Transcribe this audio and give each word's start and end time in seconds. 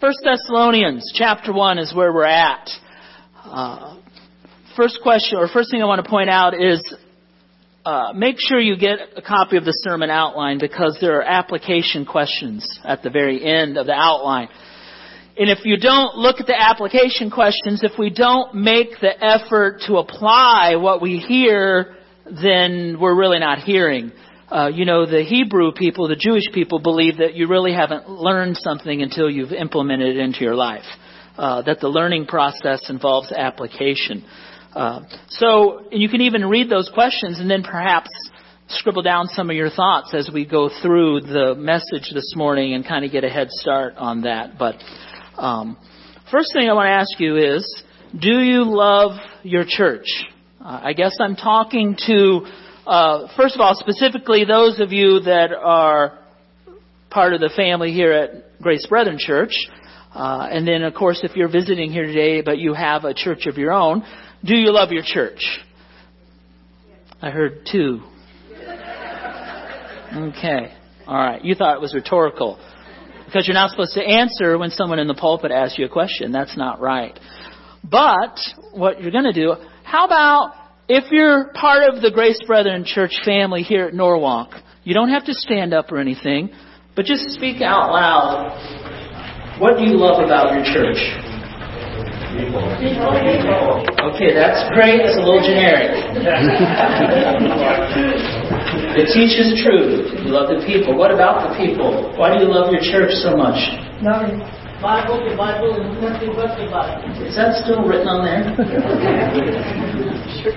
First 0.00 0.20
Thessalonians 0.22 1.10
chapter 1.12 1.52
1 1.52 1.80
is 1.80 1.92
where 1.92 2.12
we're 2.12 2.22
at. 2.22 2.70
Uh, 3.44 3.96
first 4.76 5.00
question, 5.02 5.38
or 5.38 5.48
first 5.48 5.72
thing 5.72 5.82
I 5.82 5.86
want 5.86 6.04
to 6.04 6.08
point 6.08 6.30
out 6.30 6.54
is 6.54 6.80
uh, 7.84 8.12
make 8.14 8.36
sure 8.38 8.60
you 8.60 8.76
get 8.78 9.00
a 9.16 9.22
copy 9.22 9.56
of 9.56 9.64
the 9.64 9.72
sermon 9.72 10.08
outline 10.08 10.60
because 10.60 10.98
there 11.00 11.16
are 11.16 11.22
application 11.24 12.06
questions 12.06 12.78
at 12.84 13.02
the 13.02 13.10
very 13.10 13.44
end 13.44 13.76
of 13.76 13.86
the 13.86 13.92
outline. 13.92 14.46
And 15.36 15.50
if 15.50 15.64
you 15.64 15.76
don't 15.76 16.16
look 16.16 16.38
at 16.38 16.46
the 16.46 16.56
application 16.56 17.28
questions, 17.28 17.82
if 17.82 17.98
we 17.98 18.10
don't 18.10 18.54
make 18.54 19.00
the 19.00 19.20
effort 19.20 19.80
to 19.88 19.96
apply 19.96 20.76
what 20.76 21.02
we 21.02 21.18
hear, 21.18 21.96
then 22.24 22.98
we're 23.00 23.16
really 23.16 23.40
not 23.40 23.58
hearing. 23.58 24.12
Uh, 24.50 24.68
you 24.72 24.84
know, 24.86 25.04
the 25.04 25.22
Hebrew 25.22 25.72
people, 25.72 26.08
the 26.08 26.16
Jewish 26.16 26.50
people 26.52 26.78
believe 26.78 27.18
that 27.18 27.34
you 27.34 27.48
really 27.48 27.72
haven't 27.72 28.08
learned 28.08 28.56
something 28.56 29.02
until 29.02 29.28
you've 29.28 29.52
implemented 29.52 30.16
it 30.16 30.20
into 30.20 30.40
your 30.40 30.54
life. 30.54 30.86
Uh, 31.36 31.62
that 31.62 31.78
the 31.80 31.88
learning 31.88 32.26
process 32.26 32.90
involves 32.90 33.30
application. 33.30 34.24
Uh, 34.74 35.02
so, 35.28 35.86
and 35.92 36.02
you 36.02 36.08
can 36.08 36.20
even 36.22 36.44
read 36.44 36.68
those 36.68 36.90
questions 36.92 37.38
and 37.38 37.48
then 37.48 37.62
perhaps 37.62 38.10
scribble 38.68 39.02
down 39.02 39.26
some 39.28 39.48
of 39.48 39.56
your 39.56 39.70
thoughts 39.70 40.12
as 40.14 40.30
we 40.32 40.44
go 40.44 40.68
through 40.82 41.20
the 41.20 41.54
message 41.56 42.10
this 42.12 42.34
morning 42.34 42.74
and 42.74 42.86
kind 42.86 43.04
of 43.04 43.12
get 43.12 43.22
a 43.22 43.28
head 43.28 43.50
start 43.50 43.94
on 43.96 44.22
that. 44.22 44.58
But 44.58 44.76
um, 45.36 45.76
first 46.30 46.52
thing 46.52 46.68
I 46.68 46.72
want 46.72 46.86
to 46.88 46.92
ask 46.92 47.20
you 47.20 47.36
is, 47.36 47.82
do 48.18 48.40
you 48.40 48.64
love 48.64 49.12
your 49.42 49.64
church? 49.66 50.06
Uh, 50.60 50.80
I 50.84 50.92
guess 50.92 51.16
I'm 51.20 51.36
talking 51.36 51.96
to, 52.06 52.46
uh, 52.88 53.28
first 53.36 53.54
of 53.54 53.60
all, 53.60 53.74
specifically 53.74 54.44
those 54.44 54.80
of 54.80 54.92
you 54.92 55.20
that 55.20 55.52
are 55.52 56.18
part 57.10 57.34
of 57.34 57.40
the 57.40 57.50
family 57.54 57.92
here 57.92 58.12
at 58.12 58.60
Grace 58.62 58.86
Brethren 58.86 59.18
Church. 59.18 59.52
Uh, 60.14 60.48
and 60.50 60.66
then, 60.66 60.82
of 60.82 60.94
course, 60.94 61.20
if 61.22 61.36
you're 61.36 61.50
visiting 61.50 61.92
here 61.92 62.06
today, 62.06 62.40
but 62.40 62.58
you 62.58 62.72
have 62.72 63.04
a 63.04 63.12
church 63.12 63.46
of 63.46 63.58
your 63.58 63.72
own, 63.72 64.02
do 64.42 64.56
you 64.56 64.72
love 64.72 64.90
your 64.90 65.02
church? 65.04 65.60
I 67.20 67.30
heard 67.30 67.66
two. 67.70 68.00
Okay. 70.10 70.72
All 71.06 71.16
right. 71.16 71.44
You 71.44 71.54
thought 71.54 71.74
it 71.74 71.80
was 71.80 71.94
rhetorical. 71.94 72.58
Because 73.26 73.46
you're 73.46 73.54
not 73.54 73.70
supposed 73.70 73.92
to 73.94 74.02
answer 74.02 74.56
when 74.56 74.70
someone 74.70 74.98
in 74.98 75.06
the 75.06 75.14
pulpit 75.14 75.50
asks 75.50 75.78
you 75.78 75.84
a 75.84 75.90
question. 75.90 76.32
That's 76.32 76.56
not 76.56 76.80
right. 76.80 77.18
But 77.84 78.38
what 78.72 79.02
you're 79.02 79.10
going 79.10 79.30
to 79.30 79.32
do, 79.32 79.54
how 79.84 80.06
about 80.06 80.54
if 80.88 81.12
you're 81.12 81.52
part 81.52 81.84
of 81.88 82.00
the 82.00 82.10
Grace 82.10 82.40
Brethren 82.46 82.82
Church 82.84 83.20
family 83.24 83.62
here 83.62 83.86
at 83.86 83.94
Norwalk, 83.94 84.54
you 84.84 84.94
don't 84.94 85.10
have 85.10 85.24
to 85.26 85.34
stand 85.34 85.74
up 85.74 85.92
or 85.92 85.98
anything, 85.98 86.48
but 86.96 87.04
just 87.04 87.28
speak 87.30 87.60
out 87.60 87.92
loud. 87.92 88.48
What 89.60 89.76
do 89.76 89.84
you 89.84 90.00
love 90.00 90.24
about 90.24 90.54
your 90.54 90.64
church? 90.64 90.96
Okay, 94.14 94.32
that's 94.32 94.70
great. 94.72 95.02
It's 95.04 95.18
a 95.18 95.20
little 95.20 95.44
generic. 95.44 95.92
it 98.96 99.12
teaches 99.12 99.60
truth. 99.60 100.08
You 100.24 100.32
love 100.32 100.48
the 100.48 100.64
people. 100.64 100.96
What 100.96 101.12
about 101.12 101.50
the 101.50 101.56
people? 101.58 102.16
Why 102.16 102.32
do 102.32 102.40
you 102.44 102.48
love 102.48 102.72
your 102.72 102.80
church 102.80 103.12
so 103.20 103.36
much? 103.36 103.58
Bible, 104.80 105.18
the 105.26 105.34
Bible, 105.34 105.74
and 105.74 105.98
nothing 105.98 106.30
but 106.38 106.54
the 106.54 106.70
Bible. 106.70 107.02
Is 107.26 107.34
that 107.34 107.58
still 107.66 107.82
written 107.82 108.06
on 108.06 108.22
there? 108.22 108.46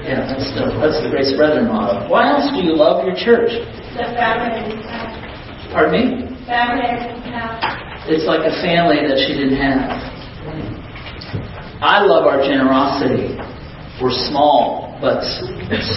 yeah, 0.06 0.30
that's 0.30 0.46
still 0.54 0.70
that's 0.78 1.02
the 1.02 1.10
Grace 1.10 1.34
Brethren 1.34 1.66
motto. 1.66 2.06
Why 2.06 2.30
else 2.30 2.54
do 2.54 2.62
you 2.62 2.78
love 2.78 3.02
your 3.02 3.18
church? 3.18 3.50
The 3.98 4.06
family. 4.14 4.78
Pardon 5.74 5.92
me? 5.98 6.30
Family. 6.46 6.86
It's 8.14 8.30
like 8.30 8.46
a 8.46 8.54
family 8.62 9.02
that 9.10 9.18
she 9.26 9.34
didn't 9.34 9.58
have. 9.58 9.90
I 11.82 12.06
love 12.06 12.30
our 12.30 12.46
generosity. 12.46 13.38
We're 13.98 14.14
small, 14.30 14.98
but 15.02 15.26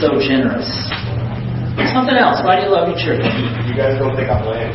so 0.01 0.17
generous. 0.17 0.65
Something 1.93 2.15
else. 2.17 2.39
Why 2.45 2.61
do 2.61 2.67
you 2.67 2.73
love 2.73 2.87
your 2.89 2.99
church? 2.99 3.25
You 3.67 3.75
guys 3.75 3.99
don't 3.99 4.15
think 4.15 4.31
I'm 4.31 4.47
lame. 4.47 4.71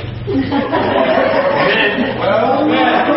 well, 2.20 2.68
yeah. 2.68 3.08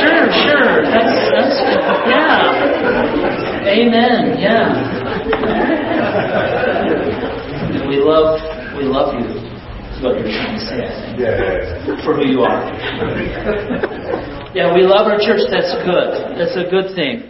Sure, 0.00 0.24
sure. 0.48 0.88
That's 0.88 1.16
that's 1.36 1.56
yeah. 2.08 3.68
Amen. 3.68 4.40
Yeah. 4.40 4.72
We 7.88 7.96
love 8.00 8.40
we 8.76 8.84
love 8.84 9.14
you. 9.20 9.28
Is 9.92 10.00
what 10.02 10.16
you're 10.16 10.32
trying 10.32 10.56
to 10.56 10.64
say, 10.64 10.80
I 10.80 10.88
think. 10.96 11.20
Yeah, 11.20 11.36
yeah, 11.36 11.84
yeah. 11.86 12.04
For 12.04 12.16
who 12.16 12.24
you 12.26 12.40
are. 12.42 12.72
Yeah, 14.54 14.72
we 14.74 14.82
love 14.82 15.06
our 15.06 15.18
church. 15.20 15.40
That's 15.50 15.72
good. 15.84 16.36
That's 16.38 16.56
a 16.56 16.64
good 16.70 16.94
thing. 16.96 17.28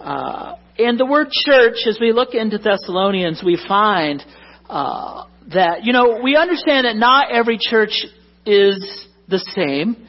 Uh, 0.00 0.54
and 0.78 0.98
the 0.98 1.06
word 1.06 1.28
church, 1.30 1.76
as 1.88 1.98
we 2.00 2.12
look 2.12 2.34
into 2.34 2.58
Thessalonians, 2.58 3.42
we 3.44 3.58
find 3.68 4.22
uh, 4.68 5.24
that, 5.52 5.84
you 5.84 5.92
know, 5.92 6.20
we 6.22 6.36
understand 6.36 6.86
that 6.86 6.96
not 6.96 7.30
every 7.30 7.58
church 7.58 8.04
is 8.44 9.06
the 9.28 9.38
same. 9.54 10.06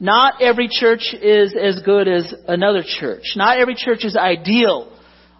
Not 0.00 0.42
every 0.42 0.68
church 0.68 1.14
is 1.20 1.54
as 1.60 1.80
good 1.84 2.08
as 2.08 2.32
another 2.46 2.82
church. 2.82 3.22
Not 3.36 3.58
every 3.58 3.74
church 3.74 4.04
is 4.04 4.16
ideal. 4.16 4.92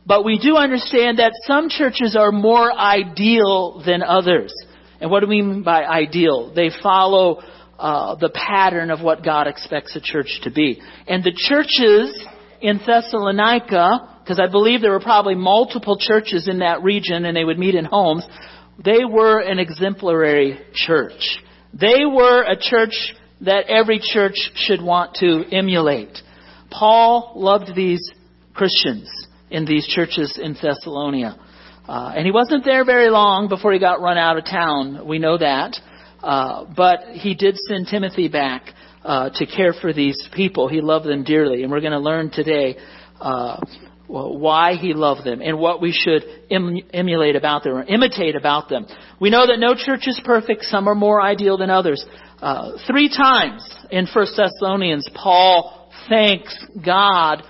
But 0.07 0.25
we 0.25 0.39
do 0.39 0.57
understand 0.57 1.19
that 1.19 1.33
some 1.47 1.69
churches 1.69 2.17
are 2.19 2.33
more 2.33 2.73
ideal 2.73 3.83
than 3.85 4.03
others. 4.03 4.55
And 5.01 5.11
what 5.11 5.21
do 5.21 5.27
we 5.27 5.43
mean 5.43 5.63
by 5.63 5.85
ideal? 5.85 6.53
They 6.55 6.71
follow 6.83 7.43
uh, 7.79 8.17
the 8.17 8.31
pattern 8.31 8.91
of 8.91 9.01
what 9.01 9.25
God 9.25 9.47
expects 9.47 9.95
a 9.95 10.01
church 10.01 10.41
to 10.43 10.51
be. 10.51 10.81
And 11.07 11.23
the 11.23 11.33
churches 11.37 12.27
in 12.61 12.81
Thessalonica, 12.85 14.19
because 14.23 14.41
I 14.41 14.51
believe 14.51 14.81
there 14.81 14.93
were 14.93 15.01
probably 15.01 15.35
multiple 15.35 15.97
churches 15.99 16.49
in 16.49 16.59
that 16.59 16.83
region 16.83 17.25
and 17.25 17.37
they 17.37 17.45
would 17.45 17.59
meet 17.59 17.75
in 17.75 17.85
homes, 17.85 18.27
they 18.85 19.05
were 19.05 19.41
an 19.41 19.59
exemplary 19.59 20.59
church. 20.75 21.41
They 21.73 22.05
were 22.05 22.43
a 22.43 22.57
church 22.59 23.15
that 23.41 23.67
every 23.69 24.01
church 24.01 24.37
should 24.55 24.83
want 24.83 25.15
to 25.17 25.45
emulate. 25.53 26.19
Paul 26.71 27.33
loved 27.37 27.75
these 27.75 28.01
Christians 28.55 29.09
in 29.51 29.65
these 29.65 29.87
churches 29.87 30.39
in 30.43 30.55
Thessalonica. 30.61 31.39
Uh, 31.89 32.13
and 32.15 32.27
he 32.27 32.33
wasn't 32.33 32.65
there 32.65 32.85
very 32.85 33.09
long 33.09 33.49
before 33.49 33.73
he 33.73 33.79
got 33.79 34.01
run 34.01 34.19
out 34.19 34.37
of 34.37 34.45
town. 34.45 35.07
We 35.07 35.19
know 35.19 35.39
that. 35.39 35.77
Uh, 36.23 36.65
but 36.77 37.01
he 37.13 37.35
did 37.35 37.57
send 37.57 37.87
Timothy 37.89 38.29
back 38.29 38.75
uh, 39.09 39.31
to 39.31 39.47
care 39.47 39.73
for 39.73 39.95
these 39.95 40.29
people. 40.35 40.69
He 40.69 40.83
loved 40.83 41.07
them 41.07 41.25
dearly. 41.25 41.63
And 41.63 41.73
we're 41.73 41.81
going 41.81 41.93
to 41.93 41.99
learn 41.99 42.31
today 42.31 42.77
uh, 43.19 43.59
why 44.07 44.75
he 44.75 44.93
loved 44.93 45.25
them 45.25 45.41
and 45.41 45.59
what 45.59 45.81
we 45.81 45.93
should 45.93 46.25
em- 46.51 46.83
emulate 46.93 47.35
about 47.35 47.65
them 47.65 47.73
or 47.73 47.85
imitate 47.85 48.37
about 48.37 48.69
them. 48.69 48.87
We 49.19 49.31
know 49.31 49.47
that 49.47 49.59
no 49.59 49.75
church 49.75 50.07
is 50.07 50.21
perfect. 50.23 50.65
Some 50.65 50.89
are 50.89 50.95
more 50.95 51.23
ideal 51.23 51.57
than 51.57 51.71
others. 51.71 52.05
Uh, 52.43 52.73
three 52.87 53.09
times 53.09 53.67
in 53.91 54.07
First 54.07 54.37
Thessalonians, 54.37 55.09
Paul 55.15 55.91
thanks 56.11 56.55
God 56.85 57.43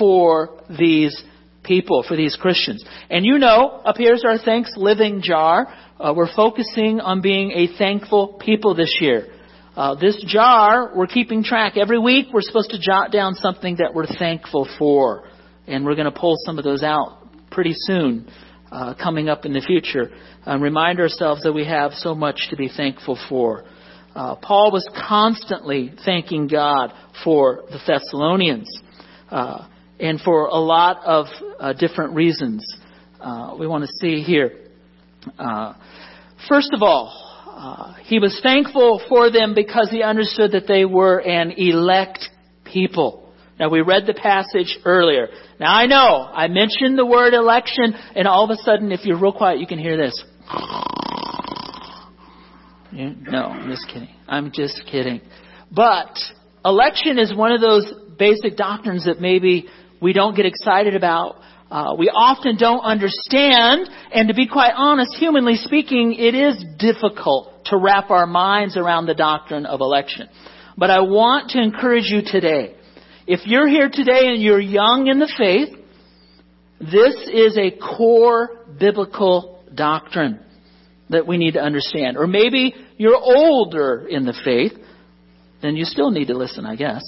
for 0.00 0.64
these 0.68 1.22
people, 1.62 2.04
for 2.06 2.16
these 2.16 2.34
Christians. 2.34 2.84
And 3.08 3.24
you 3.24 3.38
know, 3.38 3.68
up 3.68 3.96
here's 3.98 4.24
our 4.24 4.38
thanks 4.38 4.72
living 4.76 5.22
jar. 5.22 5.72
Uh, 6.00 6.12
we're 6.14 6.34
focusing 6.34 6.98
on 6.98 7.22
being 7.22 7.52
a 7.52 7.78
thankful 7.78 8.40
people 8.44 8.74
this 8.74 8.98
year. 9.00 9.28
Uh, 9.76 9.96
this 9.96 10.22
jar, 10.28 10.92
we're 10.94 11.08
keeping 11.08 11.42
track. 11.42 11.76
Every 11.76 11.98
week, 11.98 12.28
we're 12.32 12.42
supposed 12.42 12.70
to 12.70 12.78
jot 12.78 13.10
down 13.10 13.34
something 13.34 13.78
that 13.78 13.92
we're 13.92 14.06
thankful 14.06 14.68
for. 14.78 15.28
And 15.66 15.84
we're 15.84 15.96
going 15.96 16.12
to 16.12 16.16
pull 16.16 16.36
some 16.46 16.58
of 16.58 16.64
those 16.64 16.84
out 16.84 17.26
pretty 17.50 17.72
soon, 17.74 18.30
uh, 18.70 18.94
coming 18.94 19.28
up 19.28 19.44
in 19.44 19.52
the 19.52 19.60
future. 19.60 20.12
And 20.46 20.62
remind 20.62 21.00
ourselves 21.00 21.42
that 21.42 21.52
we 21.52 21.64
have 21.64 21.92
so 21.94 22.14
much 22.14 22.50
to 22.50 22.56
be 22.56 22.68
thankful 22.68 23.18
for. 23.28 23.64
Uh, 24.14 24.36
Paul 24.36 24.70
was 24.70 24.88
constantly 25.08 25.92
thanking 26.04 26.46
God 26.46 26.92
for 27.24 27.64
the 27.68 27.80
Thessalonians. 27.84 28.70
Uh, 29.28 29.66
and 29.98 30.20
for 30.20 30.46
a 30.46 30.58
lot 30.58 31.04
of 31.04 31.26
uh, 31.58 31.72
different 31.72 32.14
reasons. 32.14 32.64
Uh, 33.20 33.56
we 33.58 33.66
want 33.66 33.82
to 33.82 33.90
see 34.00 34.22
here. 34.22 34.52
First 36.48 36.72
of 36.74 36.82
all, 36.82 37.23
uh, 37.64 37.94
he 38.02 38.18
was 38.18 38.38
thankful 38.42 39.00
for 39.08 39.30
them 39.30 39.54
because 39.54 39.88
he 39.90 40.02
understood 40.02 40.52
that 40.52 40.68
they 40.68 40.84
were 40.84 41.18
an 41.18 41.52
elect 41.52 42.28
people. 42.62 43.32
Now 43.58 43.70
we 43.70 43.80
read 43.80 44.06
the 44.06 44.12
passage 44.12 44.78
earlier. 44.84 45.28
Now 45.58 45.74
I 45.74 45.86
know 45.86 46.28
I 46.30 46.48
mentioned 46.48 46.98
the 46.98 47.06
word 47.06 47.32
election, 47.32 47.94
and 48.14 48.28
all 48.28 48.44
of 48.44 48.50
a 48.50 48.56
sudden, 48.62 48.92
if 48.92 49.06
you're 49.06 49.18
real 49.18 49.32
quiet, 49.32 49.60
you 49.60 49.66
can 49.66 49.78
hear 49.78 49.96
this. 49.96 50.22
No, 52.92 53.44
I'm 53.46 53.70
just 53.70 53.88
kidding. 53.88 54.14
I'm 54.28 54.52
just 54.52 54.82
kidding. 54.90 55.22
But 55.72 56.18
election 56.66 57.18
is 57.18 57.34
one 57.34 57.52
of 57.52 57.62
those 57.62 57.90
basic 58.18 58.58
doctrines 58.58 59.06
that 59.06 59.22
maybe 59.22 59.68
we 60.02 60.12
don't 60.12 60.36
get 60.36 60.44
excited 60.44 60.94
about. 60.94 61.36
Uh, 61.70 61.94
we 61.98 62.08
often 62.08 62.56
don't 62.56 62.80
understand, 62.80 63.88
and 64.12 64.28
to 64.28 64.34
be 64.34 64.46
quite 64.46 64.72
honest, 64.76 65.16
humanly 65.16 65.56
speaking, 65.56 66.14
it 66.14 66.34
is 66.34 66.64
difficult 66.78 67.64
to 67.66 67.76
wrap 67.76 68.10
our 68.10 68.26
minds 68.26 68.76
around 68.76 69.06
the 69.06 69.14
doctrine 69.14 69.66
of 69.66 69.80
election. 69.80 70.28
But 70.76 70.90
I 70.90 71.00
want 71.00 71.50
to 71.50 71.62
encourage 71.62 72.04
you 72.04 72.20
today. 72.24 72.74
If 73.26 73.46
you're 73.46 73.68
here 73.68 73.88
today 73.90 74.28
and 74.28 74.42
you're 74.42 74.60
young 74.60 75.06
in 75.06 75.18
the 75.18 75.32
faith, 75.38 75.70
this 76.80 77.14
is 77.32 77.56
a 77.56 77.70
core 77.70 78.64
biblical 78.78 79.62
doctrine 79.74 80.40
that 81.08 81.26
we 81.26 81.38
need 81.38 81.54
to 81.54 81.60
understand. 81.60 82.16
Or 82.16 82.26
maybe 82.26 82.74
you're 82.98 83.16
older 83.16 84.06
in 84.08 84.26
the 84.26 84.34
faith, 84.44 84.72
then 85.62 85.76
you 85.76 85.84
still 85.84 86.10
need 86.10 86.26
to 86.26 86.36
listen, 86.36 86.66
I 86.66 86.76
guess. 86.76 87.02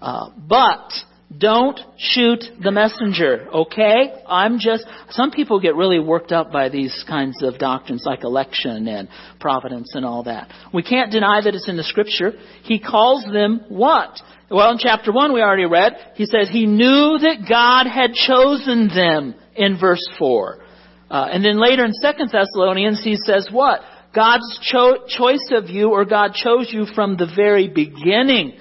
Uh, 0.00 0.30
but 0.36 0.92
don't 1.36 1.78
shoot 1.98 2.42
the 2.62 2.70
messenger, 2.70 3.48
okay? 3.52 4.14
I'm 4.26 4.58
just, 4.58 4.86
some 5.10 5.30
people 5.30 5.60
get 5.60 5.76
really 5.76 5.98
worked 5.98 6.32
up 6.32 6.50
by 6.50 6.70
these 6.70 7.04
kinds 7.06 7.42
of 7.42 7.58
doctrines 7.58 8.04
like 8.06 8.24
election 8.24 8.88
and 8.88 9.08
providence 9.38 9.94
and 9.94 10.06
all 10.06 10.22
that. 10.22 10.50
We 10.72 10.82
can't 10.82 11.12
deny 11.12 11.42
that 11.44 11.54
it's 11.54 11.68
in 11.68 11.76
the 11.76 11.84
scripture. 11.84 12.32
He 12.62 12.78
calls 12.80 13.24
them 13.30 13.60
what? 13.68 14.18
Well, 14.50 14.70
in 14.72 14.78
chapter 14.78 15.12
1 15.12 15.34
we 15.34 15.42
already 15.42 15.66
read, 15.66 15.96
he 16.14 16.24
says 16.24 16.48
he 16.48 16.64
knew 16.64 17.18
that 17.18 17.44
God 17.46 17.86
had 17.86 18.14
chosen 18.14 18.88
them 18.88 19.34
in 19.54 19.78
verse 19.78 20.08
4. 20.18 20.64
Uh, 21.10 21.28
and 21.30 21.44
then 21.44 21.60
later 21.60 21.84
in 21.84 21.92
2 21.92 22.26
Thessalonians 22.32 23.04
he 23.04 23.16
says 23.16 23.48
what? 23.52 23.80
God's 24.14 24.58
cho- 24.62 25.04
choice 25.06 25.50
of 25.50 25.68
you 25.68 25.90
or 25.90 26.06
God 26.06 26.32
chose 26.32 26.70
you 26.72 26.86
from 26.86 27.18
the 27.18 27.30
very 27.36 27.68
beginning 27.68 28.58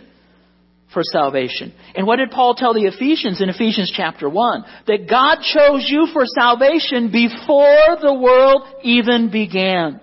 for 0.98 1.04
salvation. 1.04 1.72
And 1.94 2.08
what 2.08 2.16
did 2.16 2.32
Paul 2.32 2.56
tell 2.56 2.74
the 2.74 2.86
Ephesians 2.86 3.40
in 3.40 3.50
Ephesians 3.50 3.94
chapter 3.96 4.28
1? 4.28 4.66
That 4.88 5.08
God 5.08 5.42
chose 5.44 5.86
you 5.88 6.08
for 6.12 6.24
salvation 6.26 7.12
before 7.12 7.98
the 8.02 8.18
world 8.20 8.64
even 8.82 9.30
began. 9.30 10.02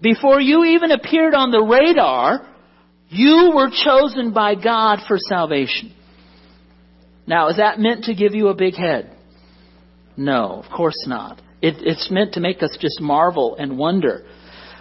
Before 0.00 0.40
you 0.40 0.64
even 0.64 0.90
appeared 0.90 1.34
on 1.34 1.50
the 1.50 1.60
radar, 1.60 2.48
you 3.10 3.52
were 3.54 3.68
chosen 3.70 4.32
by 4.32 4.54
God 4.54 5.00
for 5.06 5.18
salvation. 5.18 5.94
Now, 7.26 7.48
is 7.48 7.58
that 7.58 7.78
meant 7.78 8.04
to 8.04 8.14
give 8.14 8.34
you 8.34 8.48
a 8.48 8.54
big 8.54 8.74
head? 8.74 9.14
No, 10.16 10.62
of 10.64 10.70
course 10.74 11.04
not. 11.06 11.42
It, 11.60 11.74
it's 11.80 12.10
meant 12.10 12.32
to 12.34 12.40
make 12.40 12.62
us 12.62 12.74
just 12.80 13.02
marvel 13.02 13.54
and 13.56 13.76
wonder. 13.76 14.24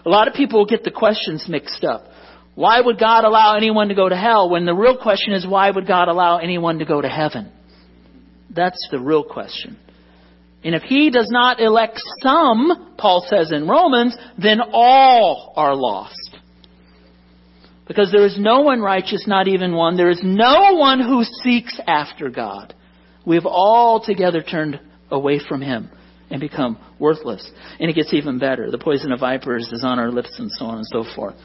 A 0.06 0.10
lot 0.10 0.30
of 0.30 0.34
people 0.34 0.66
get 0.66 0.86
the 0.86 0.92
questions 0.92 1.48
mixed 1.50 1.84
up. 1.84 2.06
Why 2.56 2.82
would 2.82 3.00
God 3.00 3.24
allow 3.24 3.56
anyone 3.56 3.88
to 3.88 3.96
go 3.96 4.10
to 4.10 4.16
hell 4.16 4.50
when 4.50 4.66
the 4.66 4.74
real 4.74 4.98
question 4.98 5.34
is 5.34 5.48
why 5.48 5.72
would 5.72 5.88
God 5.88 6.10
allow 6.10 6.38
anyone 6.38 6.80
to 6.80 6.86
go 6.86 7.02
to 7.02 7.10
heaven? 7.10 7.52
That's 8.54 8.88
the 8.92 9.00
real 9.00 9.24
question. 9.24 9.78
And 10.64 10.76
if 10.76 10.84
he 10.84 11.10
does 11.10 11.30
not 11.32 11.60
elect 11.60 12.00
some, 12.22 12.94
Paul 12.98 13.26
says 13.28 13.52
in 13.52 13.68
Romans, 13.68 14.16
then 14.38 14.60
all 14.62 15.54
are 15.56 15.76
lost. 15.76 16.38
Because 17.88 18.12
there 18.12 18.26
is 18.26 18.38
no 18.40 18.62
one 18.62 18.80
righteous, 18.80 19.26
not 19.28 19.48
even 19.48 19.74
one. 19.74 19.98
There 19.98 20.10
is 20.10 20.22
no 20.24 20.76
one 20.76 21.00
who 21.00 21.24
seeks 21.24 21.80
after 21.88 22.30
God. 22.30 22.76
We 23.26 23.36
have 23.36 23.46
all 23.46 24.04
together 24.06 24.42
turned 24.42 24.80
away 25.10 25.40
from 25.40 25.62
him 25.62 25.90
and 26.30 26.40
become 26.40 26.78
worthless. 27.00 27.50
And 27.80 27.90
it 27.90 27.94
gets 27.94 28.14
even 28.14 28.40
better. 28.40 28.70
The 28.72 28.78
poison 28.78 29.12
of 29.12 29.20
vipers 29.20 29.70
is 29.72 29.84
on 29.84 30.00
our 30.00 30.12
lips 30.12 30.36
and 30.40 30.50
so 30.52 30.66
on 30.66 30.78
and 30.78 30.88
so 30.88 31.04
forth. 31.16 31.36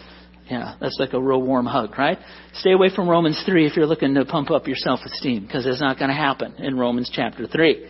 Yeah, 0.49 0.77
that's 0.81 0.97
like 1.01 1.13
a 1.13 1.21
real 1.21 1.43
warm 1.43 1.67
hug, 1.67 1.99
right? 1.99 2.19
Stay 2.55 2.73
away 2.73 2.89
from 2.95 3.09
Romans 3.09 3.43
3 3.45 3.67
if 3.67 3.77
you're 3.77 3.87
looking 3.87 4.15
to 4.15 4.25
pump 4.25 4.51
up 4.51 4.69
your 4.69 4.77
self-esteem, 4.77 5.45
because 5.45 5.67
it's 5.67 5.81
not 5.81 5.99
going 5.99 6.09
to 6.09 6.15
happen 6.15 6.55
in 6.59 6.79
Romans 6.79 7.11
chapter 7.13 7.49
3. 7.49 7.87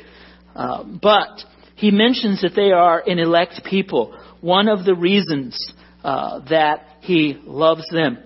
Uh, 0.55 0.85
but 1.03 1.43
he 1.75 1.91
mentions 1.91 2.41
that 2.41 2.53
they 2.57 2.73
are 2.73 3.03
an 3.07 3.19
elect 3.19 3.61
people. 3.69 4.19
One 4.41 4.69
of 4.69 4.87
the 4.87 4.95
reasons 4.95 5.73
uh, 6.03 6.41
that 6.49 6.87
he 7.01 7.39
loves 7.45 7.87
them. 7.93 8.19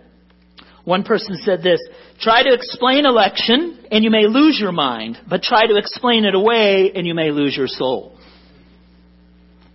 One 0.85 1.03
person 1.03 1.37
said 1.37 1.62
this, 1.62 1.81
try 2.21 2.43
to 2.43 2.55
explain 2.55 3.06
election 3.06 3.85
and 3.91 4.05
you 4.05 4.11
may 4.11 4.27
lose 4.27 4.59
your 4.61 4.73
mind, 4.73 5.19
but 5.29 5.43
try 5.43 5.67
to 5.67 5.77
explain 5.77 6.25
it 6.25 6.35
away 6.35 6.93
and 6.94 7.06
you 7.06 7.15
may 7.15 7.31
lose 7.32 7.56
your 7.56 7.67
soul. 7.67 8.17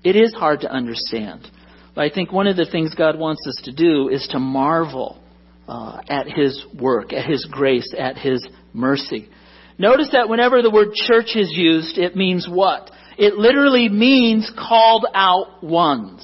It 0.04 0.16
is 0.16 0.34
hard 0.34 0.62
to 0.62 0.72
understand. 0.72 1.50
But 1.96 2.04
I 2.04 2.14
think 2.14 2.32
one 2.32 2.48
of 2.48 2.58
the 2.58 2.66
things 2.66 2.94
God 2.94 3.18
wants 3.18 3.48
us 3.48 3.62
to 3.64 3.72
do 3.72 4.10
is 4.10 4.28
to 4.32 4.40
marvel 4.40 5.22
uh, 5.68 6.02
at 6.08 6.28
His 6.28 6.64
work, 6.80 7.14
at 7.14 7.26
His 7.26 7.46
grace, 7.50 7.94
at 7.98 8.18
His 8.18 8.46
mercy. 8.74 9.30
Notice 9.78 10.10
that 10.12 10.30
whenever 10.30 10.62
the 10.62 10.70
word 10.70 10.94
church 10.94 11.36
is 11.36 11.52
used, 11.52 11.98
it 11.98 12.16
means 12.16 12.48
what? 12.50 12.92
It 13.18 13.36
literally 13.36 13.90
means 13.90 14.52
called 14.58 15.06
out 15.14 15.64
ones. 15.64 16.22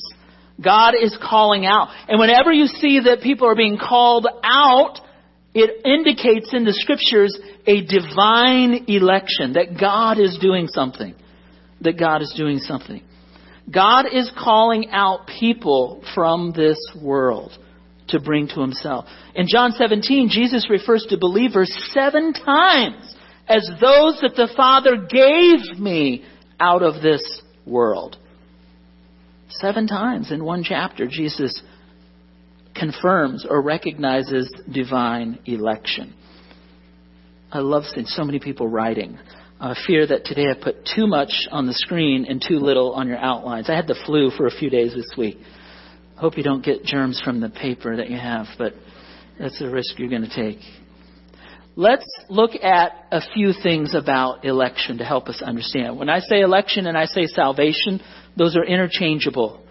God 0.63 0.93
is 1.01 1.17
calling 1.21 1.65
out. 1.65 1.89
And 2.07 2.19
whenever 2.19 2.51
you 2.51 2.67
see 2.67 2.99
that 3.05 3.21
people 3.21 3.47
are 3.47 3.55
being 3.55 3.77
called 3.77 4.27
out, 4.43 4.99
it 5.53 5.85
indicates 5.85 6.53
in 6.53 6.65
the 6.65 6.73
scriptures 6.73 7.37
a 7.65 7.81
divine 7.85 8.85
election, 8.87 9.53
that 9.53 9.79
God 9.79 10.19
is 10.19 10.37
doing 10.39 10.67
something. 10.67 11.15
That 11.81 11.97
God 11.97 12.21
is 12.21 12.33
doing 12.37 12.59
something. 12.59 13.01
God 13.71 14.05
is 14.11 14.31
calling 14.37 14.89
out 14.91 15.27
people 15.39 16.03
from 16.13 16.53
this 16.55 16.77
world 17.01 17.51
to 18.09 18.19
bring 18.19 18.47
to 18.49 18.59
himself. 18.59 19.05
In 19.35 19.47
John 19.47 19.71
17, 19.71 20.29
Jesus 20.29 20.69
refers 20.69 21.05
to 21.09 21.17
believers 21.17 21.71
seven 21.93 22.33
times 22.33 23.15
as 23.47 23.67
those 23.79 24.19
that 24.21 24.33
the 24.35 24.49
Father 24.55 24.97
gave 24.97 25.79
me 25.79 26.25
out 26.59 26.83
of 26.83 27.01
this 27.01 27.41
world. 27.65 28.17
Seven 29.49 29.87
times 29.87 30.31
in 30.31 30.43
one 30.43 30.63
chapter, 30.63 31.07
Jesus 31.07 31.61
confirms 32.75 33.45
or 33.49 33.61
recognizes 33.61 34.53
divine 34.71 35.39
election. 35.45 36.13
I 37.51 37.59
love 37.59 37.83
seeing 37.83 38.05
so 38.05 38.23
many 38.23 38.39
people 38.39 38.67
writing 38.67 39.19
uh, 39.61 39.75
fear 39.85 40.07
that 40.07 40.25
today 40.25 40.47
I 40.49 40.61
put 40.61 40.89
too 40.95 41.05
much 41.05 41.47
on 41.51 41.67
the 41.67 41.73
screen 41.73 42.25
and 42.27 42.43
too 42.45 42.57
little 42.57 42.93
on 42.93 43.07
your 43.07 43.19
outlines. 43.19 43.69
I 43.69 43.75
had 43.75 43.87
the 43.87 43.99
flu 44.05 44.31
for 44.31 44.47
a 44.47 44.51
few 44.51 44.71
days 44.71 44.93
this 44.95 45.13
week. 45.15 45.37
Hope 46.15 46.35
you 46.35 46.43
don't 46.43 46.65
get 46.65 46.83
germs 46.83 47.21
from 47.23 47.39
the 47.39 47.49
paper 47.49 47.95
that 47.95 48.09
you 48.09 48.17
have, 48.17 48.47
but 48.57 48.73
that's 49.39 49.61
a 49.61 49.69
risk 49.69 49.99
you're 49.99 50.09
going 50.09 50.27
to 50.27 50.35
take. 50.35 50.59
Let's 51.75 52.05
look 52.27 52.51
at 52.61 52.91
a 53.11 53.21
few 53.33 53.53
things 53.53 53.93
about 53.93 54.45
election 54.45 54.97
to 54.97 55.05
help 55.05 55.29
us 55.29 55.41
understand. 55.43 55.97
When 55.97 56.09
I 56.09 56.19
say 56.19 56.41
election 56.41 56.87
and 56.87 56.97
I 56.97 57.05
say 57.05 57.27
salvation, 57.27 58.01
those 58.35 58.57
are 58.57 58.65
interchangeable. 58.65 59.63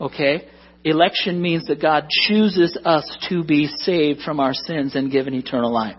Okay? 0.00 0.48
Election 0.84 1.40
means 1.40 1.66
that 1.66 1.80
God 1.80 2.08
chooses 2.08 2.78
us 2.84 3.26
to 3.28 3.44
be 3.44 3.66
saved 3.66 4.22
from 4.22 4.40
our 4.40 4.54
sins 4.54 4.96
and 4.96 5.12
given 5.12 5.34
eternal 5.34 5.72
life. 5.72 5.96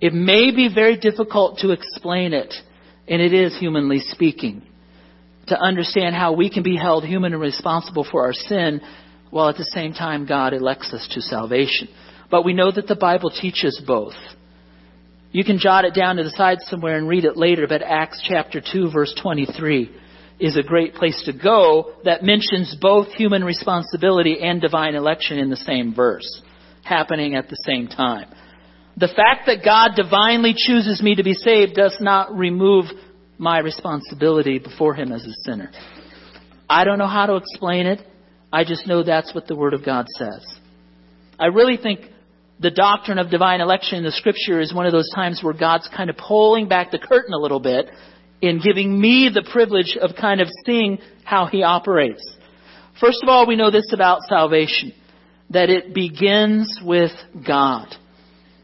It 0.00 0.14
may 0.14 0.54
be 0.54 0.72
very 0.72 0.96
difficult 0.96 1.58
to 1.58 1.72
explain 1.72 2.32
it, 2.32 2.54
and 3.08 3.20
it 3.20 3.32
is 3.32 3.58
humanly 3.58 4.00
speaking, 4.00 4.62
to 5.48 5.58
understand 5.58 6.14
how 6.14 6.32
we 6.34 6.50
can 6.50 6.62
be 6.62 6.76
held 6.76 7.04
human 7.04 7.32
and 7.32 7.42
responsible 7.42 8.06
for 8.08 8.24
our 8.24 8.32
sin 8.32 8.80
while 9.30 9.48
at 9.48 9.56
the 9.56 9.64
same 9.64 9.92
time 9.92 10.26
God 10.26 10.52
elects 10.52 10.92
us 10.92 11.08
to 11.14 11.20
salvation. 11.20 11.88
But 12.30 12.44
we 12.44 12.52
know 12.52 12.70
that 12.70 12.86
the 12.86 12.96
Bible 12.96 13.30
teaches 13.30 13.82
both. 13.86 14.14
You 15.32 15.44
can 15.44 15.58
jot 15.58 15.84
it 15.84 15.94
down 15.94 16.16
to 16.16 16.24
the 16.24 16.30
side 16.30 16.58
somewhere 16.62 16.96
and 16.96 17.08
read 17.08 17.24
it 17.24 17.36
later, 17.36 17.66
but 17.66 17.82
Acts 17.82 18.22
chapter 18.26 18.60
2 18.60 18.90
verse 18.90 19.14
23 19.20 19.90
is 20.40 20.56
a 20.56 20.62
great 20.62 20.94
place 20.94 21.20
to 21.24 21.32
go 21.32 21.94
that 22.04 22.22
mentions 22.22 22.76
both 22.80 23.08
human 23.08 23.44
responsibility 23.44 24.38
and 24.40 24.60
divine 24.60 24.94
election 24.94 25.38
in 25.38 25.50
the 25.50 25.56
same 25.56 25.92
verse, 25.94 26.42
happening 26.84 27.34
at 27.34 27.48
the 27.48 27.62
same 27.66 27.88
time. 27.88 28.28
The 28.98 29.06
fact 29.06 29.46
that 29.46 29.64
God 29.64 29.92
divinely 29.94 30.54
chooses 30.56 31.00
me 31.00 31.14
to 31.14 31.22
be 31.22 31.34
saved 31.34 31.74
does 31.74 31.96
not 32.00 32.36
remove 32.36 32.86
my 33.38 33.60
responsibility 33.60 34.58
before 34.58 34.92
Him 34.92 35.12
as 35.12 35.24
a 35.24 35.32
sinner. 35.44 35.70
I 36.68 36.82
don't 36.82 36.98
know 36.98 37.06
how 37.06 37.26
to 37.26 37.36
explain 37.36 37.86
it. 37.86 38.00
I 38.52 38.64
just 38.64 38.88
know 38.88 39.04
that's 39.04 39.32
what 39.32 39.46
the 39.46 39.54
Word 39.54 39.72
of 39.72 39.84
God 39.84 40.06
says. 40.16 40.44
I 41.38 41.46
really 41.46 41.76
think 41.76 42.00
the 42.58 42.72
doctrine 42.72 43.18
of 43.18 43.30
divine 43.30 43.60
election 43.60 43.98
in 43.98 44.04
the 44.04 44.10
Scripture 44.10 44.60
is 44.60 44.74
one 44.74 44.86
of 44.86 44.92
those 44.92 45.08
times 45.14 45.44
where 45.44 45.54
God's 45.54 45.88
kind 45.96 46.10
of 46.10 46.16
pulling 46.16 46.66
back 46.66 46.90
the 46.90 46.98
curtain 46.98 47.32
a 47.32 47.38
little 47.38 47.60
bit 47.60 47.88
in 48.40 48.60
giving 48.60 49.00
me 49.00 49.30
the 49.32 49.48
privilege 49.52 49.96
of 50.00 50.16
kind 50.20 50.40
of 50.40 50.48
seeing 50.66 50.98
how 51.22 51.46
He 51.46 51.62
operates. 51.62 52.22
First 53.00 53.22
of 53.22 53.28
all, 53.28 53.46
we 53.46 53.54
know 53.54 53.70
this 53.70 53.92
about 53.92 54.22
salvation 54.22 54.92
that 55.50 55.70
it 55.70 55.94
begins 55.94 56.80
with 56.82 57.12
God. 57.46 57.94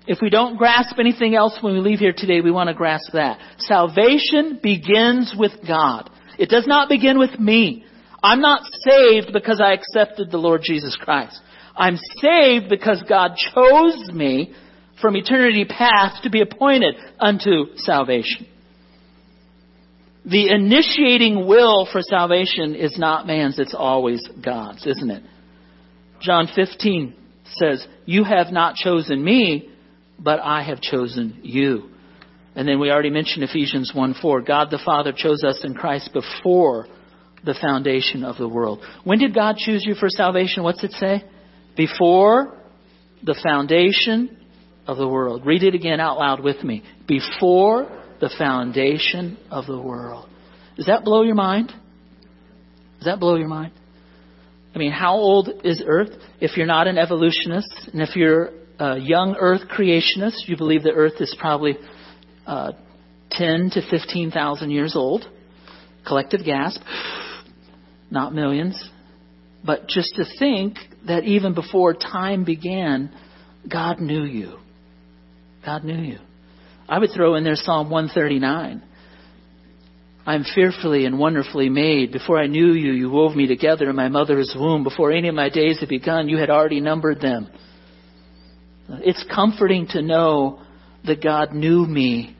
If 0.06 0.18
we 0.20 0.28
don't 0.28 0.56
grasp 0.56 0.98
anything 0.98 1.34
else 1.34 1.58
when 1.60 1.74
we 1.74 1.80
leave 1.80 1.98
here 1.98 2.12
today, 2.14 2.40
we 2.40 2.50
want 2.50 2.68
to 2.68 2.74
grasp 2.74 3.12
that. 3.14 3.38
Salvation 3.58 4.60
begins 4.62 5.34
with 5.36 5.52
God. 5.66 6.10
It 6.38 6.50
does 6.50 6.66
not 6.66 6.88
begin 6.88 7.18
with 7.18 7.38
me. 7.38 7.84
I'm 8.22 8.40
not 8.40 8.62
saved 8.80 9.32
because 9.32 9.60
I 9.62 9.72
accepted 9.72 10.30
the 10.30 10.38
Lord 10.38 10.62
Jesus 10.62 10.96
Christ. 10.96 11.40
I'm 11.76 11.98
saved 12.20 12.68
because 12.68 13.02
God 13.08 13.32
chose 13.54 14.10
me 14.12 14.54
from 15.00 15.16
eternity 15.16 15.64
past 15.64 16.22
to 16.22 16.30
be 16.30 16.40
appointed 16.40 16.94
unto 17.18 17.76
salvation. 17.76 18.46
The 20.24 20.50
initiating 20.50 21.46
will 21.46 21.86
for 21.90 22.00
salvation 22.00 22.74
is 22.74 22.98
not 22.98 23.26
man's, 23.26 23.58
it's 23.58 23.74
always 23.76 24.26
God's, 24.42 24.86
isn't 24.86 25.10
it? 25.10 25.22
John 26.20 26.48
15 26.54 27.14
says, 27.56 27.86
You 28.06 28.24
have 28.24 28.50
not 28.50 28.76
chosen 28.76 29.22
me, 29.22 29.70
but 30.18 30.40
I 30.40 30.62
have 30.62 30.80
chosen 30.80 31.40
you. 31.42 31.90
And 32.56 32.68
then 32.68 32.78
we 32.78 32.90
already 32.90 33.10
mentioned 33.10 33.44
Ephesians 33.44 33.92
1 33.94 34.14
4. 34.20 34.42
God 34.42 34.70
the 34.70 34.80
Father 34.84 35.12
chose 35.14 35.42
us 35.42 35.62
in 35.64 35.74
Christ 35.74 36.10
before 36.12 36.86
the 37.44 37.54
foundation 37.60 38.24
of 38.24 38.36
the 38.38 38.48
world. 38.48 38.80
When 39.02 39.18
did 39.18 39.34
God 39.34 39.56
choose 39.56 39.84
you 39.84 39.94
for 39.94 40.08
salvation? 40.08 40.62
What's 40.62 40.82
it 40.84 40.92
say? 40.92 41.24
Before 41.76 42.56
the 43.22 43.38
foundation 43.42 44.38
of 44.86 44.98
the 44.98 45.08
world. 45.08 45.44
Read 45.44 45.62
it 45.62 45.74
again 45.74 46.00
out 46.00 46.18
loud 46.18 46.40
with 46.42 46.62
me. 46.62 46.82
Before 47.06 48.02
the 48.20 48.30
foundation 48.38 49.38
of 49.50 49.66
the 49.66 49.80
world. 49.80 50.28
Does 50.76 50.86
that 50.86 51.04
blow 51.04 51.22
your 51.22 51.34
mind? 51.34 51.68
Does 52.98 53.06
that 53.06 53.20
blow 53.20 53.36
your 53.36 53.48
mind? 53.48 53.72
I 54.74 54.78
mean, 54.78 54.92
how 54.92 55.14
old 55.14 55.50
is 55.62 55.82
Earth? 55.86 56.10
If 56.40 56.56
you're 56.56 56.66
not 56.66 56.86
an 56.86 56.98
evolutionist, 56.98 57.90
and 57.92 58.02
if 58.02 58.16
you're 58.16 58.50
young 58.78 59.36
Earth 59.38 59.62
creationist, 59.70 60.46
you 60.46 60.56
believe 60.56 60.82
the 60.82 60.92
Earth 60.92 61.20
is 61.20 61.34
probably 61.38 61.76
uh, 62.46 62.72
10 63.30 63.70
to 63.74 63.82
15,000 63.90 64.70
years 64.70 64.94
old. 64.96 65.24
Collective 66.06 66.44
gasp. 66.44 66.80
Not 68.10 68.34
millions. 68.34 68.90
But 69.64 69.88
just 69.88 70.14
to 70.16 70.24
think 70.38 70.76
that 71.06 71.24
even 71.24 71.54
before 71.54 71.94
time 71.94 72.44
began, 72.44 73.14
God 73.70 74.00
knew 74.00 74.24
you. 74.24 74.58
God 75.64 75.84
knew 75.84 76.00
you. 76.00 76.18
I 76.88 76.98
would 76.98 77.10
throw 77.14 77.34
in 77.34 77.44
there 77.44 77.56
Psalm 77.56 77.90
139. 77.90 78.82
I'm 80.26 80.44
fearfully 80.54 81.06
and 81.06 81.18
wonderfully 81.18 81.68
made. 81.68 82.12
Before 82.12 82.38
I 82.38 82.46
knew 82.46 82.72
you, 82.72 82.92
you 82.92 83.10
wove 83.10 83.34
me 83.36 83.46
together 83.46 83.88
in 83.90 83.96
my 83.96 84.08
mother's 84.08 84.54
womb. 84.58 84.84
Before 84.84 85.12
any 85.12 85.28
of 85.28 85.34
my 85.34 85.48
days 85.48 85.80
had 85.80 85.88
begun, 85.88 86.28
you 86.28 86.38
had 86.38 86.50
already 86.50 86.80
numbered 86.80 87.20
them. 87.20 87.48
It's 88.88 89.24
comforting 89.34 89.86
to 89.88 90.02
know 90.02 90.60
that 91.04 91.22
God 91.22 91.52
knew 91.52 91.86
me 91.86 92.36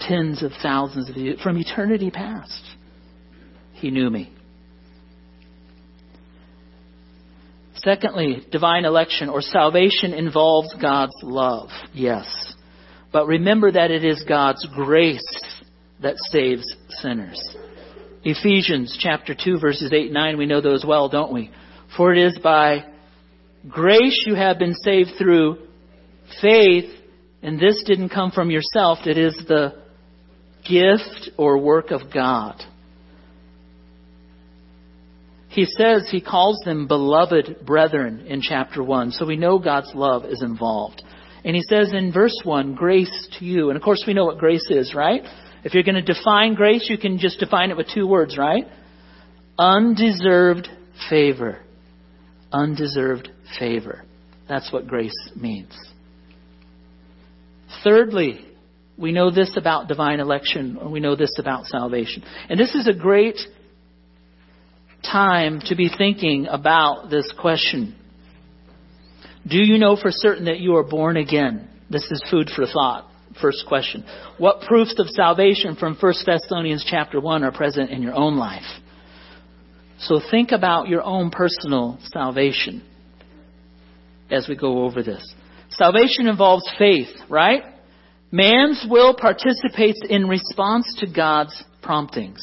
tens 0.00 0.42
of 0.42 0.52
thousands 0.62 1.10
of 1.10 1.16
years 1.16 1.40
from 1.40 1.58
eternity 1.58 2.10
past. 2.10 2.62
He 3.74 3.90
knew 3.90 4.10
me. 4.10 4.32
Secondly, 7.76 8.46
divine 8.50 8.84
election 8.84 9.28
or 9.28 9.40
salvation 9.40 10.12
involves 10.12 10.74
God's 10.80 11.16
love. 11.22 11.70
Yes. 11.94 12.26
But 13.12 13.26
remember 13.26 13.72
that 13.72 13.90
it 13.90 14.04
is 14.04 14.22
God's 14.28 14.66
grace 14.74 15.44
that 16.02 16.16
saves 16.30 16.64
sinners. 16.88 17.56
Ephesians 18.22 18.98
chapter 19.00 19.34
2 19.34 19.58
verses 19.58 19.92
8 19.92 20.06
and 20.06 20.14
9, 20.14 20.36
we 20.36 20.46
know 20.46 20.60
those 20.60 20.84
well, 20.86 21.08
don't 21.08 21.32
we? 21.32 21.50
For 21.96 22.12
it 22.12 22.18
is 22.18 22.38
by 22.38 22.84
grace 23.68 24.24
you 24.26 24.34
have 24.34 24.58
been 24.58 24.74
saved 24.74 25.10
through 25.18 25.58
faith, 26.40 26.90
and 27.42 27.58
this 27.58 27.82
didn't 27.86 28.10
come 28.10 28.30
from 28.30 28.50
yourself, 28.50 28.98
it 29.06 29.18
is 29.18 29.36
the 29.48 29.82
gift 30.68 31.30
or 31.36 31.58
work 31.58 31.90
of 31.90 32.12
God. 32.12 32.62
He 35.48 35.64
says 35.64 36.08
he 36.08 36.20
calls 36.20 36.60
them 36.64 36.86
beloved 36.86 37.66
brethren 37.66 38.26
in 38.26 38.40
chapter 38.40 38.82
1, 38.82 39.10
so 39.10 39.26
we 39.26 39.36
know 39.36 39.58
God's 39.58 39.90
love 39.94 40.24
is 40.24 40.42
involved. 40.42 41.02
And 41.44 41.56
he 41.56 41.62
says 41.62 41.92
in 41.92 42.12
verse 42.12 42.38
1, 42.44 42.74
grace 42.74 43.28
to 43.38 43.44
you. 43.44 43.70
And 43.70 43.76
of 43.76 43.82
course 43.82 44.04
we 44.06 44.14
know 44.14 44.26
what 44.26 44.38
grace 44.38 44.66
is, 44.70 44.94
right? 44.94 45.22
If 45.64 45.74
you're 45.74 45.82
going 45.82 46.02
to 46.02 46.02
define 46.02 46.54
grace, 46.54 46.86
you 46.88 46.98
can 46.98 47.18
just 47.18 47.40
define 47.40 47.70
it 47.70 47.76
with 47.76 47.88
two 47.92 48.06
words, 48.06 48.38
right? 48.38 48.64
Undeserved 49.58 50.68
favor. 51.08 51.58
Undeserved 52.52 53.30
favor. 53.58 54.02
That's 54.48 54.72
what 54.72 54.86
grace 54.86 55.14
means. 55.36 55.72
Thirdly, 57.84 58.44
we 58.98 59.12
know 59.12 59.30
this 59.30 59.56
about 59.56 59.88
divine 59.88 60.20
election, 60.20 60.76
or 60.76 60.90
we 60.90 61.00
know 61.00 61.16
this 61.16 61.38
about 61.38 61.66
salvation. 61.66 62.22
And 62.48 62.58
this 62.58 62.74
is 62.74 62.86
a 62.86 62.92
great 62.92 63.38
time 65.02 65.60
to 65.66 65.76
be 65.76 65.88
thinking 65.96 66.46
about 66.46 67.08
this 67.10 67.32
question. 67.40 67.94
Do 69.48 69.58
you 69.58 69.78
know 69.78 69.96
for 69.96 70.10
certain 70.10 70.44
that 70.44 70.60
you 70.60 70.76
are 70.76 70.84
born 70.84 71.16
again? 71.16 71.68
This 71.88 72.04
is 72.10 72.22
food 72.30 72.50
for 72.54 72.66
thought. 72.66 73.06
First 73.40 73.64
question. 73.66 74.04
What 74.38 74.62
proofs 74.62 74.96
of 74.98 75.08
salvation 75.08 75.76
from 75.76 75.96
1 75.98 76.14
Thessalonians 76.26 76.84
chapter 76.88 77.20
1 77.20 77.44
are 77.44 77.52
present 77.52 77.90
in 77.90 78.02
your 78.02 78.14
own 78.14 78.36
life? 78.36 78.66
So 80.00 80.20
think 80.30 80.52
about 80.52 80.88
your 80.88 81.02
own 81.02 81.30
personal 81.30 81.98
salvation 82.02 82.82
as 84.30 84.48
we 84.48 84.56
go 84.56 84.84
over 84.84 85.02
this. 85.02 85.34
Salvation 85.70 86.26
involves 86.26 86.68
faith, 86.78 87.08
right? 87.28 87.62
Man's 88.32 88.84
will 88.88 89.14
participates 89.14 90.00
in 90.08 90.26
response 90.26 90.96
to 91.00 91.06
God's 91.06 91.62
promptings. 91.82 92.40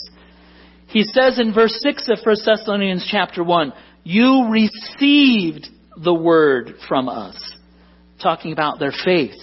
He 0.87 1.03
says 1.03 1.39
in 1.39 1.53
verse 1.53 1.77
6 1.81 2.09
of 2.09 2.19
1 2.23 2.35
Thessalonians 2.45 3.07
chapter 3.09 3.43
1, 3.43 3.73
you 4.03 4.49
received 4.51 5.67
the 6.01 6.13
word 6.13 6.75
from 6.87 7.09
us. 7.09 7.55
Talking 8.21 8.51
about 8.51 8.79
their 8.79 8.93
faith. 9.03 9.35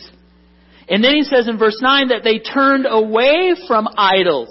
And 0.88 1.02
then 1.02 1.14
he 1.14 1.22
says 1.22 1.48
in 1.48 1.58
verse 1.58 1.78
9 1.80 2.08
that 2.08 2.24
they 2.24 2.38
turned 2.38 2.86
away 2.88 3.54
from 3.66 3.88
idols. 3.96 4.48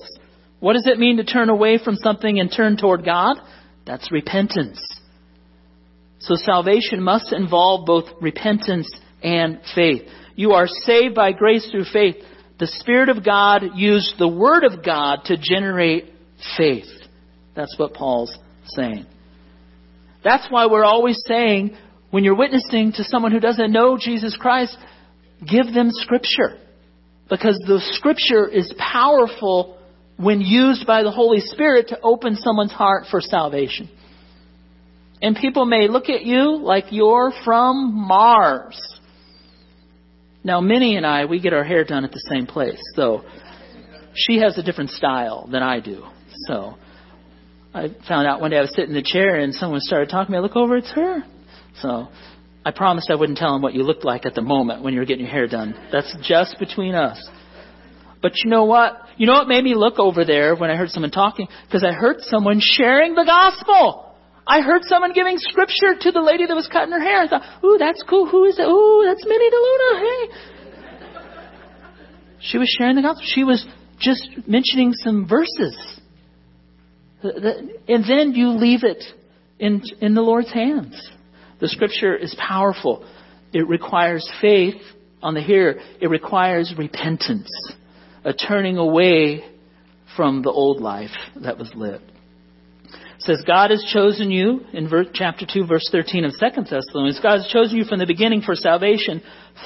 What 0.64 0.76
does 0.76 0.88
it 0.88 0.98
mean 0.98 1.18
to 1.18 1.26
turn 1.26 1.50
away 1.50 1.78
from 1.78 1.98
something 1.98 2.40
and 2.40 2.50
turn 2.50 2.78
toward 2.78 3.04
God? 3.04 3.36
That's 3.86 4.10
repentance. 4.14 4.80
So 6.20 6.36
salvation 6.36 7.04
must 7.04 7.34
involve 7.34 7.86
both 7.86 8.06
repentance 8.22 8.90
and 9.22 9.60
faith. 9.76 10.04
You 10.38 10.54
are 10.54 10.68
saved 10.68 11.16
by 11.16 11.34
grace 11.34 11.70
through 11.70 11.84
faith. 11.92 12.16
The 12.62 12.68
Spirit 12.68 13.10
of 13.10 13.26
God 13.26 13.72
used 13.76 14.14
the 14.18 14.30
Word 14.30 14.64
of 14.64 14.86
God 14.86 15.26
to 15.26 15.36
generate 15.36 16.14
faith. 16.56 16.88
That's 17.58 17.78
what 17.78 17.94
Paul's 17.94 18.34
saying. 18.68 19.06
That's 20.24 20.48
why 20.50 20.68
we're 20.68 20.86
always 20.86 21.22
saying 21.28 21.76
when 22.10 22.24
you're 22.24 22.38
witnessing 22.38 22.94
to 22.94 23.04
someone 23.04 23.34
who 23.34 23.42
doesn't 23.42 23.74
know 23.74 23.98
Jesus 24.00 24.38
Christ, 24.40 24.78
give 25.46 25.74
them 25.74 25.90
Scripture. 25.92 26.58
Because 27.30 27.62
the 27.68 27.82
Scripture 27.96 28.48
is 28.48 28.74
powerful 28.78 29.78
when 30.24 30.42
used 30.42 30.86
by 30.88 31.04
the 31.04 31.12
Holy 31.12 31.40
Spirit 31.40 31.90
to 31.90 32.00
open 32.02 32.36
someone's 32.36 32.72
heart 32.72 33.06
for 33.10 33.22
salvation. 33.22 33.90
And 35.22 35.36
people 35.36 35.66
may 35.66 35.88
look 35.88 36.10
at 36.10 36.24
you 36.24 36.58
like 36.58 36.86
you're 36.92 37.32
from 37.46 37.94
Mars. 37.94 39.00
Now, 40.44 40.60
Minnie 40.60 40.98
and 40.98 41.06
I, 41.06 41.26
we 41.26 41.40
get 41.40 41.54
our 41.54 41.64
hair 41.64 41.86
done 41.86 42.04
at 42.04 42.12
the 42.12 42.24
same 42.30 42.46
place. 42.46 42.82
So 42.96 43.24
she 44.16 44.40
has 44.40 44.58
a 44.58 44.64
different 44.64 44.90
style 44.90 45.48
than 45.50 45.64
I 45.64 45.80
do. 45.80 46.04
So 46.48 46.76
I 47.74 47.88
found 48.08 48.28
out 48.28 48.42
one 48.42 48.52
day 48.52 48.58
I 48.58 48.62
was 48.62 48.76
sitting 48.76 48.90
in 48.90 48.96
the 48.96 49.02
chair 49.02 49.40
and 49.40 49.54
someone 49.54 49.80
started 49.80 50.10
talking 50.10 50.28
to 50.28 50.32
me. 50.34 50.38
I 50.40 50.42
look 50.42 50.58
over, 50.58 50.76
it's 50.76 50.92
her. 50.92 51.24
So 51.82 52.10
I 52.66 52.72
promised 52.72 53.10
I 53.10 53.16
wouldn't 53.16 53.38
tell 53.38 53.56
him 53.56 53.62
what 53.62 53.74
you 53.74 53.84
looked 53.84 54.04
like 54.04 54.26
at 54.26 54.36
the 54.36 54.42
moment 54.42 54.84
when 54.84 54.94
you 54.94 55.00
were 55.00 55.06
getting 55.06 55.26
your 55.26 55.34
hair 55.34 55.48
done. 55.48 55.74
That's 55.92 56.16
just 56.22 56.60
between 56.60 56.96
us. 56.96 57.26
But 58.24 58.32
you 58.44 58.50
know 58.50 58.64
what? 58.64 58.94
You 59.18 59.28
know 59.28 59.34
what 59.34 59.48
made 59.48 59.64
me 59.64 59.76
look 59.76 60.00
over 60.00 60.26
there 60.26 60.56
when 60.56 60.72
I 60.72 60.76
heard 60.76 60.90
someone 60.90 61.12
talking? 61.12 61.48
Because 61.66 61.84
I 61.84 61.92
heard 61.92 62.22
someone 62.22 62.60
sharing 62.60 63.14
the 63.14 63.26
gospel. 63.26 64.16
I 64.48 64.62
heard 64.62 64.82
someone 64.86 65.14
giving 65.14 65.38
scripture 65.38 65.96
to 66.00 66.12
the 66.12 66.22
lady 66.22 66.46
that 66.48 66.56
was 66.56 66.68
cutting 66.72 66.94
her 66.94 67.02
hair. 67.02 67.22
I 67.22 67.28
thought, 67.28 67.44
ooh, 67.64 67.78
that's 67.78 68.02
cool. 68.10 68.28
Who 68.28 68.46
is 68.46 68.58
it? 68.58 68.64
Ooh, 68.64 69.04
that's 69.06 69.26
Minnie 69.26 69.50
DeLuna. 69.52 70.00
Hey. 70.00 70.30
She 72.40 72.58
was 72.58 72.74
sharing 72.78 72.96
the 72.96 73.02
gospel. 73.02 73.26
She 73.28 73.44
was 73.44 73.66
just 74.00 74.28
mentioning 74.48 74.94
some 74.94 75.28
verses. 75.28 75.78
And 77.24 78.04
then 78.08 78.34
you 78.34 78.50
leave 78.50 78.84
it 78.84 79.04
in, 79.60 79.82
in 80.02 80.14
the 80.14 80.22
Lord's 80.22 80.52
hands. 80.52 81.10
The 81.60 81.68
scripture 81.70 82.16
is 82.16 82.36
powerful. 82.38 83.06
It 83.54 83.68
requires 83.68 84.30
faith 84.42 84.82
on 85.22 85.36
the 85.36 85.42
hearer. 85.42 85.76
It 86.02 86.10
requires 86.10 86.74
repentance, 86.78 87.50
a 88.24 88.34
turning 88.34 88.78
away 88.78 89.44
from 90.16 90.42
the 90.42 90.52
old 90.52 90.82
life 90.82 91.12
that 91.36 91.58
was 91.58 91.72
lived. 91.76 92.04
It 92.86 93.22
says 93.22 93.44
God 93.46 93.72
has 93.72 93.84
chosen 93.94 94.32
you 94.32 94.62
in 94.74 94.90
verse, 94.90 95.08
chapter 95.14 95.46
2 95.52 95.66
verse 95.66 95.88
13 95.92 96.26
of 96.26 96.32
2 96.32 96.38
Thessalonians. 96.40 97.20
God 97.22 97.38
has 97.38 97.48
chosen 97.48 97.78
you 97.78 97.86
from 97.86 98.00
the 98.00 98.06
beginning 98.06 98.42
for 98.42 98.56
salvation 98.56 99.22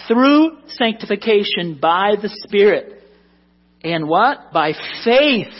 through 0.07 0.57
sanctification 0.67 1.79
by 1.81 2.15
the 2.21 2.29
Spirit. 2.29 3.03
And 3.83 4.07
what? 4.07 4.51
By 4.53 4.73
faith 5.03 5.53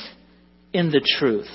in 0.74 0.90
the 0.92 1.02
truth. 1.18 1.50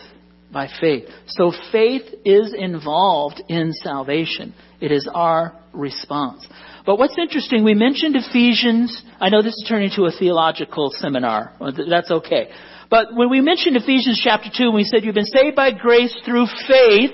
By 0.52 0.68
faith. 0.80 1.04
So 1.26 1.52
faith 1.70 2.02
is 2.24 2.54
involved 2.56 3.42
in 3.48 3.72
salvation. 3.72 4.54
It 4.80 4.92
is 4.92 5.08
our 5.12 5.56
response. 5.72 6.46
But 6.84 6.98
what's 6.98 7.16
interesting, 7.16 7.62
we 7.62 7.74
mentioned 7.74 8.16
Ephesians. 8.16 9.02
I 9.20 9.28
know 9.28 9.40
this 9.42 9.54
is 9.54 9.66
turning 9.68 9.90
into 9.90 10.04
a 10.04 10.10
theological 10.10 10.90
seminar. 10.92 11.52
That's 11.88 12.10
okay. 12.10 12.50
But 12.90 13.14
when 13.14 13.30
we 13.30 13.40
mentioned 13.40 13.76
Ephesians 13.76 14.20
chapter 14.22 14.50
2, 14.54 14.70
we 14.72 14.84
said 14.84 15.04
you've 15.04 15.14
been 15.14 15.24
saved 15.24 15.54
by 15.54 15.70
grace 15.72 16.14
through 16.24 16.46
faith, 16.66 17.12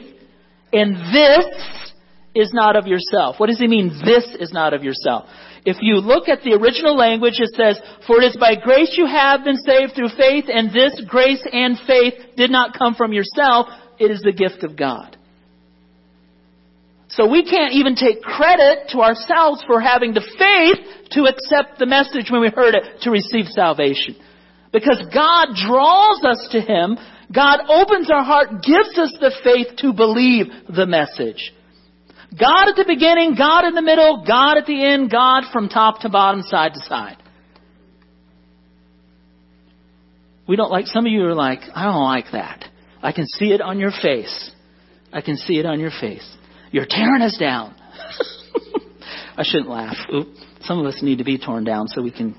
and 0.72 0.96
this 1.14 1.46
is 2.34 2.50
not 2.54 2.76
of 2.76 2.86
yourself. 2.86 3.38
What 3.38 3.48
does 3.48 3.58
he 3.58 3.68
mean, 3.68 3.88
this 4.04 4.24
is 4.40 4.52
not 4.52 4.72
of 4.72 4.82
yourself? 4.82 5.28
If 5.66 5.76
you 5.82 5.96
look 5.96 6.28
at 6.28 6.42
the 6.42 6.54
original 6.54 6.96
language, 6.96 7.38
it 7.38 7.50
says, 7.54 7.78
For 8.06 8.22
it 8.22 8.24
is 8.24 8.36
by 8.36 8.54
grace 8.54 8.94
you 8.96 9.06
have 9.06 9.44
been 9.44 9.58
saved 9.58 9.92
through 9.94 10.10
faith, 10.16 10.46
and 10.48 10.72
this 10.72 10.98
grace 11.06 11.46
and 11.52 11.76
faith 11.86 12.14
did 12.36 12.50
not 12.50 12.78
come 12.78 12.94
from 12.94 13.12
yourself. 13.12 13.66
It 13.98 14.10
is 14.10 14.22
the 14.22 14.32
gift 14.32 14.64
of 14.64 14.76
God. 14.76 15.17
So 17.10 17.26
we 17.26 17.42
can't 17.42 17.72
even 17.72 17.94
take 17.94 18.22
credit 18.22 18.90
to 18.90 18.98
ourselves 19.00 19.64
for 19.66 19.80
having 19.80 20.12
the 20.12 20.20
faith 20.20 21.10
to 21.12 21.24
accept 21.24 21.78
the 21.78 21.86
message 21.86 22.30
when 22.30 22.42
we 22.42 22.50
heard 22.50 22.74
it 22.74 23.00
to 23.02 23.10
receive 23.10 23.46
salvation. 23.46 24.16
Because 24.72 25.02
God 25.12 25.56
draws 25.56 26.22
us 26.24 26.48
to 26.52 26.60
Him. 26.60 26.98
God 27.34 27.60
opens 27.68 28.10
our 28.10 28.22
heart, 28.22 28.62
gives 28.62 28.96
us 28.98 29.16
the 29.20 29.32
faith 29.42 29.78
to 29.78 29.92
believe 29.92 30.46
the 30.68 30.86
message. 30.86 31.52
God 32.38 32.68
at 32.68 32.76
the 32.76 32.84
beginning, 32.86 33.34
God 33.36 33.64
in 33.64 33.74
the 33.74 33.82
middle, 33.82 34.24
God 34.26 34.58
at 34.58 34.66
the 34.66 34.84
end, 34.84 35.10
God 35.10 35.44
from 35.50 35.70
top 35.70 36.00
to 36.00 36.10
bottom, 36.10 36.42
side 36.42 36.74
to 36.74 36.80
side. 36.80 37.16
We 40.46 40.56
don't 40.56 40.70
like, 40.70 40.86
some 40.86 41.06
of 41.06 41.12
you 41.12 41.24
are 41.24 41.34
like, 41.34 41.60
I 41.74 41.84
don't 41.84 42.04
like 42.04 42.32
that. 42.32 42.64
I 43.02 43.12
can 43.12 43.26
see 43.26 43.52
it 43.52 43.62
on 43.62 43.78
your 43.78 43.92
face. 44.02 44.50
I 45.12 45.22
can 45.22 45.36
see 45.36 45.58
it 45.58 45.64
on 45.64 45.80
your 45.80 45.90
face. 45.90 46.36
You're 46.70 46.86
tearing 46.88 47.22
us 47.22 47.36
down. 47.38 47.74
I 49.36 49.42
shouldn't 49.44 49.68
laugh. 49.68 49.96
Oop. 50.12 50.28
Some 50.62 50.80
of 50.80 50.86
us 50.86 51.00
need 51.02 51.18
to 51.18 51.24
be 51.24 51.38
torn 51.38 51.64
down 51.64 51.88
so 51.88 52.02
we 52.02 52.10
can. 52.10 52.34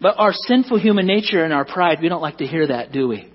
But 0.00 0.16
our 0.18 0.32
sinful 0.32 0.78
human 0.78 1.06
nature 1.06 1.44
and 1.44 1.52
our 1.52 1.64
pride, 1.64 1.98
we 2.02 2.08
don't 2.08 2.22
like 2.22 2.38
to 2.38 2.46
hear 2.46 2.66
that, 2.66 2.92
do 2.92 3.08
we? 3.08 3.30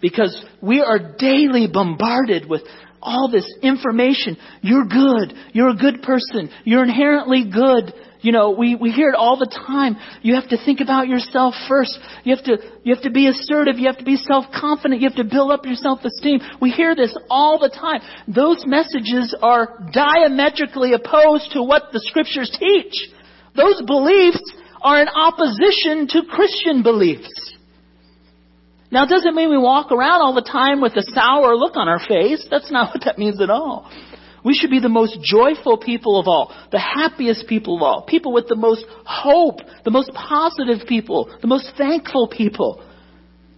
Because 0.00 0.36
we 0.60 0.80
are 0.80 1.16
daily 1.16 1.68
bombarded 1.72 2.48
with 2.48 2.62
all 3.00 3.30
this 3.30 3.46
information. 3.62 4.36
You're 4.62 4.86
good. 4.86 5.34
You're 5.52 5.68
a 5.68 5.76
good 5.76 6.02
person. 6.02 6.50
You're 6.64 6.82
inherently 6.82 7.44
good. 7.50 7.94
You 8.24 8.32
know, 8.32 8.52
we, 8.52 8.74
we 8.74 8.90
hear 8.90 9.10
it 9.10 9.16
all 9.16 9.36
the 9.36 9.44
time. 9.44 9.96
You 10.22 10.34
have 10.36 10.48
to 10.48 10.56
think 10.56 10.80
about 10.80 11.08
yourself 11.08 11.52
first. 11.68 11.98
You 12.24 12.34
have 12.34 12.44
to, 12.46 12.56
you 12.82 12.94
have 12.94 13.04
to 13.04 13.10
be 13.10 13.28
assertive. 13.28 13.78
You 13.78 13.86
have 13.88 13.98
to 13.98 14.04
be 14.04 14.16
self-confident. 14.16 15.02
You 15.02 15.08
have 15.10 15.18
to 15.18 15.28
build 15.28 15.52
up 15.52 15.66
your 15.66 15.74
self-esteem. 15.74 16.40
We 16.58 16.70
hear 16.70 16.96
this 16.96 17.14
all 17.28 17.58
the 17.58 17.68
time. 17.68 18.00
Those 18.26 18.64
messages 18.66 19.36
are 19.42 19.90
diametrically 19.92 20.94
opposed 20.94 21.52
to 21.52 21.62
what 21.62 21.92
the 21.92 22.00
scriptures 22.00 22.48
teach. 22.58 22.94
Those 23.54 23.82
beliefs 23.86 24.40
are 24.80 25.02
in 25.02 25.08
opposition 25.08 26.08
to 26.08 26.22
Christian 26.26 26.82
beliefs. 26.82 27.28
Now, 28.90 29.04
it 29.04 29.10
doesn't 29.10 29.34
mean 29.34 29.50
we 29.50 29.58
walk 29.58 29.92
around 29.92 30.22
all 30.22 30.34
the 30.34 30.48
time 30.48 30.80
with 30.80 30.96
a 30.96 31.02
sour 31.12 31.54
look 31.56 31.76
on 31.76 31.88
our 31.88 32.00
face. 32.00 32.46
That's 32.50 32.70
not 32.70 32.88
what 32.94 33.04
that 33.04 33.18
means 33.18 33.42
at 33.42 33.50
all. 33.50 33.90
We 34.44 34.54
should 34.54 34.70
be 34.70 34.80
the 34.80 34.90
most 34.90 35.18
joyful 35.22 35.78
people 35.78 36.20
of 36.20 36.28
all, 36.28 36.54
the 36.70 36.78
happiest 36.78 37.48
people 37.48 37.76
of 37.76 37.82
all, 37.82 38.02
people 38.02 38.32
with 38.32 38.46
the 38.46 38.56
most 38.56 38.84
hope, 39.06 39.60
the 39.84 39.90
most 39.90 40.12
positive 40.12 40.86
people, 40.86 41.34
the 41.40 41.46
most 41.46 41.72
thankful 41.78 42.28
people 42.28 42.84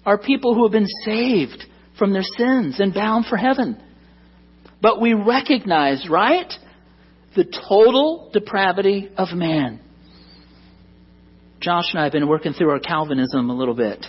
are 0.05 0.17
people 0.17 0.55
who 0.55 0.63
have 0.63 0.73
been 0.73 0.87
saved 1.05 1.65
from 1.99 2.13
their 2.13 2.23
sins 2.23 2.79
and 2.79 2.95
bound 2.95 3.27
for 3.27 3.37
heaven. 3.37 3.83
But 4.81 5.01
we 5.01 5.13
recognize, 5.15 6.07
right, 6.09 6.53
the 7.35 7.45
total 7.69 8.31
depravity 8.33 9.11
of 9.17 9.37
man. 9.37 9.81
Josh 11.61 11.87
and 11.93 12.01
I 12.01 12.05
have 12.05 12.13
been 12.13 12.29
working 12.29 12.53
through 12.53 12.71
our 12.71 12.79
Calvinism 12.79 13.51
a 13.51 13.55
little 13.55 13.75
bit, 13.75 14.07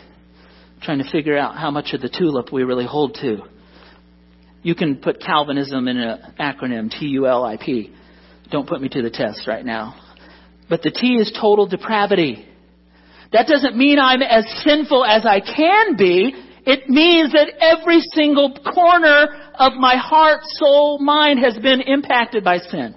trying 0.84 1.00
to 1.00 1.10
figure 1.10 1.38
out 1.38 1.58
how 1.58 1.72
much 1.72 1.94
of 1.94 2.02
the 2.02 2.10
tulip 2.10 2.54
we 2.54 2.64
really 2.64 2.86
hold 2.86 3.16
to. 3.22 3.40
You 4.68 4.76
can 4.76 4.98
put 4.98 5.22
Calvinism 5.22 5.88
in 5.88 5.98
an 5.98 6.34
acronym, 6.38 6.92
T-U-L-I-P. 6.92 7.90
Don't 8.52 8.68
put 8.68 8.82
me 8.82 8.90
to 8.90 9.02
the 9.02 9.10
test 9.10 9.48
right 9.48 9.64
now. 9.64 9.96
But 10.70 10.82
the 10.82 10.92
T 10.92 11.16
is 11.16 11.32
total 11.40 11.68
depravity. 11.68 12.46
That 13.32 13.48
doesn't 13.48 13.78
mean 13.78 13.98
I'm 13.98 14.22
as 14.22 14.44
sinful 14.66 15.06
as 15.06 15.26
I 15.26 15.40
can 15.40 15.96
be. 15.96 16.36
It 16.66 16.90
means 16.90 17.32
that 17.32 17.48
every 17.62 18.02
single 18.14 18.56
corner 18.56 19.28
of 19.58 19.76
my 19.76 19.96
heart, 19.96 20.42
soul, 20.44 21.00
mind 21.00 21.40
has 21.40 21.58
been 21.58 21.80
impacted 21.80 22.44
by 22.44 22.58
sin. 22.58 22.94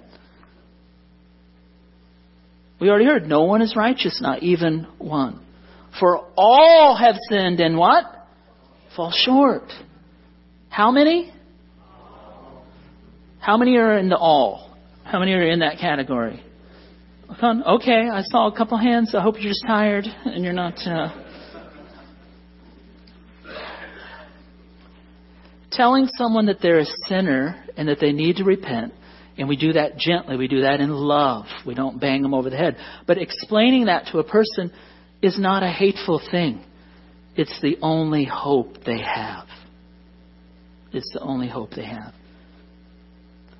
We 2.81 2.89
already 2.89 3.05
heard, 3.05 3.29
no 3.29 3.43
one 3.43 3.61
is 3.61 3.77
righteous, 3.77 4.19
not 4.21 4.43
even 4.43 4.87
one. 4.97 5.41
For 6.01 6.27
all 6.35 6.97
have 6.97 7.15
sinned 7.29 7.61
and 7.61 7.77
what? 7.77 8.03
Fall 8.93 9.13
short. 9.15 9.71
How 10.67 10.91
many? 10.91 11.31
How 13.41 13.57
many 13.57 13.75
are 13.77 13.97
in 13.97 14.07
the 14.09 14.17
all? 14.17 14.77
How 15.03 15.19
many 15.19 15.33
are 15.33 15.41
in 15.41 15.59
that 15.59 15.79
category? 15.79 16.43
Okay, 17.43 18.07
I 18.07 18.21
saw 18.21 18.47
a 18.47 18.55
couple 18.55 18.77
hands. 18.77 19.15
I 19.15 19.21
hope 19.21 19.35
you're 19.39 19.51
just 19.51 19.65
tired 19.65 20.05
and 20.05 20.43
you're 20.43 20.53
not. 20.53 20.75
Uh... 20.85 21.09
Telling 25.71 26.07
someone 26.17 26.45
that 26.45 26.57
they're 26.61 26.79
a 26.79 26.85
sinner 27.07 27.65
and 27.75 27.87
that 27.87 27.99
they 27.99 28.11
need 28.11 28.35
to 28.35 28.43
repent, 28.43 28.93
and 29.37 29.49
we 29.49 29.55
do 29.55 29.73
that 29.73 29.97
gently, 29.97 30.37
we 30.37 30.47
do 30.47 30.61
that 30.61 30.79
in 30.79 30.91
love. 30.91 31.45
We 31.65 31.73
don't 31.73 31.99
bang 31.99 32.21
them 32.21 32.35
over 32.35 32.51
the 32.51 32.57
head. 32.57 32.77
But 33.07 33.17
explaining 33.17 33.85
that 33.85 34.07
to 34.11 34.19
a 34.19 34.23
person 34.23 34.71
is 35.23 35.39
not 35.39 35.63
a 35.63 35.69
hateful 35.69 36.21
thing. 36.29 36.63
It's 37.35 37.59
the 37.61 37.77
only 37.81 38.25
hope 38.25 38.83
they 38.85 38.99
have. 38.99 39.47
It's 40.93 41.09
the 41.13 41.21
only 41.21 41.47
hope 41.47 41.71
they 41.71 41.85
have. 41.85 42.13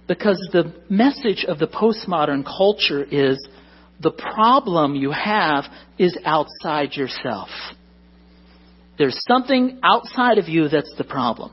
Because 0.07 0.37
the 0.51 0.73
message 0.89 1.45
of 1.47 1.59
the 1.59 1.67
postmodern 1.67 2.43
culture 2.43 3.03
is 3.03 3.47
the 4.01 4.11
problem 4.11 4.95
you 4.95 5.11
have 5.11 5.65
is 5.97 6.17
outside 6.25 6.93
yourself. 6.93 7.49
There's 8.97 9.19
something 9.27 9.79
outside 9.83 10.37
of 10.37 10.47
you 10.47 10.67
that's 10.67 10.93
the 10.97 11.03
problem. 11.03 11.51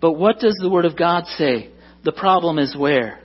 But 0.00 0.12
what 0.12 0.38
does 0.38 0.58
the 0.60 0.70
Word 0.70 0.84
of 0.84 0.96
God 0.96 1.26
say? 1.26 1.70
The 2.04 2.12
problem 2.12 2.58
is 2.58 2.76
where? 2.76 3.20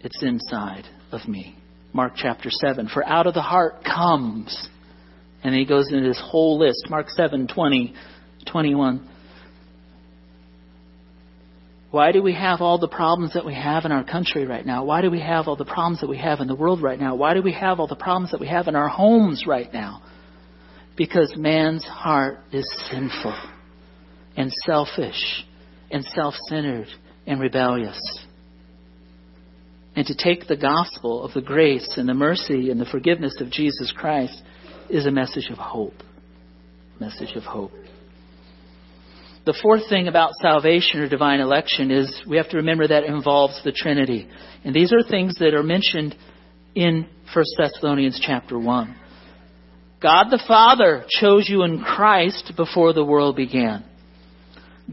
It's 0.00 0.22
inside 0.22 0.84
of 1.10 1.26
me. 1.28 1.56
Mark 1.92 2.12
chapter 2.16 2.50
7. 2.50 2.88
For 2.88 3.04
out 3.04 3.26
of 3.26 3.34
the 3.34 3.42
heart 3.42 3.84
comes. 3.84 4.68
And 5.42 5.54
he 5.54 5.64
goes 5.64 5.90
into 5.92 6.06
this 6.06 6.22
whole 6.24 6.58
list. 6.58 6.86
Mark 6.88 7.08
7, 7.10 7.48
20, 7.48 7.94
21. 8.50 9.08
Why 11.90 12.12
do 12.12 12.22
we 12.22 12.34
have 12.34 12.60
all 12.60 12.78
the 12.78 12.88
problems 12.88 13.32
that 13.32 13.46
we 13.46 13.54
have 13.54 13.86
in 13.86 13.92
our 13.92 14.04
country 14.04 14.46
right 14.46 14.64
now? 14.64 14.84
Why 14.84 15.00
do 15.00 15.10
we 15.10 15.20
have 15.20 15.48
all 15.48 15.56
the 15.56 15.64
problems 15.64 16.00
that 16.00 16.08
we 16.08 16.18
have 16.18 16.40
in 16.40 16.46
the 16.46 16.54
world 16.54 16.82
right 16.82 17.00
now? 17.00 17.14
Why 17.14 17.32
do 17.32 17.40
we 17.40 17.52
have 17.52 17.80
all 17.80 17.86
the 17.86 17.96
problems 17.96 18.32
that 18.32 18.40
we 18.40 18.48
have 18.48 18.68
in 18.68 18.76
our 18.76 18.88
homes 18.88 19.44
right 19.46 19.72
now? 19.72 20.02
Because 20.96 21.32
man's 21.36 21.84
heart 21.84 22.40
is 22.52 22.68
sinful 22.90 23.34
and 24.36 24.52
selfish 24.66 25.46
and 25.90 26.04
self 26.04 26.34
centered 26.48 26.88
and 27.26 27.40
rebellious. 27.40 27.98
And 29.96 30.06
to 30.06 30.14
take 30.14 30.46
the 30.46 30.56
gospel 30.56 31.24
of 31.24 31.32
the 31.32 31.40
grace 31.40 31.94
and 31.96 32.08
the 32.08 32.14
mercy 32.14 32.70
and 32.70 32.80
the 32.80 32.86
forgiveness 32.86 33.40
of 33.40 33.50
Jesus 33.50 33.92
Christ 33.96 34.42
is 34.90 35.06
a 35.06 35.10
message 35.10 35.48
of 35.50 35.58
hope. 35.58 36.02
Message 37.00 37.34
of 37.34 37.44
hope. 37.44 37.72
The 39.48 39.58
fourth 39.62 39.88
thing 39.88 40.08
about 40.08 40.34
salvation 40.42 41.00
or 41.00 41.08
divine 41.08 41.40
election 41.40 41.90
is 41.90 42.22
we 42.28 42.36
have 42.36 42.50
to 42.50 42.58
remember 42.58 42.86
that 42.86 43.04
involves 43.04 43.58
the 43.64 43.72
Trinity. 43.72 44.28
And 44.62 44.74
these 44.74 44.92
are 44.92 45.02
things 45.02 45.36
that 45.38 45.54
are 45.54 45.62
mentioned 45.62 46.14
in 46.74 47.08
1 47.32 47.44
Thessalonians 47.56 48.20
chapter 48.22 48.58
1. 48.58 48.94
God 50.02 50.24
the 50.28 50.44
Father 50.46 51.06
chose 51.08 51.48
you 51.48 51.62
in 51.62 51.82
Christ 51.82 52.52
before 52.58 52.92
the 52.92 53.06
world 53.06 53.36
began. 53.36 53.86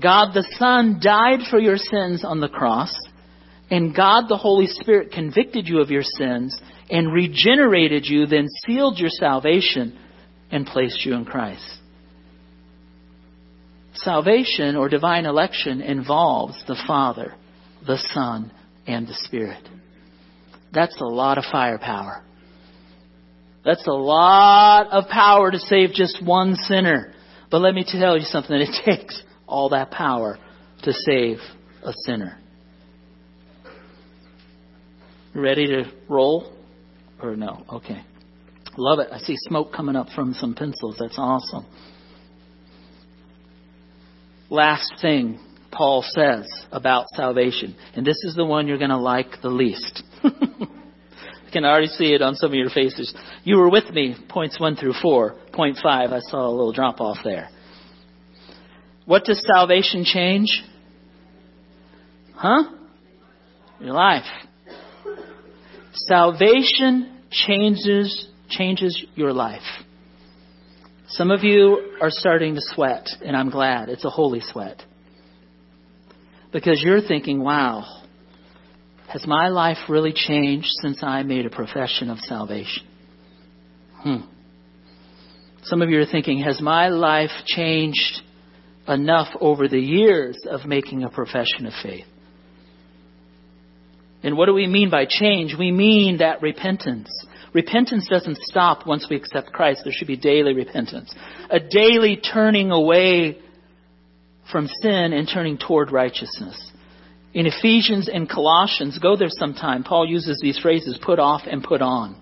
God 0.01 0.33
the 0.33 0.47
Son 0.57 1.01
died 1.03 1.39
for 1.49 1.59
your 1.59 1.75
sins 1.75 2.23
on 2.23 2.39
the 2.39 2.47
cross. 2.47 2.95
And 3.69 3.93
God 3.93 4.29
the 4.29 4.37
Holy 4.37 4.67
Spirit 4.67 5.11
convicted 5.11 5.67
you 5.67 5.81
of 5.81 5.89
your 5.89 6.03
sins 6.17 6.57
and 6.89 7.11
regenerated 7.11 8.05
you, 8.05 8.25
then 8.25 8.47
sealed 8.65 8.99
your 8.99 9.09
salvation 9.09 9.99
and 10.49 10.65
placed 10.65 11.05
you 11.05 11.13
in 11.13 11.25
Christ. 11.25 11.81
Salvation 13.95 14.75
or 14.75 14.89
divine 14.89 15.25
election 15.25 15.81
involves 15.81 16.62
the 16.67 16.81
Father, 16.88 17.34
the 17.86 17.97
Son, 18.13 18.51
and 18.86 19.08
the 19.08 19.13
Spirit. 19.13 19.67
That's 20.73 20.99
a 20.99 21.05
lot 21.05 21.38
of 21.38 21.45
firepower. 21.49 22.23
That's 23.63 23.88
a 23.88 23.93
lot 23.93 24.91
of 24.91 25.08
power 25.10 25.49
to 25.49 25.58
save 25.58 25.91
just 25.93 26.23
one 26.23 26.55
sinner. 26.55 27.13
But 27.49 27.62
let 27.62 27.73
me 27.73 27.86
tell 27.88 28.17
you 28.17 28.25
something, 28.25 28.55
it 28.55 28.69
takes 28.86 29.23
all 29.47 29.69
that 29.69 29.91
power 29.91 30.38
to 30.84 30.93
save 30.93 31.38
a 31.84 31.93
sinner. 32.05 32.38
Ready 35.34 35.67
to 35.67 35.91
roll? 36.10 36.53
Or 37.21 37.36
no? 37.36 37.63
Okay. 37.73 38.01
Love 38.77 38.99
it. 38.99 39.08
I 39.12 39.19
see 39.19 39.36
smoke 39.47 39.73
coming 39.73 39.95
up 39.95 40.08
from 40.13 40.34
some 40.34 40.53
pencils. 40.53 40.97
That's 40.99 41.17
awesome. 41.17 41.65
Last 44.49 44.93
thing 45.01 45.39
Paul 45.71 46.03
says 46.08 46.47
about 46.71 47.08
salvation. 47.15 47.75
And 47.95 48.05
this 48.05 48.17
is 48.23 48.36
the 48.36 48.45
one 48.45 48.67
you're 48.67 48.77
going 48.77 48.89
to 48.89 48.97
like 48.97 49.41
the 49.41 49.49
least. 49.49 50.03
I 50.23 51.51
can 51.51 51.65
already 51.65 51.88
see 51.88 52.13
it 52.13 52.21
on 52.21 52.36
some 52.36 52.51
of 52.51 52.55
your 52.55 52.69
faces. 52.69 53.13
You 53.43 53.58
were 53.58 53.69
with 53.69 53.89
me, 53.89 54.15
points 54.29 54.60
1 54.60 54.75
through 54.75 54.93
4. 55.01 55.36
Point 55.53 55.77
5, 55.81 56.12
I 56.12 56.19
saw 56.19 56.47
a 56.47 56.51
little 56.51 56.73
drop 56.73 57.01
off 57.01 57.17
there. 57.23 57.49
What 59.05 59.25
does 59.25 59.45
salvation 59.55 60.03
change? 60.03 60.63
Huh? 62.34 62.63
Your 63.79 63.93
life. 63.93 64.25
Salvation 65.93 67.21
changes 67.31 68.29
changes 68.49 69.03
your 69.15 69.34
life. 69.34 69.62
Some 71.09 71.31
of 71.31 71.43
you 71.43 71.97
are 72.01 72.09
starting 72.09 72.55
to 72.55 72.61
sweat, 72.61 73.07
and 73.23 73.35
I'm 73.35 73.49
glad. 73.49 73.89
It's 73.89 74.05
a 74.05 74.09
holy 74.09 74.39
sweat. 74.39 74.81
Because 76.51 76.81
you're 76.83 77.01
thinking, 77.01 77.43
wow, 77.43 78.03
has 79.07 79.25
my 79.27 79.49
life 79.49 79.77
really 79.87 80.13
changed 80.13 80.69
since 80.81 81.03
I 81.03 81.23
made 81.23 81.45
a 81.45 81.49
profession 81.49 82.09
of 82.09 82.19
salvation? 82.19 82.87
Hmm. 83.97 84.21
Some 85.63 85.81
of 85.81 85.89
you 85.89 85.99
are 85.99 86.05
thinking, 86.05 86.39
has 86.39 86.61
my 86.61 86.89
life 86.89 87.31
changed 87.45 88.21
enough 88.87 89.27
over 89.39 89.67
the 89.67 89.79
years 89.79 90.37
of 90.49 90.65
making 90.65 91.03
a 91.03 91.09
profession 91.09 91.65
of 91.65 91.73
faith? 91.83 92.05
And 94.23 94.37
what 94.37 94.47
do 94.47 94.53
we 94.53 94.67
mean 94.67 94.89
by 94.89 95.05
change? 95.07 95.55
We 95.57 95.71
mean 95.71 96.17
that 96.17 96.41
repentance. 96.41 97.09
Repentance 97.55 98.05
doesn't 98.09 98.37
stop 98.39 98.85
once 98.85 99.07
we 99.09 99.15
accept 99.15 99.53
Christ. 99.53 99.79
There 99.85 99.93
should 99.93 100.09
be 100.09 100.17
daily 100.17 100.53
repentance. 100.53 101.15
A 101.49 101.57
daily 101.57 102.17
turning 102.17 102.69
away 102.69 103.37
from 104.51 104.67
sin 104.67 105.13
and 105.13 105.25
turning 105.25 105.57
toward 105.57 105.89
righteousness. 105.89 106.73
In 107.33 107.45
Ephesians 107.45 108.09
and 108.13 108.29
Colossians, 108.29 108.99
go 108.99 109.15
there 109.15 109.29
sometime, 109.29 109.85
Paul 109.85 110.05
uses 110.05 110.37
these 110.41 110.59
phrases 110.59 110.99
put 111.01 111.17
off 111.17 111.43
and 111.49 111.63
put 111.63 111.81
on. 111.81 112.17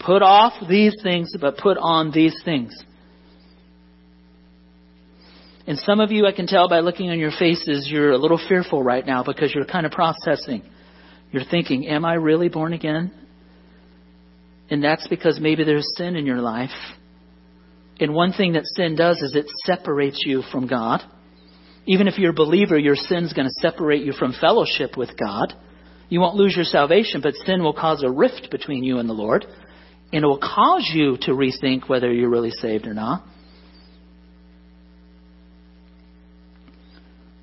Put 0.00 0.20
off 0.20 0.54
these 0.68 0.96
things, 1.00 1.32
but 1.40 1.56
put 1.56 1.78
on 1.78 2.10
these 2.10 2.34
things. 2.44 2.76
And 5.68 5.78
some 5.78 6.00
of 6.00 6.10
you, 6.10 6.26
I 6.26 6.32
can 6.32 6.48
tell 6.48 6.68
by 6.68 6.80
looking 6.80 7.10
on 7.10 7.20
your 7.20 7.30
faces, 7.30 7.88
you're 7.88 8.10
a 8.10 8.18
little 8.18 8.40
fearful 8.48 8.82
right 8.82 9.06
now 9.06 9.22
because 9.22 9.54
you're 9.54 9.64
kind 9.64 9.86
of 9.86 9.92
processing. 9.92 10.62
You're 11.30 11.44
thinking, 11.44 11.86
Am 11.86 12.04
I 12.04 12.14
really 12.14 12.48
born 12.48 12.72
again? 12.72 13.12
And 14.70 14.82
that's 14.82 15.06
because 15.08 15.40
maybe 15.40 15.64
there's 15.64 15.92
sin 15.96 16.16
in 16.16 16.26
your 16.26 16.40
life. 16.40 16.70
And 17.98 18.14
one 18.14 18.32
thing 18.32 18.52
that 18.54 18.64
sin 18.64 18.96
does 18.96 19.20
is 19.20 19.34
it 19.34 19.46
separates 19.66 20.22
you 20.24 20.42
from 20.50 20.66
God. 20.66 21.02
Even 21.86 22.08
if 22.08 22.18
you're 22.18 22.30
a 22.30 22.34
believer, 22.34 22.78
your 22.78 22.94
sin's 22.94 23.32
going 23.32 23.48
to 23.48 23.60
separate 23.60 24.04
you 24.04 24.12
from 24.12 24.32
fellowship 24.40 24.96
with 24.96 25.10
God. 25.18 25.52
You 26.08 26.20
won't 26.20 26.36
lose 26.36 26.54
your 26.54 26.64
salvation, 26.64 27.20
but 27.20 27.34
sin 27.34 27.62
will 27.62 27.74
cause 27.74 28.02
a 28.02 28.10
rift 28.10 28.48
between 28.50 28.84
you 28.84 28.98
and 28.98 29.08
the 29.08 29.14
Lord. 29.14 29.44
And 30.12 30.24
it 30.24 30.26
will 30.26 30.38
cause 30.38 30.90
you 30.92 31.16
to 31.22 31.32
rethink 31.32 31.88
whether 31.88 32.12
you're 32.12 32.30
really 32.30 32.50
saved 32.50 32.86
or 32.86 32.94
not. 32.94 33.24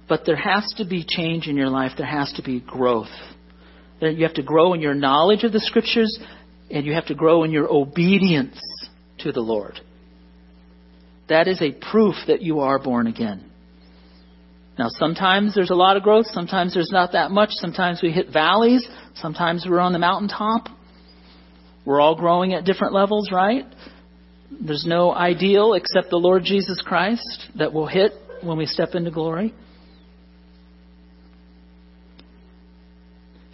But 0.10 0.24
there 0.26 0.38
has 0.38 0.74
to 0.78 0.86
be 0.86 1.06
change 1.06 1.48
in 1.48 1.58
your 1.58 1.70
life. 1.70 1.92
There 1.98 2.08
has 2.08 2.32
to 2.38 2.42
be 2.42 2.62
growth. 2.62 3.12
You 4.00 4.24
have 4.24 4.36
to 4.36 4.44
grow 4.44 4.74
in 4.74 4.82
your 4.82 4.94
knowledge 4.94 5.44
of 5.44 5.52
the 5.52 5.60
Scriptures, 5.60 6.18
and 6.70 6.86
you 6.86 6.94
have 6.94 7.08
to 7.08 7.16
grow 7.16 7.44
in 7.44 7.52
your 7.52 7.72
obedience 7.72 8.60
to 9.20 9.32
the 9.32 9.42
Lord. 9.42 9.80
That 11.30 11.48
is 11.48 11.62
a 11.62 11.72
proof 11.72 12.16
that 12.28 12.42
you 12.42 12.60
are 12.60 12.80
born 12.80 13.08
again. 13.08 13.44
Now, 14.78 14.88
sometimes 14.90 15.56
there's 15.56 15.72
a 15.72 15.76
lot 15.76 15.98
of 15.98 16.04
growth, 16.04 16.28
sometimes 16.28 16.74
there's 16.74 16.92
not 16.92 17.14
that 17.14 17.32
much, 17.32 17.50
sometimes 17.54 18.02
we 18.04 18.12
hit 18.12 18.28
valleys, 18.32 18.88
sometimes 19.16 19.66
we're 19.68 19.80
on 19.80 19.92
the 19.92 20.00
mountaintop. 20.00 20.68
We're 21.84 22.00
all 22.00 22.16
growing 22.16 22.54
at 22.54 22.66
different 22.66 22.94
levels, 22.94 23.32
right? 23.32 23.66
There's 24.52 24.86
no 24.86 25.14
ideal 25.14 25.74
except 25.74 26.10
the 26.10 26.18
Lord 26.18 26.44
Jesus 26.44 26.82
Christ 26.86 27.50
that 27.56 27.74
we'll 27.74 27.88
hit 27.88 28.12
when 28.44 28.58
we 28.58 28.66
step 28.66 28.90
into 28.94 29.10
glory. 29.10 29.54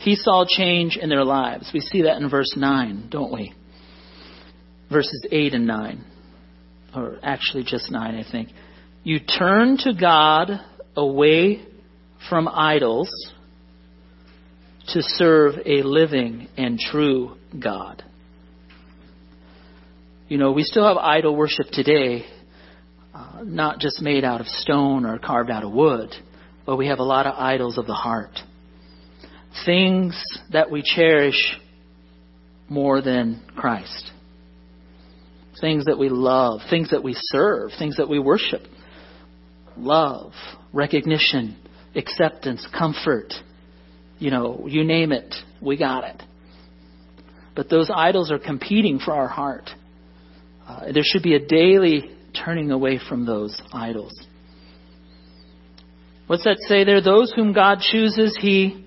He 0.04 0.16
saw 0.16 0.44
change 0.46 0.98
in 0.98 1.08
their 1.08 1.24
lives. 1.24 1.72
We 1.74 1.80
see 1.80 2.02
that 2.02 2.22
in 2.22 2.30
verse 2.30 2.56
9, 2.58 3.08
don't 3.10 3.32
we? 3.32 3.54
Verses 4.92 5.26
8 5.32 5.54
and 5.54 5.66
9. 5.66 6.06
Or 6.94 7.20
actually 7.24 7.64
just 7.64 7.90
9, 7.90 8.14
I 8.14 8.30
think. 8.30 8.50
You 9.06 9.22
turn 9.22 9.78
to 9.78 9.94
God 9.94 10.60
away 10.98 11.66
from 12.30 12.50
idols 12.50 13.10
to 14.90 15.02
serve 15.02 15.54
a 15.66 15.84
living 15.84 16.50
and 16.58 16.78
true 16.78 17.38
God. 17.58 18.04
You 20.28 20.38
know, 20.38 20.52
we 20.52 20.64
still 20.64 20.86
have 20.86 20.98
idol 20.98 21.34
worship 21.34 21.68
today, 21.72 22.26
uh, 23.14 23.40
not 23.46 23.80
just 23.80 24.02
made 24.02 24.26
out 24.26 24.42
of 24.42 24.48
stone 24.48 25.06
or 25.06 25.18
carved 25.18 25.50
out 25.50 25.64
of 25.64 25.72
wood, 25.72 26.14
but 26.66 26.76
we 26.76 26.88
have 26.88 27.00
a 27.00 27.04
lot 27.04 27.26
of 27.26 27.36
idols 27.38 27.78
of 27.78 27.88
the 27.88 27.94
heart 27.94 28.38
things 29.66 30.22
that 30.52 30.72
we 30.72 30.82
cherish 30.84 31.58
more 32.70 33.02
than 33.02 33.44
Christ. 33.56 34.12
Things 35.62 35.86
that 35.86 36.00
we 36.00 36.10
love, 36.10 36.62
things 36.70 36.90
that 36.92 37.04
we 37.04 37.14
serve, 37.16 37.72
things 37.78 37.98
that 37.98 38.10
we 38.10 38.20
worship. 38.20 38.62
Love, 39.78 40.34
recognition, 40.74 41.58
acceptance, 41.96 42.68
comfort. 42.78 43.34
You 44.20 44.32
know, 44.32 44.66
you 44.68 44.84
name 44.84 45.12
it, 45.12 45.34
we 45.62 45.78
got 45.78 46.04
it. 46.04 46.24
But 47.56 47.70
those 47.70 47.92
idols 47.94 48.32
are 48.32 48.40
competing 48.40 49.00
for 49.00 49.14
our 49.14 49.28
heart. 49.28 49.70
Uh, 50.68 50.92
there 50.92 51.04
should 51.04 51.24
be 51.24 51.36
a 51.36 51.46
daily 51.46 52.10
turning 52.34 52.72
away 52.72 53.00
from 53.08 53.26
those 53.26 53.62
idols. 53.72 54.14
What's 56.26 56.46
that 56.46 56.58
say 56.68 56.84
there? 56.84 57.02
Those 57.02 57.32
whom 57.36 57.54
God 57.54 57.80
chooses, 57.80 58.38
He 58.42 58.86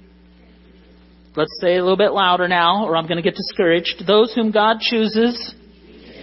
Let's 1.37 1.59
say 1.61 1.77
a 1.77 1.83
little 1.83 1.99
bit 1.99 2.13
louder 2.13 2.49
now, 2.49 2.87
or 2.87 2.97
I'm 2.97 3.07
going 3.07 3.23
to 3.23 3.23
get 3.23 3.35
discouraged. 3.35 4.05
Those 4.07 4.35
whom 4.35 4.51
God 4.51 4.81
chooses, 4.81 5.55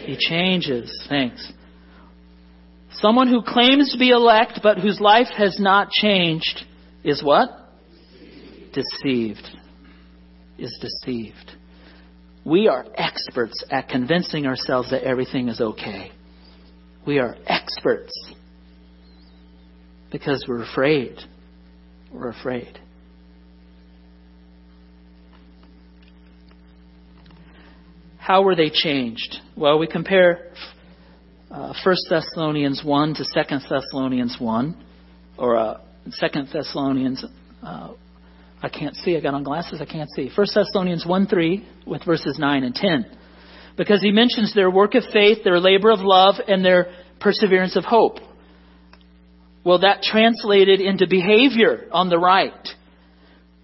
He 0.05 0.17
changes. 0.17 1.05
Thanks. 1.07 1.51
Someone 2.93 3.27
who 3.27 3.43
claims 3.43 3.91
to 3.91 3.99
be 3.99 4.09
elect 4.09 4.59
but 4.63 4.79
whose 4.79 4.99
life 4.99 5.27
has 5.37 5.59
not 5.59 5.91
changed 5.91 6.61
is 7.03 7.23
what? 7.23 7.49
Deceived. 8.73 9.47
Is 10.57 10.77
deceived. 10.81 11.51
We 12.45 12.67
are 12.67 12.85
experts 12.95 13.63
at 13.71 13.89
convincing 13.89 14.45
ourselves 14.45 14.91
that 14.91 15.03
everything 15.03 15.47
is 15.47 15.61
okay. 15.61 16.11
We 17.05 17.19
are 17.19 17.35
experts 17.45 18.13
because 20.11 20.45
we're 20.47 20.63
afraid. 20.63 21.17
We're 22.11 22.29
afraid. 22.29 22.79
How 28.23 28.41
were 28.41 28.55
they 28.55 28.69
changed? 28.69 29.35
Well, 29.57 29.77
we 29.79 29.85
compare 29.85 30.47
uh, 31.51 31.73
1 31.83 31.95
Thessalonians 32.09 32.81
1 32.81 33.15
to 33.15 33.25
2 33.25 33.57
Thessalonians 33.69 34.37
1, 34.39 34.85
or 35.37 35.57
uh, 35.57 35.81
2 36.05 36.11
Thessalonians, 36.53 37.25
uh, 37.61 37.89
I 38.61 38.69
can't 38.69 38.95
see, 38.95 39.17
I 39.17 39.19
got 39.19 39.33
on 39.33 39.43
glasses, 39.43 39.81
I 39.81 39.85
can't 39.85 40.09
see. 40.15 40.31
1 40.33 40.47
Thessalonians 40.55 41.05
1 41.05 41.27
3 41.27 41.67
with 41.85 42.05
verses 42.05 42.37
9 42.39 42.63
and 42.63 42.73
10. 42.73 43.05
Because 43.75 44.01
he 44.01 44.11
mentions 44.11 44.55
their 44.55 44.71
work 44.71 44.95
of 44.95 45.03
faith, 45.11 45.39
their 45.43 45.59
labor 45.59 45.91
of 45.91 45.99
love, 45.99 46.35
and 46.47 46.63
their 46.63 46.95
perseverance 47.19 47.75
of 47.75 47.83
hope. 47.83 48.19
Well, 49.65 49.79
that 49.79 50.01
translated 50.01 50.79
into 50.79 51.07
behavior 51.09 51.89
on 51.91 52.09
the 52.09 52.19
right. 52.19 52.69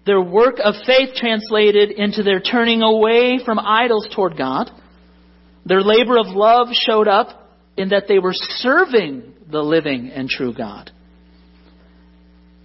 Their 0.06 0.20
work 0.20 0.56
of 0.62 0.74
faith 0.86 1.14
translated 1.14 1.90
into 1.90 2.22
their 2.22 2.40
turning 2.40 2.82
away 2.82 3.38
from 3.44 3.58
idols 3.58 4.08
toward 4.14 4.36
God. 4.36 4.70
Their 5.66 5.82
labor 5.82 6.18
of 6.18 6.26
love 6.28 6.68
showed 6.72 7.06
up 7.06 7.48
in 7.76 7.90
that 7.90 8.04
they 8.08 8.18
were 8.18 8.32
serving 8.32 9.34
the 9.50 9.62
living 9.62 10.10
and 10.10 10.28
true 10.28 10.54
God. 10.54 10.90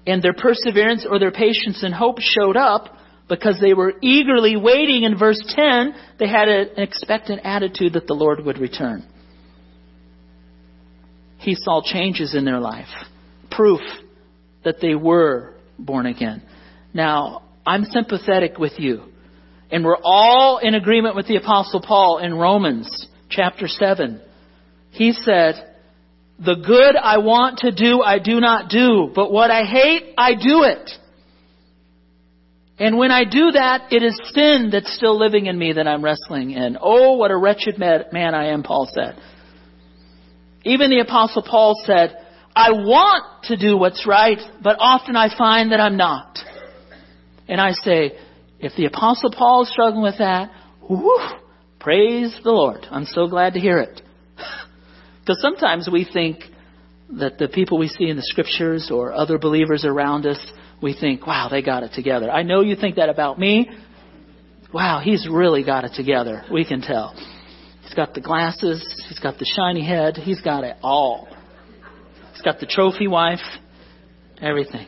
And 0.08 0.22
their 0.22 0.34
perseverance 0.34 1.06
or 1.10 1.20
their 1.20 1.32
patience 1.32 1.84
and 1.84 1.94
hope 1.94 2.20
showed 2.20 2.56
up 2.56 2.96
because 3.28 3.60
they 3.60 3.74
were 3.74 3.94
eagerly 4.02 4.56
waiting 4.56 5.04
in 5.04 5.18
verse 5.18 5.42
10. 5.56 5.96
They 6.20 6.28
had 6.28 6.48
an 6.48 6.70
expectant 6.78 7.42
attitude 7.44 7.94
that 7.94 8.08
the 8.08 8.14
Lord 8.14 8.44
would 8.46 8.60
return. 8.60 9.04
He 11.38 11.56
saw 11.56 11.82
changes 11.84 12.34
in 12.36 12.46
their 12.46 12.60
life, 12.60 12.88
proof 13.52 13.82
that 14.64 14.80
they 14.82 14.96
were 14.96 15.54
born 15.78 16.06
again. 16.06 16.42
Now, 16.96 17.44
I'm 17.68 17.84
sympathetic 17.84 18.58
with 18.58 18.80
you. 18.80 19.04
And 19.70 19.84
we're 19.84 19.98
all 20.02 20.60
in 20.60 20.76
agreement 20.76 21.18
with 21.18 21.28
the 21.28 21.36
Apostle 21.36 21.82
Paul 21.86 22.20
in 22.20 22.34
Romans 22.34 23.08
chapter 23.30 23.68
7. 23.68 24.22
He 24.92 25.12
said, 25.12 25.76
The 26.40 26.56
good 26.56 26.96
I 26.96 27.18
want 27.18 27.60
to 27.60 27.72
do, 27.72 28.02
I 28.02 28.20
do 28.20 28.40
not 28.40 28.70
do, 28.70 29.12
but 29.14 29.30
what 29.30 29.52
I 29.52 29.64
hate, 29.64 30.14
I 30.18 30.36
do 30.36 30.64
it. 30.64 30.90
And 32.80 32.98
when 32.98 33.12
I 33.12 33.26
do 33.26 33.52
that, 33.52 33.92
it 33.92 34.02
is 34.02 34.18
sin 34.34 34.70
that's 34.72 34.96
still 34.96 35.20
living 35.20 35.48
in 35.48 35.58
me 35.58 35.74
that 35.74 35.88
I'm 35.88 36.04
wrestling 36.04 36.52
in. 36.52 36.78
Oh, 36.80 37.18
what 37.18 37.32
a 37.32 37.38
wretched 37.38 37.78
man 37.78 38.34
I 38.34 38.54
am, 38.54 38.64
Paul 38.64 38.90
said. 38.94 39.22
Even 40.64 40.90
the 40.90 41.00
apostle 41.00 41.44
Paul 41.44 41.76
said, 41.86 42.16
I 42.56 42.72
want 42.72 43.44
to 43.46 43.58
do 43.58 43.78
what's 43.78 44.08
right, 44.08 44.40
but 44.64 44.78
often 44.80 45.18
I 45.18 45.36
find 45.38 45.74
that 45.74 45.82
I'm 45.82 45.98
not. 45.98 46.40
And 47.48 47.62
I 47.62 47.72
say, 47.72 48.18
if 48.60 48.74
the 48.76 48.86
apostle 48.86 49.32
Paul 49.32 49.64
is 49.64 49.72
struggling 49.72 50.04
with 50.04 50.18
that, 50.20 50.52
whoo, 50.90 51.20
praise 51.80 52.38
the 52.44 52.52
Lord. 52.52 52.86
I'm 52.90 53.06
so 53.06 53.28
glad 53.28 53.54
to 53.54 53.60
hear 53.60 53.80
it. 53.80 54.02
Because 55.22 55.42
sometimes 55.42 55.90
we 55.92 56.06
think 56.06 56.44
that 57.10 57.40
the 57.40 57.48
people 57.48 57.80
we 57.80 57.88
see 57.88 58.10
in 58.10 58.16
the 58.16 58.22
scriptures 58.22 58.92
or 58.94 59.12
other 59.12 59.40
believers 59.40 59.84
around 59.84 60.28
us, 60.28 60.38
we 60.84 60.94
think, 60.94 61.26
wow, 61.26 61.48
they 61.50 61.64
got 61.64 61.82
it 61.82 61.94
together. 61.94 62.30
I 62.30 62.44
know 62.44 62.62
you 62.62 62.76
think 62.76 62.98
that 62.98 63.10
about 63.10 63.40
me. 63.40 63.68
Wow, 64.72 65.02
he's 65.04 65.28
really 65.28 65.64
got 65.64 65.84
it 65.84 65.94
together. 65.96 66.44
We 66.52 66.64
can 66.64 66.82
tell. 66.82 67.16
He's 67.82 67.96
got 67.96 68.14
the 68.14 68.22
glasses, 68.22 68.84
he's 69.08 69.20
got 69.20 69.40
the 69.40 69.46
shiny 69.46 69.84
head, 69.84 70.18
he's 70.18 70.42
got 70.42 70.64
it 70.64 70.78
all. 70.84 71.28
He's 72.34 72.42
got 72.42 72.60
the 72.60 72.66
trophy 72.66 73.08
wife, 73.08 73.40
everything. 74.42 74.88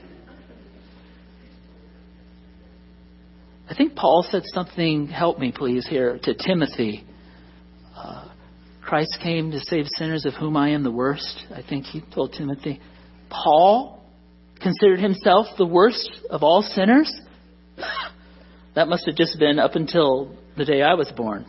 I 3.70 3.74
think 3.76 3.96
Paul 3.96 4.26
said 4.30 4.44
something, 4.46 5.08
help 5.08 5.40
me 5.40 5.52
please 5.52 5.86
here, 5.88 6.18
to 6.24 6.34
Timothy. 6.34 7.06
Uh, 7.96 8.30
Christ 8.82 9.18
came 9.22 9.52
to 9.52 9.60
save 9.60 9.86
sinners 9.98 10.26
of 10.26 10.34
whom 10.36 10.56
I 10.56 10.70
am 10.70 10.84
the 10.84 10.92
worst. 10.92 11.44
I 11.54 11.62
think 11.68 11.84
he 11.84 12.02
told 12.14 12.32
Timothy. 12.32 12.80
Paul 13.30 14.02
considered 14.62 15.00
himself 15.00 15.48
the 15.58 15.66
worst 15.66 16.10
of 16.30 16.44
all 16.44 16.62
sinners? 16.62 17.14
that 18.76 18.88
must 18.88 19.06
have 19.06 19.16
just 19.16 19.38
been 19.38 19.60
up 19.60 19.76
until 19.76 20.34
the 20.56 20.64
day 20.64 20.82
I 20.82 20.94
was 20.94 21.12
born. 21.12 21.46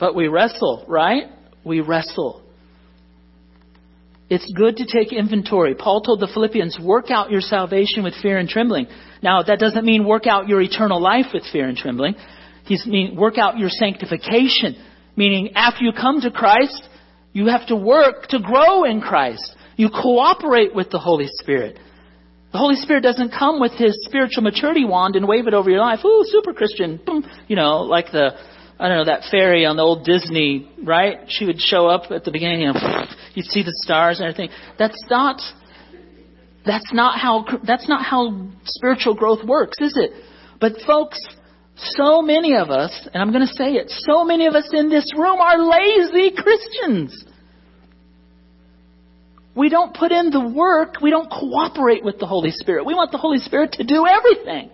But 0.00 0.14
we 0.14 0.28
wrestle, 0.28 0.84
right? 0.88 1.24
We 1.62 1.80
wrestle. 1.80 2.43
It's 4.30 4.50
good 4.56 4.76
to 4.78 4.86
take 4.86 5.12
inventory. 5.12 5.74
Paul 5.74 6.00
told 6.00 6.20
the 6.20 6.30
Philippians, 6.32 6.78
work 6.82 7.10
out 7.10 7.30
your 7.30 7.42
salvation 7.42 8.04
with 8.04 8.14
fear 8.22 8.38
and 8.38 8.48
trembling. 8.48 8.86
Now, 9.22 9.42
that 9.42 9.58
doesn't 9.58 9.84
mean 9.84 10.06
work 10.06 10.26
out 10.26 10.48
your 10.48 10.62
eternal 10.62 11.00
life 11.00 11.26
with 11.34 11.44
fear 11.52 11.68
and 11.68 11.76
trembling. 11.76 12.14
He's 12.64 12.86
mean 12.86 13.16
work 13.16 13.36
out 13.36 13.58
your 13.58 13.68
sanctification, 13.68 14.82
meaning 15.14 15.52
after 15.54 15.84
you 15.84 15.92
come 15.92 16.22
to 16.22 16.30
Christ, 16.30 16.88
you 17.34 17.48
have 17.48 17.66
to 17.66 17.76
work 17.76 18.28
to 18.28 18.38
grow 18.38 18.84
in 18.84 19.02
Christ. 19.02 19.54
You 19.76 19.90
cooperate 19.90 20.74
with 20.74 20.90
the 20.90 20.98
Holy 20.98 21.26
Spirit. 21.28 21.78
The 22.52 22.58
Holy 22.58 22.76
Spirit 22.76 23.02
doesn't 23.02 23.32
come 23.36 23.60
with 23.60 23.72
his 23.72 23.98
spiritual 24.04 24.44
maturity 24.44 24.84
wand 24.84 25.16
and 25.16 25.26
wave 25.26 25.48
it 25.48 25.54
over 25.54 25.68
your 25.68 25.80
life. 25.80 25.98
Ooh, 26.04 26.22
super 26.24 26.54
Christian. 26.54 27.00
Boom. 27.04 27.28
You 27.48 27.56
know, 27.56 27.82
like 27.82 28.12
the 28.12 28.38
I 28.78 28.88
don't 28.88 28.98
know, 28.98 29.04
that 29.04 29.30
fairy 29.30 29.66
on 29.66 29.76
the 29.76 29.82
old 29.82 30.04
Disney, 30.04 30.68
right? 30.82 31.20
She 31.28 31.46
would 31.46 31.60
show 31.60 31.86
up 31.86 32.10
at 32.10 32.24
the 32.24 32.32
beginning, 32.32 32.62
you 32.62 32.72
know, 32.72 33.06
you'd 33.34 33.46
see 33.46 33.62
the 33.62 33.72
stars 33.84 34.18
and 34.18 34.28
everything. 34.28 34.54
That's 34.78 35.00
not, 35.08 35.40
that's 36.66 36.92
not 36.92 37.18
how, 37.18 37.44
that's 37.64 37.88
not 37.88 38.04
how 38.04 38.48
spiritual 38.64 39.14
growth 39.14 39.44
works, 39.44 39.78
is 39.80 39.96
it? 39.96 40.10
But 40.60 40.72
folks, 40.86 41.20
so 41.76 42.20
many 42.20 42.56
of 42.56 42.70
us, 42.70 43.08
and 43.12 43.22
I'm 43.22 43.32
going 43.32 43.46
to 43.46 43.52
say 43.52 43.74
it, 43.74 43.90
so 43.90 44.24
many 44.24 44.46
of 44.46 44.54
us 44.54 44.68
in 44.72 44.90
this 44.90 45.08
room 45.16 45.40
are 45.40 45.58
lazy 45.58 46.32
Christians. 46.36 47.24
We 49.54 49.68
don't 49.68 49.94
put 49.94 50.10
in 50.10 50.30
the 50.30 50.48
work. 50.48 50.96
We 51.00 51.10
don't 51.10 51.30
cooperate 51.30 52.04
with 52.04 52.18
the 52.18 52.26
Holy 52.26 52.50
Spirit. 52.50 52.86
We 52.86 52.94
want 52.94 53.12
the 53.12 53.18
Holy 53.18 53.38
Spirit 53.38 53.72
to 53.72 53.84
do 53.84 54.04
everything. 54.04 54.70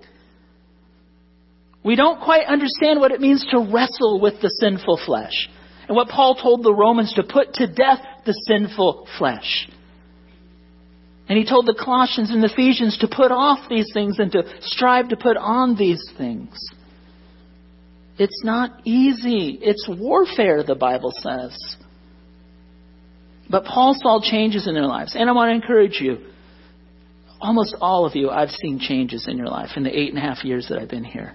We 1.83 1.97
don't 1.97 2.21
quite 2.21 2.47
understand 2.47 3.01
what 3.01 3.13
it 3.13 3.21
means 3.21 3.47
to 3.51 3.59
wrestle 3.59 4.21
with 4.21 4.35
the 4.43 4.51
sinful 4.61 5.01
flesh. 5.07 5.49
And 5.89 5.97
what 5.97 6.09
Paul 6.09 6.37
told 6.37 6.63
the 6.63 6.75
Romans 6.75 7.13
to 7.15 7.23
put 7.23 7.55
to 7.55 7.67
death 7.67 8.01
the 8.25 8.35
sinful 8.47 9.09
flesh. 9.19 9.69
And 11.29 11.39
he 11.39 11.45
told 11.45 11.67
the 11.67 11.81
Colossians 11.83 12.31
and 12.31 12.43
the 12.43 12.53
Ephesians 12.53 12.99
to 12.99 13.09
put 13.09 13.33
off 13.33 13.69
these 13.69 13.91
things 13.95 14.19
and 14.19 14.31
to 14.33 14.43
strive 14.63 15.09
to 15.09 15.17
put 15.17 15.37
on 15.37 15.77
these 15.77 16.03
things. 16.19 16.55
It's 18.19 18.45
not 18.45 18.81
easy. 18.85 19.59
It's 19.63 19.89
warfare, 19.89 20.63
the 20.63 20.75
Bible 20.75 21.13
says. 21.23 21.77
But 23.49 23.65
Paul 23.65 23.97
saw 23.99 24.21
changes 24.23 24.69
in 24.69 24.75
their 24.75 24.87
lives. 24.87 25.17
And 25.17 25.31
I 25.31 25.33
want 25.33 25.51
to 25.51 25.55
encourage 25.55 26.01
you. 26.01 26.19
Almost 27.41 27.77
all 27.81 28.05
of 28.05 28.15
you, 28.15 28.29
I've 28.29 28.51
seen 28.51 28.79
changes 28.79 29.27
in 29.27 29.39
your 29.39 29.47
life 29.47 29.71
in 29.77 29.83
the 29.83 29.99
eight 29.99 30.11
and 30.11 30.19
a 30.19 30.21
half 30.21 30.45
years 30.45 30.67
that 30.69 30.79
I've 30.79 30.91
been 30.91 31.05
here. 31.05 31.35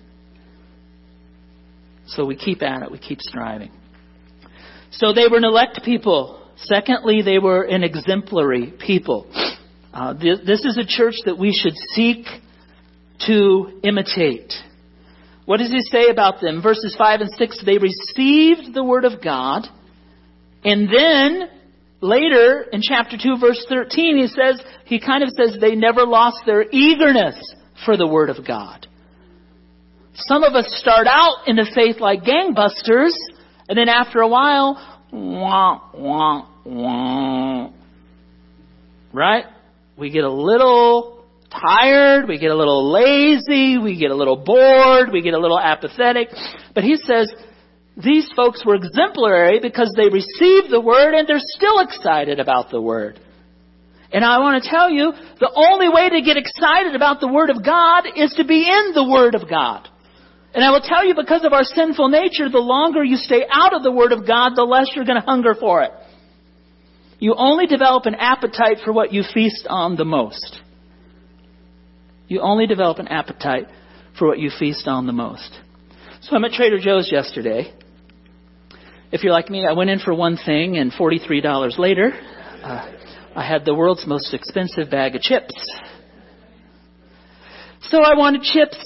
So 2.07 2.25
we 2.25 2.35
keep 2.35 2.61
at 2.61 2.83
it, 2.83 2.91
we 2.91 2.99
keep 2.99 3.19
striving. 3.21 3.71
So 4.91 5.13
they 5.13 5.27
were 5.27 5.37
an 5.37 5.43
elect 5.43 5.81
people. 5.83 6.41
Secondly, 6.57 7.21
they 7.21 7.39
were 7.39 7.63
an 7.63 7.83
exemplary 7.83 8.73
people. 8.85 9.27
Uh, 9.93 10.13
this, 10.13 10.39
this 10.45 10.65
is 10.65 10.77
a 10.77 10.85
church 10.85 11.15
that 11.25 11.37
we 11.37 11.51
should 11.51 11.75
seek 11.93 12.25
to 13.27 13.79
imitate. 13.83 14.53
What 15.45 15.57
does 15.57 15.71
he 15.71 15.81
say 15.81 16.09
about 16.09 16.41
them? 16.41 16.61
Verses 16.61 16.95
5 16.97 17.21
and 17.21 17.29
6 17.31 17.63
they 17.65 17.77
received 17.77 18.73
the 18.73 18.83
word 18.83 19.05
of 19.05 19.23
God, 19.23 19.67
and 20.63 20.89
then 20.89 21.49
later 22.01 22.65
in 22.71 22.81
chapter 22.81 23.17
2, 23.21 23.37
verse 23.39 23.63
13, 23.69 24.17
he 24.17 24.27
says, 24.27 24.61
he 24.85 24.99
kind 24.99 25.23
of 25.23 25.29
says 25.29 25.57
they 25.59 25.75
never 25.75 26.05
lost 26.05 26.37
their 26.45 26.65
eagerness 26.71 27.35
for 27.85 27.97
the 27.97 28.07
word 28.07 28.29
of 28.29 28.45
God. 28.45 28.87
Some 30.15 30.43
of 30.43 30.53
us 30.53 30.65
start 30.79 31.07
out 31.07 31.47
in 31.47 31.57
the 31.57 31.69
faith 31.75 31.99
like 31.99 32.23
gangbusters, 32.23 33.13
and 33.67 33.77
then 33.77 33.89
after 33.89 34.19
a 34.21 34.27
while, 34.27 35.01
wah, 35.11 35.81
wah, 35.93 36.47
wah. 36.63 37.71
Right? 39.11 39.45
We 39.97 40.09
get 40.09 40.23
a 40.23 40.31
little 40.31 41.25
tired, 41.51 42.27
we 42.27 42.39
get 42.39 42.51
a 42.51 42.55
little 42.55 42.91
lazy, 42.91 43.77
we 43.77 43.99
get 43.99 44.11
a 44.11 44.15
little 44.15 44.37
bored, 44.37 45.09
we 45.11 45.21
get 45.21 45.33
a 45.33 45.39
little 45.39 45.59
apathetic. 45.59 46.29
But 46.73 46.83
he 46.83 46.97
says, 46.97 47.33
these 47.97 48.29
folks 48.35 48.63
were 48.65 48.75
exemplary 48.75 49.59
because 49.61 49.93
they 49.95 50.09
received 50.09 50.69
the 50.69 50.81
word 50.81 51.13
and 51.13 51.27
they're 51.27 51.37
still 51.39 51.79
excited 51.79 52.39
about 52.39 52.71
the 52.71 52.81
word. 52.81 53.19
And 54.11 54.23
I 54.23 54.39
want 54.39 54.63
to 54.63 54.69
tell 54.69 54.89
you, 54.89 55.11
the 55.39 55.51
only 55.53 55.89
way 55.89 56.09
to 56.09 56.21
get 56.21 56.37
excited 56.37 56.95
about 56.95 57.19
the 57.19 57.27
Word 57.27 57.49
of 57.49 57.65
God 57.65 58.05
is 58.15 58.33
to 58.37 58.45
be 58.45 58.61
in 58.61 58.93
the 58.93 59.03
Word 59.03 59.35
of 59.35 59.49
God. 59.49 59.89
And 60.55 60.63
I 60.63 60.71
will 60.71 60.79
tell 60.81 61.05
you, 61.05 61.13
because 61.13 61.43
of 61.43 61.51
our 61.51 61.65
sinful 61.65 62.07
nature, 62.07 62.49
the 62.49 62.59
longer 62.59 63.03
you 63.03 63.17
stay 63.17 63.45
out 63.51 63.73
of 63.73 63.83
the 63.83 63.91
Word 63.91 64.13
of 64.13 64.25
God, 64.25 64.53
the 64.55 64.63
less 64.63 64.87
you're 64.95 65.03
going 65.03 65.19
to 65.19 65.25
hunger 65.25 65.53
for 65.53 65.83
it. 65.83 65.91
You 67.19 67.35
only 67.37 67.67
develop 67.67 68.05
an 68.05 68.15
appetite 68.15 68.77
for 68.85 68.93
what 68.93 69.11
you 69.11 69.23
feast 69.33 69.67
on 69.69 69.97
the 69.97 70.05
most. 70.05 70.61
You 72.29 72.39
only 72.39 72.67
develop 72.67 72.99
an 72.99 73.09
appetite 73.09 73.67
for 74.17 74.29
what 74.29 74.39
you 74.39 74.49
feast 74.57 74.87
on 74.87 75.07
the 75.07 75.11
most. 75.11 75.59
So 76.21 76.37
I'm 76.37 76.45
at 76.45 76.53
Trader 76.53 76.79
Joe's 76.79 77.11
yesterday. 77.11 77.73
If 79.11 79.23
you're 79.23 79.33
like 79.33 79.49
me, 79.49 79.65
I 79.69 79.73
went 79.73 79.89
in 79.89 79.99
for 79.99 80.13
one 80.13 80.37
thing, 80.37 80.77
and 80.77 80.89
$43 80.89 81.77
later, 81.77 82.13
uh, 82.63 82.91
I 83.35 83.45
had 83.45 83.65
the 83.65 83.75
world's 83.75 84.07
most 84.07 84.33
expensive 84.33 84.89
bag 84.89 85.15
of 85.15 85.21
chips. 85.21 85.53
So 87.81 88.01
I 88.01 88.15
wanted 88.15 88.41
chips 88.41 88.77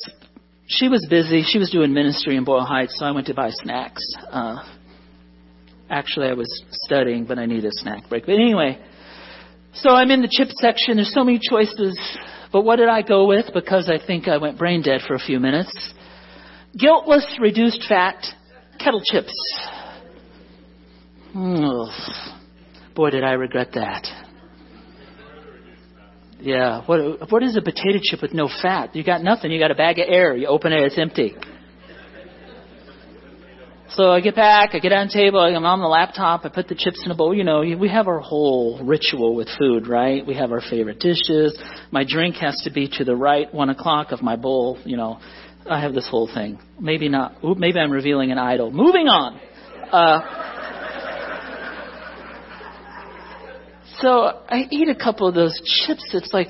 she 0.70 0.88
was 0.88 1.06
busy. 1.10 1.44
She 1.44 1.58
was 1.58 1.72
doing 1.72 1.94
ministry 1.94 2.38
in 2.38 2.44
Boyle 2.44 2.64
Heights, 2.64 2.98
so 3.00 3.06
I 3.06 3.12
went 3.12 3.26
to 3.28 3.34
buy 3.34 3.50
snacks. 3.50 4.04
Uh, 4.32 4.64
actually, 5.90 6.28
I 6.28 6.34
was 6.34 6.64
studying, 6.72 7.26
but 7.26 7.40
I 7.40 7.48
needed 7.48 7.66
a 7.66 7.72
snack 7.72 8.08
break. 8.08 8.28
But 8.28 8.36
anyway, 8.36 8.80
so 9.74 9.90
I'm 9.90 10.12
in 10.12 10.22
the 10.22 10.30
chip 10.30 10.50
section. 10.52 10.98
There's 10.98 11.14
so 11.14 11.24
many 11.24 11.40
choices. 11.40 12.00
But 12.52 12.62
what 12.62 12.76
did 12.76 12.88
I 12.88 13.02
go 13.02 13.28
with? 13.28 13.48
Because 13.52 13.90
I 13.90 14.06
think 14.06 14.28
I 14.28 14.38
went 14.38 14.60
brain 14.60 14.84
dead 14.84 15.02
for 15.08 15.16
a 15.16 15.20
few 15.20 15.40
minutes. 15.40 15.94
Guiltless, 16.78 17.26
reduced 17.42 17.84
fat, 17.90 18.24
kettle 18.80 19.02
chips. 19.04 19.34
Oh, 21.36 21.90
boy, 22.96 23.10
did 23.10 23.24
I 23.24 23.34
regret 23.34 23.70
that. 23.74 24.06
Yeah. 26.40 26.84
What 26.86 27.32
what 27.32 27.44
is 27.44 27.58
a 27.58 27.62
potato 27.62 28.00
chip 28.02 28.22
with 28.22 28.34
no 28.34 28.48
fat? 28.48 28.96
You 28.96 29.04
got 29.04 29.22
nothing. 29.22 29.52
You 29.52 29.60
got 29.60 29.72
a 29.72 29.76
bag 29.76 30.00
of 30.00 30.06
air. 30.08 30.36
You 30.36 30.48
open 30.48 30.72
it, 30.72 30.82
it's 30.84 30.98
empty. 30.98 31.36
So 33.92 34.12
I 34.12 34.22
get 34.22 34.36
back, 34.36 34.70
I 34.74 34.80
get 34.80 34.94
on 34.94 35.08
the 35.08 35.14
table, 35.14 35.40
I'm 35.40 35.66
on 35.66 35.80
the 35.80 35.88
laptop, 35.88 36.46
I 36.46 36.50
put 36.50 36.68
the 36.68 36.76
chips 36.76 37.02
in 37.04 37.12
a 37.12 37.16
bowl. 37.16 37.34
You 37.34 37.44
know, 37.44 37.62
we 37.62 37.90
have 37.90 38.08
our 38.08 38.20
whole 38.20 38.80
ritual 38.84 39.36
with 39.36 39.50
food, 39.58 39.88
right? 39.88 40.26
We 40.26 40.36
have 40.36 40.52
our 40.52 40.62
favorite 40.62 41.00
dishes. 41.00 41.60
My 41.90 42.04
drink 42.08 42.36
has 42.36 42.62
to 42.66 42.72
be 42.72 42.88
to 43.00 43.04
the 43.04 43.16
right, 43.16 43.52
one 43.52 43.72
o'clock 43.72 44.12
of 44.12 44.22
my 44.22 44.36
bowl. 44.36 44.78
You 44.86 44.96
know, 44.96 45.20
I 45.68 45.82
have 45.82 45.96
this 45.96 46.08
whole 46.08 46.30
thing. 46.32 46.60
Maybe 46.80 47.10
not. 47.10 47.44
Maybe 47.44 47.80
I'm 47.80 47.92
revealing 47.92 48.32
an 48.32 48.38
idol. 48.38 48.70
Moving 48.70 49.08
on. 49.08 49.40
Uh, 49.92 50.59
So 54.02 54.42
I 54.48 54.68
eat 54.70 54.88
a 54.88 54.96
couple 54.96 55.28
of 55.28 55.36
those 55.36 55.60
chips. 55.86 56.10
It's 56.14 56.34
like, 56.34 56.48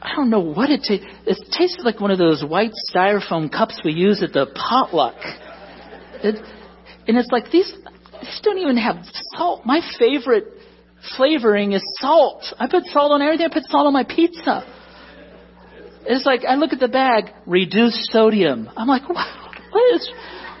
I 0.00 0.14
don't 0.14 0.30
know 0.30 0.40
what 0.40 0.70
it 0.70 0.82
tastes. 0.82 1.06
It 1.26 1.38
tastes 1.56 1.80
like 1.84 2.00
one 2.00 2.10
of 2.10 2.18
those 2.18 2.44
white 2.44 2.72
styrofoam 2.92 3.50
cups 3.50 3.80
we 3.84 3.92
use 3.92 4.22
at 4.22 4.32
the 4.32 4.46
potluck. 4.54 5.16
It, 6.22 6.36
and 7.06 7.16
it's 7.16 7.30
like 7.32 7.50
these, 7.50 7.72
these 8.20 8.40
don't 8.42 8.58
even 8.58 8.76
have 8.76 8.96
salt. 9.36 9.64
My 9.64 9.80
favorite 9.98 10.44
flavoring 11.16 11.72
is 11.72 11.82
salt. 12.00 12.44
I 12.58 12.68
put 12.68 12.84
salt 12.86 13.12
on 13.12 13.22
everything. 13.22 13.46
I 13.50 13.52
put 13.52 13.64
salt 13.64 13.86
on 13.86 13.92
my 13.92 14.04
pizza. 14.04 14.64
It's 16.04 16.26
like 16.26 16.44
I 16.44 16.54
look 16.54 16.72
at 16.72 16.80
the 16.80 16.88
bag, 16.88 17.32
reduced 17.46 18.10
sodium. 18.12 18.68
I'm 18.76 18.88
like, 18.88 19.08
wow, 19.08 19.50
what 19.70 19.94
is, 19.94 20.10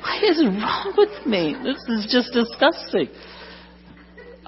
what 0.02 0.24
is 0.24 0.44
wrong 0.44 0.94
with 0.96 1.26
me? 1.26 1.54
This 1.62 1.78
is 1.88 2.08
just 2.10 2.32
disgusting. 2.32 3.08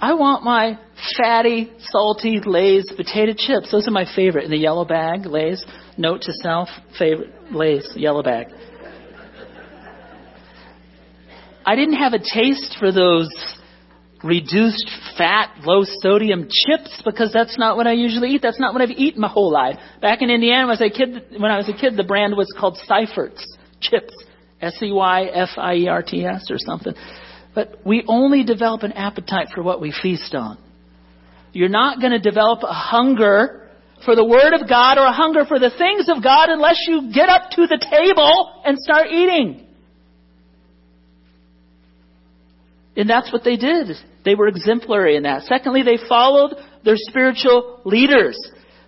I 0.01 0.15
want 0.15 0.43
my 0.45 0.79
fatty, 1.19 1.71
salty 1.79 2.41
Lay's 2.45 2.91
potato 2.97 3.35
chips. 3.37 3.71
Those 3.71 3.87
are 3.87 3.91
my 3.91 4.07
favorite 4.17 4.45
in 4.45 4.51
the 4.51 4.59
yellow 4.59 4.87
bag. 4.87 5.27
Lay's. 5.27 5.65
Note 5.99 6.23
to 6.23 6.33
self: 6.33 6.71
favorite 6.99 7.53
Lay's 7.53 7.87
yellow 7.95 8.23
bag. 8.23 8.47
I 11.67 11.77
didn't 11.77 11.97
have 11.97 12.15
a 12.15 12.19
taste 12.19 12.77
for 12.81 12.91
those 12.91 13.29
reduced 14.25 14.91
fat, 15.19 15.55
low 15.65 15.83
sodium 15.85 16.49
chips 16.51 17.03
because 17.05 17.31
that's 17.33 17.59
not 17.59 17.77
what 17.77 17.87
I 17.87 17.93
usually 17.93 18.31
eat. 18.31 18.43
That's 18.43 18.59
not 18.59 18.73
what 18.73 18.83
I've 18.83 18.91
eaten 18.91 19.21
my 19.21 19.29
whole 19.29 19.53
life. 19.53 19.77
Back 20.01 20.23
in 20.23 20.31
Indiana, 20.31 20.67
when 20.67 20.77
I 20.77 20.81
was 20.81 20.81
a 20.81 20.91
kid, 20.91 21.41
when 21.41 21.51
I 21.51 21.59
was 21.59 21.69
a 21.69 21.75
kid, 21.75 21.99
the 21.99 22.05
brand 22.05 22.35
was 22.37 22.51
called 22.59 22.79
Seyfert's 22.89 23.47
chips, 23.81 24.15
S-E-Y-F-I-E-R-T-S 24.63 26.51
or 26.51 26.57
something. 26.59 26.95
But 27.55 27.81
we 27.85 28.05
only 28.07 28.45
develop 28.45 28.83
an 28.83 28.93
appetite 28.93 29.49
for 29.55 29.63
what 29.63 29.81
we 29.81 29.93
feast 30.03 30.35
on. 30.35 30.59
You're 31.53 31.69
not 31.69 32.01
going 32.01 32.13
to 32.13 32.21
develop 32.21 32.61
a 32.63 32.73
hunger 32.73 33.69
for 34.05 34.15
the 34.15 34.25
Word 34.25 34.55
of 34.55 34.69
God 34.69 34.99
or 34.99 35.07
a 35.07 35.13
hunger 35.13 35.45
for 35.45 35.59
the 35.59 35.71
things 35.77 36.09
of 36.09 36.23
God 36.23 36.49
unless 36.49 36.79
you 36.87 37.13
get 37.13 37.29
up 37.29 37.51
to 37.53 37.67
the 37.67 37.79
table 37.91 38.63
and 38.65 38.79
start 38.79 39.09
eating. 39.09 39.67
And 42.97 43.09
that's 43.09 43.33
what 43.33 43.45
they 43.45 43.57
did. 43.57 43.89
They 44.25 44.35
were 44.35 44.49
exemplary 44.49 45.17
in 45.17 45.25
that. 45.25 45.43
Secondly, 45.43 45.83
they 45.83 45.99
followed 46.09 46.55
their 46.85 46.97
spiritual 46.97 47.81
leaders. 47.85 48.39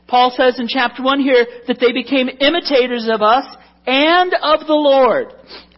Paul 0.07 0.33
says 0.37 0.59
in 0.59 0.69
chapter 0.69 1.03
1 1.03 1.21
here 1.21 1.47
that 1.67 1.79
they 1.81 1.93
became 1.93 2.29
imitators 2.29 3.09
of 3.11 3.23
us 3.23 3.45
and 3.87 4.35
of 4.35 4.67
the 4.67 4.75
Lord. 4.75 5.33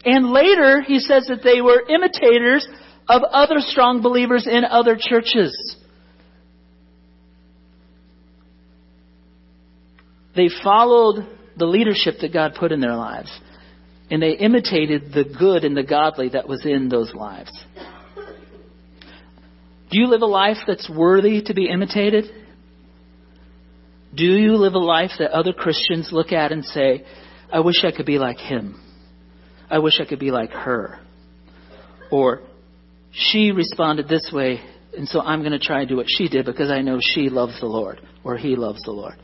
And 0.05 0.31
later, 0.31 0.83
he 0.83 0.99
says 0.99 1.27
that 1.29 1.43
they 1.43 1.61
were 1.61 1.83
imitators 1.89 2.67
of 3.09 3.23
other 3.23 3.57
strong 3.59 4.03
believers 4.03 4.47
in 4.47 4.65
other 4.65 4.97
churches. 4.99 5.77
They 10.37 10.49
followed 10.63 11.27
the 11.57 11.67
leadership 11.67 12.17
that 12.21 12.33
God 12.33 12.55
put 12.59 12.73
in 12.73 12.81
their 12.81 12.97
lives. 12.97 13.31
And 14.11 14.21
they 14.23 14.33
imitated 14.33 15.13
the 15.13 15.25
good 15.25 15.65
and 15.65 15.77
the 15.77 15.83
godly 15.83 16.31
that 16.31 16.49
was 16.49 16.67
in 16.67 16.89
those 16.89 17.15
lives. 17.15 17.51
Do 19.91 19.99
you 19.99 20.09
live 20.09 20.23
a 20.23 20.27
life 20.27 20.59
that's 20.67 20.91
worthy 20.91 21.43
to 21.43 21.55
be 21.55 21.69
imitated? 21.69 22.25
Do 24.15 24.25
you 24.25 24.57
live 24.57 24.75
a 24.75 24.79
life 24.79 25.13
that 25.19 25.31
other 25.31 25.53
Christians 25.53 26.11
look 26.13 26.33
at 26.33 26.53
and 26.53 26.65
say, 26.65 27.05
I 27.53 27.61
wish 27.61 27.85
I 27.85 27.93
could 27.93 28.07
be 28.07 28.19
like 28.19 28.39
him? 28.39 28.81
I 29.71 29.79
wish 29.79 30.01
I 30.01 30.05
could 30.05 30.19
be 30.19 30.31
like 30.31 30.51
her. 30.51 30.99
Or, 32.11 32.43
she 33.13 33.51
responded 33.53 34.09
this 34.09 34.31
way, 34.33 34.61
and 34.97 35.09
so 35.09 35.21
I'm 35.21 35.41
going 35.41 35.53
to 35.53 35.59
try 35.59 35.81
and 35.81 35.89
do 35.89 35.97
what 35.97 36.07
she 36.09 36.29
did 36.29 36.47
because 36.47 36.71
I 36.71 36.81
know 36.81 36.99
she 37.01 37.29
loves 37.29 37.59
the 37.61 37.67
Lord, 37.67 38.01
or 38.23 38.37
he 38.37 38.57
loves 38.57 38.83
the 38.83 38.93
Lord. 38.93 39.15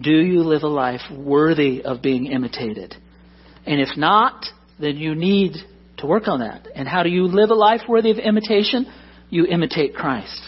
Do 0.00 0.12
you 0.12 0.40
live 0.40 0.62
a 0.62 0.68
life 0.68 1.02
worthy 1.10 1.82
of 1.82 2.02
being 2.02 2.26
imitated? 2.26 2.94
And 3.66 3.80
if 3.80 3.96
not, 3.96 4.44
then 4.80 4.96
you 4.96 5.14
need 5.14 5.54
to 5.98 6.06
work 6.06 6.26
on 6.26 6.40
that. 6.40 6.66
And 6.74 6.88
how 6.88 7.02
do 7.02 7.08
you 7.08 7.24
live 7.24 7.50
a 7.50 7.54
life 7.54 7.82
worthy 7.88 8.10
of 8.10 8.18
imitation? 8.18 8.86
You 9.30 9.46
imitate 9.46 9.94
Christ. 9.94 10.42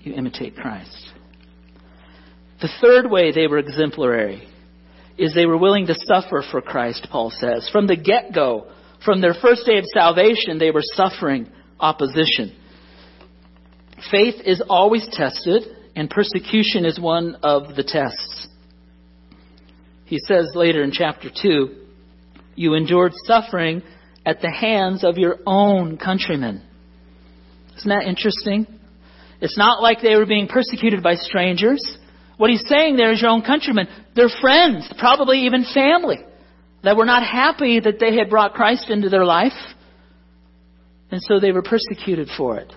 You 0.00 0.14
imitate 0.14 0.56
Christ. 0.56 1.10
The 2.60 2.68
third 2.80 3.10
way 3.10 3.32
they 3.32 3.46
were 3.46 3.58
exemplary 3.58 4.48
is 5.16 5.34
they 5.34 5.46
were 5.46 5.58
willing 5.58 5.86
to 5.86 5.94
suffer 5.94 6.42
for 6.50 6.60
Christ, 6.60 7.08
Paul 7.10 7.30
says. 7.30 7.68
From 7.70 7.86
the 7.86 7.96
get 7.96 8.34
go, 8.34 8.66
from 9.04 9.20
their 9.20 9.34
first 9.34 9.66
day 9.66 9.78
of 9.78 9.84
salvation, 9.92 10.58
they 10.58 10.70
were 10.70 10.82
suffering 10.82 11.48
opposition. 11.78 12.56
Faith 14.10 14.36
is 14.44 14.62
always 14.68 15.06
tested, 15.12 15.64
and 15.94 16.10
persecution 16.10 16.84
is 16.84 16.98
one 16.98 17.36
of 17.42 17.76
the 17.76 17.84
tests. 17.84 18.48
He 20.04 20.18
says 20.18 20.50
later 20.54 20.82
in 20.82 20.90
chapter 20.92 21.30
2, 21.30 21.76
you 22.56 22.74
endured 22.74 23.12
suffering 23.26 23.82
at 24.26 24.40
the 24.40 24.50
hands 24.50 25.04
of 25.04 25.18
your 25.18 25.38
own 25.46 25.96
countrymen. 25.96 26.62
Isn't 27.76 27.88
that 27.88 28.06
interesting? 28.06 28.66
It's 29.40 29.58
not 29.58 29.82
like 29.82 30.00
they 30.00 30.16
were 30.16 30.26
being 30.26 30.48
persecuted 30.48 31.02
by 31.02 31.16
strangers. 31.16 31.98
What 32.36 32.50
he's 32.50 32.64
saying 32.68 32.96
there 32.96 33.12
is 33.12 33.20
your 33.20 33.30
own 33.30 33.42
countrymen. 33.42 33.86
They're 34.16 34.28
friends, 34.40 34.90
probably 34.98 35.46
even 35.46 35.64
family, 35.72 36.18
that 36.82 36.96
were 36.96 37.04
not 37.04 37.22
happy 37.22 37.80
that 37.80 38.00
they 38.00 38.16
had 38.16 38.28
brought 38.28 38.54
Christ 38.54 38.90
into 38.90 39.08
their 39.08 39.24
life. 39.24 39.52
And 41.10 41.22
so 41.22 41.38
they 41.38 41.52
were 41.52 41.62
persecuted 41.62 42.28
for 42.36 42.58
it. 42.58 42.72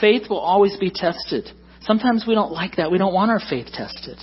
Faith 0.00 0.28
will 0.28 0.38
always 0.38 0.76
be 0.76 0.90
tested. 0.90 1.50
Sometimes 1.82 2.24
we 2.26 2.34
don't 2.34 2.52
like 2.52 2.76
that. 2.76 2.90
We 2.90 2.98
don't 2.98 3.14
want 3.14 3.30
our 3.30 3.40
faith 3.40 3.66
tested. 3.72 4.18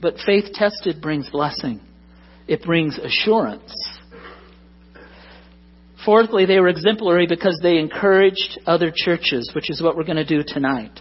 But 0.00 0.14
faith 0.24 0.52
tested 0.52 1.02
brings 1.02 1.28
blessing. 1.30 1.80
It 2.46 2.62
brings 2.62 2.98
assurance. 2.98 3.72
Fourthly, 6.04 6.46
they 6.46 6.60
were 6.60 6.68
exemplary 6.68 7.26
because 7.26 7.58
they 7.62 7.78
encouraged 7.78 8.60
other 8.66 8.92
churches, 8.94 9.52
which 9.54 9.70
is 9.70 9.82
what 9.82 9.96
we're 9.96 10.04
going 10.04 10.16
to 10.16 10.24
do 10.24 10.42
tonight. 10.46 11.00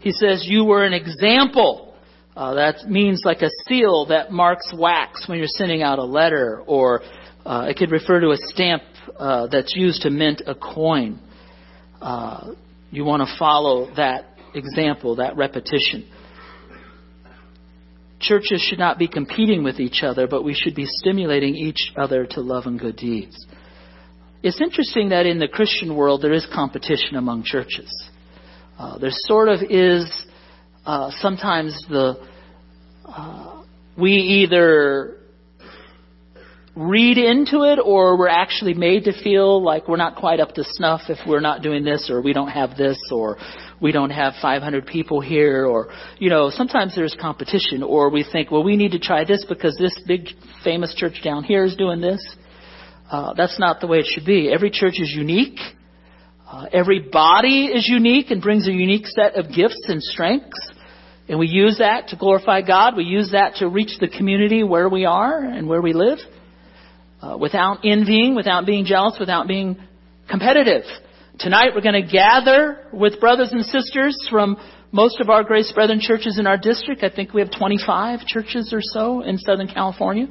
He 0.00 0.12
says, 0.12 0.44
You 0.46 0.64
were 0.64 0.84
an 0.84 0.92
example. 0.92 1.94
Uh, 2.36 2.54
that 2.54 2.88
means 2.88 3.22
like 3.24 3.42
a 3.42 3.50
seal 3.68 4.06
that 4.06 4.30
marks 4.30 4.72
wax 4.74 5.28
when 5.28 5.38
you're 5.38 5.46
sending 5.46 5.82
out 5.82 5.98
a 5.98 6.04
letter, 6.04 6.62
or 6.66 7.02
uh, 7.44 7.66
it 7.68 7.76
could 7.76 7.90
refer 7.90 8.20
to 8.20 8.30
a 8.30 8.36
stamp 8.36 8.82
uh, 9.18 9.46
that's 9.48 9.74
used 9.74 10.02
to 10.02 10.10
mint 10.10 10.42
a 10.46 10.54
coin. 10.54 11.18
Uh, 12.00 12.52
you 12.90 13.04
want 13.04 13.22
to 13.26 13.38
follow 13.38 13.94
that 13.96 14.36
example, 14.54 15.16
that 15.16 15.36
repetition. 15.36 16.08
Churches 18.20 18.60
should 18.60 18.78
not 18.78 18.98
be 18.98 19.08
competing 19.08 19.64
with 19.64 19.80
each 19.80 20.02
other, 20.02 20.26
but 20.26 20.44
we 20.44 20.54
should 20.54 20.74
be 20.74 20.86
stimulating 20.86 21.54
each 21.54 21.92
other 21.96 22.26
to 22.26 22.40
love 22.40 22.66
and 22.66 22.78
good 22.78 22.96
deeds. 22.96 23.46
It's 24.42 24.60
interesting 24.60 25.10
that 25.10 25.26
in 25.26 25.38
the 25.38 25.48
Christian 25.48 25.94
world 25.94 26.22
there 26.22 26.32
is 26.32 26.46
competition 26.54 27.16
among 27.16 27.44
churches. 27.44 27.92
Uh, 28.78 28.96
there 28.98 29.10
sort 29.12 29.48
of 29.48 29.60
is 29.68 30.10
uh, 30.86 31.10
sometimes 31.18 31.84
the 31.90 32.16
uh, 33.06 33.62
we 33.98 34.12
either 34.12 35.18
read 36.74 37.18
into 37.18 37.64
it 37.64 37.78
or 37.84 38.16
we're 38.16 38.28
actually 38.28 38.72
made 38.72 39.04
to 39.04 39.22
feel 39.22 39.62
like 39.62 39.88
we're 39.88 39.98
not 39.98 40.16
quite 40.16 40.40
up 40.40 40.54
to 40.54 40.64
snuff 40.64 41.02
if 41.10 41.18
we're 41.28 41.40
not 41.40 41.60
doing 41.60 41.84
this 41.84 42.08
or 42.10 42.22
we 42.22 42.32
don't 42.32 42.48
have 42.48 42.76
this 42.78 42.96
or 43.12 43.36
we 43.82 43.92
don't 43.92 44.10
have 44.10 44.32
500 44.40 44.86
people 44.86 45.20
here 45.20 45.66
or 45.66 45.88
you 46.18 46.30
know 46.30 46.48
sometimes 46.48 46.94
there's 46.94 47.14
competition 47.20 47.82
or 47.82 48.08
we 48.08 48.24
think 48.32 48.50
well 48.50 48.62
we 48.62 48.76
need 48.76 48.92
to 48.92 48.98
try 48.98 49.24
this 49.24 49.44
because 49.46 49.76
this 49.78 49.98
big 50.06 50.28
famous 50.64 50.94
church 50.94 51.20
down 51.22 51.44
here 51.44 51.64
is 51.64 51.76
doing 51.76 52.00
this 52.00 52.36
uh, 53.10 53.34
that's 53.36 53.58
not 53.58 53.80
the 53.80 53.86
way 53.86 53.98
it 53.98 54.06
should 54.06 54.24
be. 54.24 54.52
Every 54.52 54.70
church 54.70 54.94
is 54.98 55.12
unique. 55.14 55.58
Uh, 56.48 56.66
every 56.72 57.00
body 57.00 57.66
is 57.66 57.88
unique 57.88 58.30
and 58.30 58.40
brings 58.40 58.68
a 58.68 58.72
unique 58.72 59.06
set 59.06 59.36
of 59.36 59.54
gifts 59.54 59.84
and 59.88 60.02
strengths. 60.02 60.72
And 61.28 61.38
we 61.38 61.46
use 61.46 61.78
that 61.78 62.08
to 62.08 62.16
glorify 62.16 62.62
God. 62.62 62.96
We 62.96 63.04
use 63.04 63.32
that 63.32 63.56
to 63.56 63.68
reach 63.68 63.98
the 64.00 64.08
community 64.08 64.62
where 64.62 64.88
we 64.88 65.04
are 65.04 65.38
and 65.44 65.68
where 65.68 65.80
we 65.80 65.92
live 65.92 66.18
uh, 67.20 67.36
without 67.38 67.78
envying, 67.84 68.34
without 68.34 68.66
being 68.66 68.84
jealous, 68.84 69.16
without 69.18 69.46
being 69.46 69.76
competitive. 70.28 70.82
Tonight 71.38 71.70
we're 71.74 71.82
going 71.82 72.04
to 72.04 72.10
gather 72.10 72.86
with 72.92 73.20
brothers 73.20 73.52
and 73.52 73.64
sisters 73.64 74.26
from 74.30 74.56
most 74.92 75.20
of 75.20 75.30
our 75.30 75.42
Grace 75.44 75.70
Brethren 75.72 76.00
churches 76.00 76.38
in 76.38 76.46
our 76.46 76.58
district. 76.58 77.02
I 77.02 77.10
think 77.10 77.32
we 77.32 77.40
have 77.40 77.50
25 77.56 78.20
churches 78.26 78.72
or 78.72 78.80
so 78.82 79.22
in 79.22 79.38
Southern 79.38 79.68
California. 79.68 80.26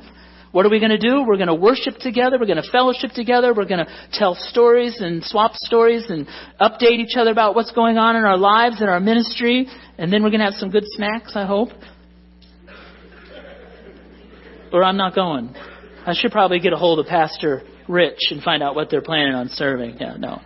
What 0.52 0.66
are 0.66 0.70
we 0.70 0.80
going 0.80 0.91
to 0.91 0.97
do? 0.97 1.24
We're 1.28 1.38
going 1.38 1.47
to 1.47 1.56
worship 1.56 1.97
together. 2.00 2.38
We're 2.39 2.47
going 2.47 2.62
to 2.62 2.72
fellowship 2.72 3.12
together. 3.12 3.54
We're 3.54 3.66
going 3.66 3.86
to 3.86 3.91
tell 4.14 4.34
stories 4.34 4.97
and 5.00 5.24
swap 5.24 5.54
stories 5.56 6.06
and 6.10 6.28
update 6.60 6.97
each 6.97 7.16
other 7.18 7.30
about 7.30 7.54
what's 7.54 7.72
going 7.72 7.97
on 8.00 8.16
in 8.16 8.24
our 8.24 8.38
lives 8.38 8.82
and 8.82 8.89
our 8.89 9.00
ministry. 9.00 9.68
And 10.00 10.12
then 10.12 10.24
we're 10.24 10.32
going 10.32 10.39
to 10.39 10.45
have 10.45 10.56
some 10.56 10.72
good 10.72 10.86
snacks, 10.88 11.34
I 11.36 11.45
hope. 11.45 11.70
Or 14.74 14.84
I'm 14.84 14.97
not 14.97 15.14
going. 15.14 15.54
I 16.06 16.14
should 16.14 16.32
probably 16.32 16.60
get 16.60 16.74
a 16.74 16.78
hold 16.78 17.00
of 17.00 17.06
Pastor 17.06 17.62
rich 17.88 18.20
and 18.32 18.41
find 18.41 18.64
out 18.64 18.74
what 18.74 18.89
they're 18.89 19.02
planning 19.02 19.36
on 19.36 19.50
serving. 19.50 19.97
Yeah, 20.00 20.16
no. 20.18 20.41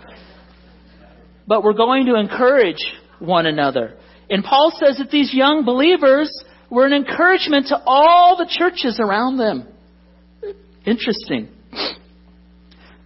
But 1.47 1.63
we're 1.63 1.73
going 1.73 2.07
to 2.07 2.15
encourage 2.15 2.83
one 3.19 3.45
another. 3.45 3.97
And 4.29 4.43
Paul 4.43 4.73
says 4.77 4.97
that 4.97 5.11
these 5.11 5.33
young 5.33 5.63
believers 5.63 6.43
were 6.69 6.85
an 6.85 6.93
encouragement 6.93 7.67
to 7.67 7.81
all 7.85 8.35
the 8.37 8.47
churches 8.49 8.99
around 8.99 9.37
them. 9.37 9.67
Interesting. 10.85 11.49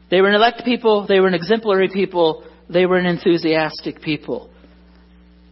They 0.09 0.21
were 0.21 0.30
an 0.30 0.36
elect 0.36 0.63
people, 0.65 1.05
they 1.07 1.19
were 1.19 1.28
an 1.28 1.34
exemplary 1.34 1.89
people, 1.89 2.45
they 2.69 2.86
were 2.86 2.97
an 2.97 3.05
enthusiastic 3.05 4.01
people. 4.01 4.49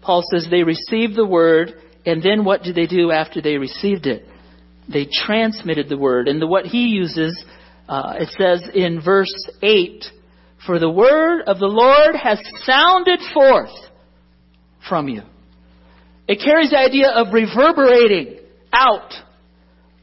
Paul 0.01 0.23
says 0.31 0.47
they 0.49 0.63
received 0.63 1.15
the 1.15 1.25
word, 1.25 1.73
and 2.05 2.21
then 2.21 2.45
what 2.45 2.63
did 2.63 2.75
they 2.75 2.87
do 2.87 3.11
after 3.11 3.41
they 3.41 3.57
received 3.57 4.05
it? 4.05 4.25
They 4.91 5.07
transmitted 5.11 5.89
the 5.89 5.97
word. 5.97 6.27
And 6.27 6.41
the, 6.41 6.47
what 6.47 6.65
he 6.65 6.87
uses, 6.87 7.43
uh, 7.89 8.13
it 8.19 8.29
says 8.37 8.69
in 8.73 9.01
verse 9.03 9.33
8, 9.61 10.05
For 10.65 10.79
the 10.79 10.89
word 10.89 11.41
of 11.47 11.57
the 11.59 11.65
Lord 11.65 12.15
has 12.15 12.39
sounded 12.63 13.19
forth 13.33 13.71
from 14.87 15.09
you. 15.09 15.23
It 16.27 16.39
carries 16.43 16.71
the 16.71 16.77
idea 16.77 17.09
of 17.09 17.33
reverberating 17.33 18.39
out. 18.71 19.11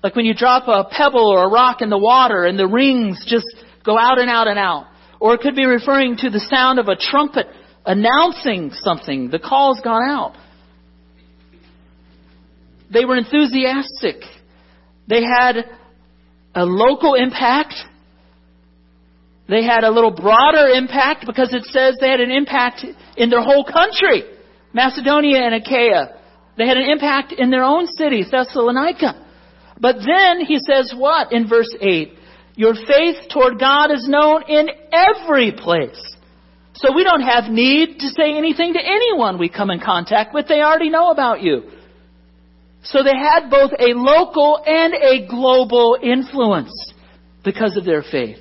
Like 0.03 0.17
when 0.17 0.25
you 0.25 0.35
drop 0.35 0.67
a 0.67 0.89
pebble 0.91 1.29
or 1.29 1.45
a 1.45 1.49
rock 1.49 1.81
in 1.81 1.91
the 1.91 1.99
water 1.99 2.45
and 2.45 2.59
the 2.59 2.67
rings 2.67 3.25
just 3.27 3.47
go 3.85 3.99
out 3.99 4.19
and 4.19 4.29
out 4.29 4.49
and 4.49 4.59
out. 4.59 4.87
Or 5.21 5.35
it 5.35 5.41
could 5.41 5.55
be 5.55 5.65
referring 5.65 6.17
to 6.19 6.31
the 6.31 6.41
sound 6.41 6.81
of 6.81 6.89
a 6.89 6.97
trumpet 6.97 7.47
announcing 7.87 8.73
something. 8.73 9.31
The 9.31 9.39
call's 9.39 9.81
gone 9.81 10.03
out. 10.03 10.35
They 12.93 13.05
were 13.05 13.17
enthusiastic. 13.17 14.17
They 15.07 15.23
had 15.23 15.65
a 16.55 16.65
local 16.65 17.15
impact. 17.15 17.75
They 19.49 19.63
had 19.65 19.85
a 19.85 19.91
little 19.91 20.11
broader 20.11 20.67
impact 20.69 21.27
because 21.27 21.55
it 21.55 21.65
says 21.65 21.97
they 22.01 22.11
had 22.11 22.21
an 22.21 22.31
impact 22.31 22.85
in 23.17 23.31
their 23.31 23.43
whole 23.43 23.65
country. 23.65 24.25
Macedonia 24.73 25.39
and 25.39 25.55
Achaia. 25.55 26.19
They 26.59 26.67
had 26.67 26.77
an 26.77 26.91
impact 26.91 27.33
in 27.33 27.51
their 27.51 27.65
own 27.65 27.87
city, 27.87 28.25
Thessalonica. 28.29 29.22
But 29.81 29.97
then 29.97 30.45
he 30.45 30.59
says 30.59 30.95
what 30.97 31.33
in 31.33 31.49
verse 31.49 31.75
8? 31.81 32.15
Your 32.55 32.75
faith 32.75 33.29
toward 33.33 33.59
God 33.59 33.91
is 33.91 34.07
known 34.09 34.43
in 34.49 34.69
every 34.93 35.53
place. 35.53 36.01
So 36.75 36.95
we 36.95 37.05
don't 37.05 37.23
have 37.23 37.51
need 37.51 37.99
to 37.99 38.09
say 38.09 38.37
anything 38.37 38.75
to 38.75 38.81
anyone 38.81 39.39
we 39.39 39.49
come 39.49 39.71
in 39.71 39.81
contact 39.81 40.35
with. 40.35 40.49
They 40.49 40.61
already 40.61 40.91
know 40.91 41.11
about 41.11 41.43
you. 41.43 41.71
So 42.83 43.03
they 43.03 43.17
had 43.17 43.49
both 43.51 43.71
a 43.79 43.95
local 43.95 44.63
and 44.67 44.95
a 44.95 45.27
global 45.29 45.97
influence 46.03 46.93
because 47.45 47.77
of 47.77 47.85
their 47.85 48.03
faith. 48.03 48.39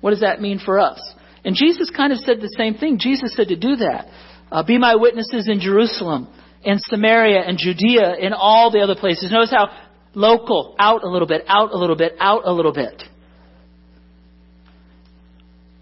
What 0.00 0.10
does 0.10 0.20
that 0.20 0.40
mean 0.40 0.58
for 0.58 0.78
us? 0.78 1.00
And 1.44 1.56
Jesus 1.56 1.90
kind 1.90 2.12
of 2.12 2.18
said 2.18 2.40
the 2.40 2.54
same 2.56 2.74
thing. 2.74 2.98
Jesus 2.98 3.34
said 3.34 3.48
to 3.48 3.56
do 3.56 3.76
that. 3.76 4.06
Uh, 4.50 4.62
be 4.62 4.78
my 4.78 4.96
witnesses 4.96 5.48
in 5.48 5.60
Jerusalem, 5.60 6.28
in 6.64 6.78
Samaria, 6.78 7.40
and 7.40 7.58
Judea, 7.58 8.14
in 8.20 8.32
all 8.32 8.70
the 8.70 8.80
other 8.80 8.94
places. 8.94 9.30
Notice 9.30 9.50
how 9.50 9.70
local, 10.14 10.74
out 10.78 11.02
a 11.02 11.08
little 11.08 11.26
bit, 11.26 11.42
out 11.46 11.72
a 11.72 11.76
little 11.76 11.96
bit, 11.96 12.14
out 12.18 12.42
a 12.44 12.52
little 12.52 12.72
bit. 12.72 13.02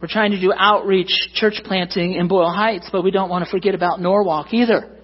We're 0.01 0.09
trying 0.09 0.31
to 0.31 0.41
do 0.41 0.53
outreach 0.57 1.13
church 1.35 1.61
planting 1.65 2.15
in 2.15 2.27
Boyle 2.27 2.51
Heights, 2.51 2.89
but 2.91 3.05
we 3.05 3.11
don't 3.11 3.29
want 3.29 3.45
to 3.45 3.51
forget 3.51 3.75
about 3.75 4.01
Norwalk 4.01 4.55
either. 4.55 4.97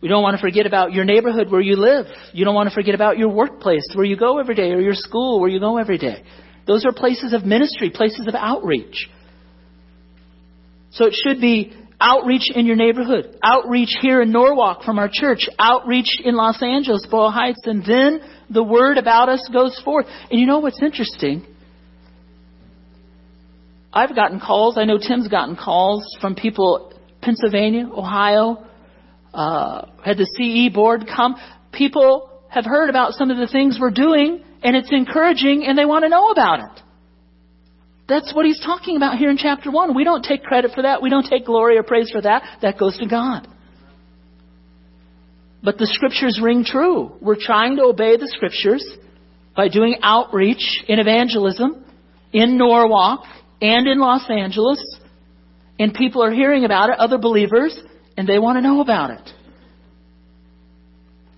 We 0.00 0.08
don't 0.08 0.22
want 0.22 0.36
to 0.36 0.40
forget 0.40 0.66
about 0.66 0.92
your 0.92 1.04
neighborhood 1.04 1.50
where 1.50 1.62
you 1.62 1.76
live. 1.76 2.06
You 2.32 2.44
don't 2.44 2.54
want 2.54 2.68
to 2.68 2.74
forget 2.74 2.94
about 2.94 3.16
your 3.16 3.30
workplace 3.30 3.86
where 3.94 4.04
you 4.04 4.16
go 4.16 4.38
every 4.38 4.54
day 4.54 4.70
or 4.70 4.80
your 4.80 4.94
school 4.94 5.40
where 5.40 5.48
you 5.48 5.58
go 5.58 5.78
every 5.78 5.98
day. 5.98 6.22
Those 6.66 6.84
are 6.84 6.92
places 6.92 7.32
of 7.32 7.44
ministry, 7.44 7.90
places 7.90 8.26
of 8.28 8.34
outreach. 8.34 9.08
So 10.90 11.06
it 11.06 11.14
should 11.14 11.40
be 11.40 11.74
outreach 12.00 12.50
in 12.54 12.66
your 12.66 12.76
neighborhood, 12.76 13.38
outreach 13.42 13.96
here 14.00 14.20
in 14.22 14.32
Norwalk 14.32 14.82
from 14.82 14.98
our 14.98 15.08
church, 15.10 15.48
outreach 15.58 16.20
in 16.22 16.34
Los 16.34 16.62
Angeles, 16.62 17.06
Boyle 17.10 17.30
Heights, 17.30 17.60
and 17.64 17.84
then 17.84 18.20
the 18.50 18.62
word 18.62 18.98
about 18.98 19.28
us 19.28 19.48
goes 19.52 19.80
forth. 19.84 20.06
And 20.30 20.38
you 20.40 20.46
know 20.46 20.58
what's 20.58 20.82
interesting? 20.82 21.46
I've 23.92 24.14
gotten 24.14 24.40
calls, 24.40 24.76
I 24.76 24.84
know 24.84 24.98
Tim's 24.98 25.28
gotten 25.28 25.56
calls 25.56 26.16
from 26.20 26.34
people 26.34 26.92
Pennsylvania, 27.22 27.88
Ohio, 27.88 28.64
uh, 29.32 29.86
had 30.04 30.18
the 30.18 30.26
CE 30.26 30.72
board 30.74 31.06
come. 31.06 31.36
People 31.72 32.30
have 32.48 32.64
heard 32.64 32.90
about 32.90 33.14
some 33.14 33.30
of 33.30 33.36
the 33.36 33.46
things 33.46 33.78
we're 33.80 33.90
doing, 33.90 34.44
and 34.62 34.76
it's 34.76 34.90
encouraging, 34.92 35.64
and 35.66 35.78
they 35.78 35.84
want 35.84 36.04
to 36.04 36.08
know 36.08 36.30
about 36.30 36.60
it. 36.60 36.83
That's 38.06 38.34
what 38.34 38.44
he's 38.44 38.60
talking 38.60 38.96
about 38.96 39.16
here 39.16 39.30
in 39.30 39.38
chapter 39.38 39.70
1. 39.70 39.94
We 39.94 40.04
don't 40.04 40.22
take 40.22 40.42
credit 40.42 40.72
for 40.74 40.82
that. 40.82 41.00
We 41.00 41.08
don't 41.08 41.26
take 41.26 41.46
glory 41.46 41.78
or 41.78 41.82
praise 41.82 42.10
for 42.10 42.20
that. 42.20 42.58
That 42.60 42.78
goes 42.78 42.98
to 42.98 43.06
God. 43.06 43.48
But 45.62 45.78
the 45.78 45.86
scriptures 45.86 46.38
ring 46.42 46.64
true. 46.64 47.16
We're 47.22 47.40
trying 47.40 47.76
to 47.76 47.84
obey 47.84 48.18
the 48.18 48.28
scriptures 48.28 48.86
by 49.56 49.68
doing 49.68 49.96
outreach 50.02 50.82
in 50.86 50.98
evangelism 50.98 51.82
in 52.32 52.58
Norwalk 52.58 53.24
and 53.62 53.86
in 53.86 53.98
Los 53.98 54.28
Angeles. 54.28 54.84
And 55.78 55.94
people 55.94 56.22
are 56.22 56.30
hearing 56.30 56.66
about 56.66 56.90
it, 56.90 56.98
other 56.98 57.16
believers, 57.16 57.76
and 58.18 58.28
they 58.28 58.38
want 58.38 58.58
to 58.58 58.60
know 58.60 58.82
about 58.82 59.10
it. 59.10 59.30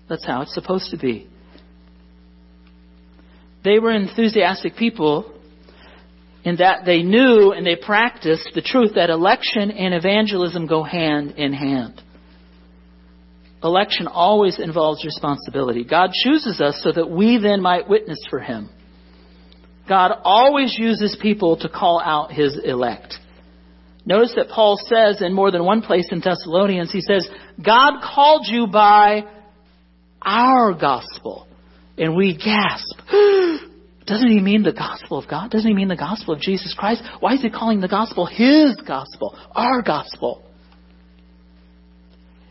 That's 0.09 0.25
how 0.25 0.41
it's 0.41 0.53
supposed 0.53 0.91
to 0.91 0.97
be. 0.97 1.29
They 3.63 3.79
were 3.79 3.91
enthusiastic 3.91 4.75
people 4.75 5.33
in 6.43 6.57
that 6.57 6.85
they 6.85 7.03
knew 7.03 7.51
and 7.51 7.65
they 7.65 7.75
practiced 7.75 8.49
the 8.53 8.61
truth 8.61 8.91
that 8.95 9.09
election 9.09 9.71
and 9.71 9.93
evangelism 9.93 10.67
go 10.67 10.83
hand 10.83 11.31
in 11.31 11.53
hand. 11.53 12.01
Election 13.63 14.07
always 14.07 14.59
involves 14.59 15.03
responsibility. 15.03 15.83
God 15.83 16.11
chooses 16.13 16.61
us 16.61 16.79
so 16.83 16.91
that 16.91 17.09
we 17.09 17.39
then 17.39 17.61
might 17.61 17.89
witness 17.89 18.19
for 18.29 18.39
Him. 18.39 18.69
God 19.89 20.11
always 20.23 20.75
uses 20.77 21.17
people 21.21 21.57
to 21.57 21.69
call 21.69 22.01
out 22.03 22.31
His 22.31 22.57
elect. 22.63 23.15
Notice 24.05 24.33
that 24.35 24.49
Paul 24.49 24.79
says 24.85 25.21
in 25.21 25.33
more 25.33 25.51
than 25.51 25.65
one 25.65 25.81
place 25.81 26.07
in 26.11 26.21
Thessalonians, 26.21 26.91
he 26.91 27.01
says, 27.01 27.27
God 27.63 28.01
called 28.01 28.45
you 28.47 28.67
by 28.67 29.23
our 30.21 30.73
gospel. 30.73 31.47
And 31.97 32.15
we 32.15 32.37
gasp. 32.37 33.01
Doesn't 34.07 34.31
he 34.31 34.39
mean 34.39 34.63
the 34.63 34.71
gospel 34.71 35.17
of 35.19 35.29
God? 35.29 35.51
Doesn't 35.51 35.67
he 35.67 35.75
mean 35.75 35.89
the 35.89 35.97
gospel 35.97 36.33
of 36.33 36.39
Jesus 36.39 36.73
Christ? 36.73 37.03
Why 37.19 37.33
is 37.33 37.41
he 37.41 37.49
calling 37.49 37.81
the 37.81 37.89
gospel 37.89 38.25
his 38.25 38.75
gospel, 38.87 39.37
our 39.53 39.81
gospel? 39.81 40.43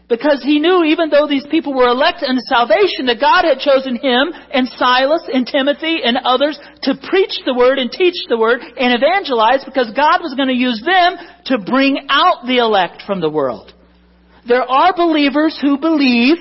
Because 0.08 0.40
he 0.44 0.60
knew 0.60 0.84
even 0.84 1.08
though 1.08 1.26
these 1.26 1.46
people 1.50 1.74
were 1.74 1.88
elected 1.88 2.28
unto 2.28 2.42
salvation, 2.42 3.06
that 3.06 3.18
God 3.18 3.42
had 3.42 3.58
chosen 3.58 3.96
him 3.96 4.30
and 4.52 4.68
Silas 4.68 5.28
and 5.32 5.46
Timothy 5.46 5.98
and 6.04 6.18
others 6.18 6.58
to 6.82 6.94
preach 7.08 7.40
the 7.44 7.54
word 7.54 7.78
and 7.78 7.90
teach 7.90 8.14
the 8.28 8.38
word 8.38 8.60
and 8.60 8.94
evangelize 8.94 9.64
because 9.64 9.90
God 9.96 10.20
was 10.22 10.34
going 10.36 10.48
to 10.48 10.54
use 10.54 10.80
them 10.84 11.16
to 11.46 11.58
bring 11.58 12.06
out 12.08 12.46
the 12.46 12.58
elect 12.58 13.02
from 13.04 13.20
the 13.20 13.30
world. 13.30 13.72
There 14.46 14.62
are 14.62 14.94
believers 14.94 15.58
who 15.60 15.78
believe, 15.78 16.36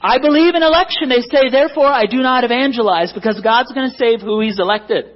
I 0.00 0.18
believe 0.18 0.54
in 0.54 0.62
election. 0.62 1.08
They 1.08 1.22
say, 1.22 1.50
therefore 1.50 1.86
I 1.86 2.06
do 2.06 2.18
not 2.18 2.44
evangelize 2.44 3.12
because 3.12 3.40
God's 3.40 3.72
going 3.72 3.90
to 3.90 3.96
save 3.96 4.20
who 4.20 4.40
he's 4.40 4.58
elected. 4.58 5.06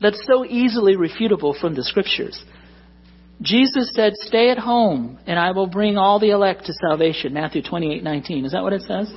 That's 0.00 0.22
so 0.26 0.44
easily 0.44 0.96
refutable 0.96 1.58
from 1.58 1.74
the 1.74 1.82
scriptures. 1.82 2.42
Jesus 3.42 3.92
said, 3.94 4.12
Stay 4.16 4.50
at 4.50 4.58
home, 4.58 5.18
and 5.26 5.38
I 5.38 5.52
will 5.52 5.66
bring 5.66 5.96
all 5.96 6.20
the 6.20 6.30
elect 6.30 6.66
to 6.66 6.72
salvation. 6.88 7.34
Matthew 7.34 7.62
28 7.62 8.02
19. 8.02 8.44
Is 8.44 8.52
that 8.52 8.62
what 8.62 8.72
it 8.72 8.82
says? 8.82 9.12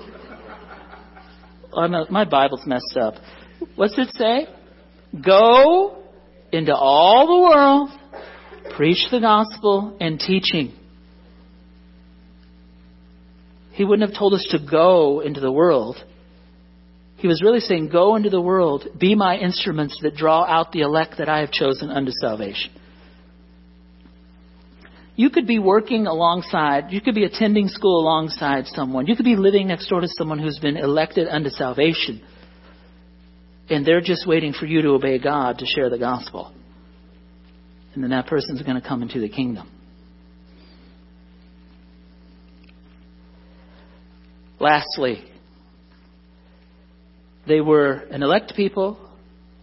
Oh, 1.73 2.05
my 2.09 2.25
Bible's 2.25 2.65
messed 2.65 2.97
up. 2.99 3.15
What's 3.75 3.97
it 3.97 4.09
say? 4.15 4.47
Go 5.23 6.03
into 6.51 6.75
all 6.75 7.27
the 7.27 7.41
world, 7.41 7.89
preach 8.75 9.05
the 9.11 9.19
gospel, 9.19 9.95
and 9.99 10.19
teaching. 10.19 10.73
He 13.77 13.85
wouldn't 13.85 14.09
have 14.09 14.17
told 14.17 14.33
us 14.33 14.43
to 14.49 14.57
go 14.57 15.19
into 15.19 15.39
the 15.39 15.51
world. 15.51 15.97
He 17.17 17.27
was 17.27 17.43
really 17.43 17.59
saying, 17.59 17.89
Go 17.89 18.15
into 18.15 18.31
the 18.31 18.41
world, 18.41 18.87
be 18.99 19.13
my 19.13 19.37
instruments 19.37 19.99
that 20.01 20.15
draw 20.15 20.43
out 20.45 20.71
the 20.71 20.81
elect 20.81 21.19
that 21.19 21.29
I 21.29 21.41
have 21.41 21.51
chosen 21.51 21.91
unto 21.91 22.11
salvation. 22.19 22.71
You 25.15 25.29
could 25.29 25.45
be 25.45 25.59
working 25.59 26.07
alongside, 26.07 26.85
you 26.89 27.01
could 27.01 27.13
be 27.13 27.23
attending 27.23 27.67
school 27.67 28.01
alongside 28.01 28.65
someone. 28.65 29.05
You 29.05 29.15
could 29.15 29.25
be 29.25 29.35
living 29.35 29.67
next 29.67 29.89
door 29.89 30.01
to 30.01 30.07
someone 30.07 30.39
who's 30.39 30.57
been 30.57 30.75
elected 30.75 31.27
unto 31.27 31.51
salvation. 31.51 32.23
And 33.69 33.85
they're 33.85 34.01
just 34.01 34.25
waiting 34.25 34.53
for 34.53 34.65
you 34.65 34.81
to 34.81 34.89
obey 34.89 35.19
God 35.19 35.59
to 35.59 35.67
share 35.67 35.91
the 35.91 35.99
gospel. 35.99 36.51
And 37.93 38.01
then 38.01 38.09
that 38.09 38.25
person's 38.25 38.63
going 38.63 38.81
to 38.81 38.87
come 38.87 39.03
into 39.03 39.19
the 39.19 39.29
kingdom. 39.29 39.69
Lastly, 44.59 45.23
They 47.47 47.61
were 47.61 47.93
an 48.11 48.23
elect 48.23 48.55
people, 48.55 48.99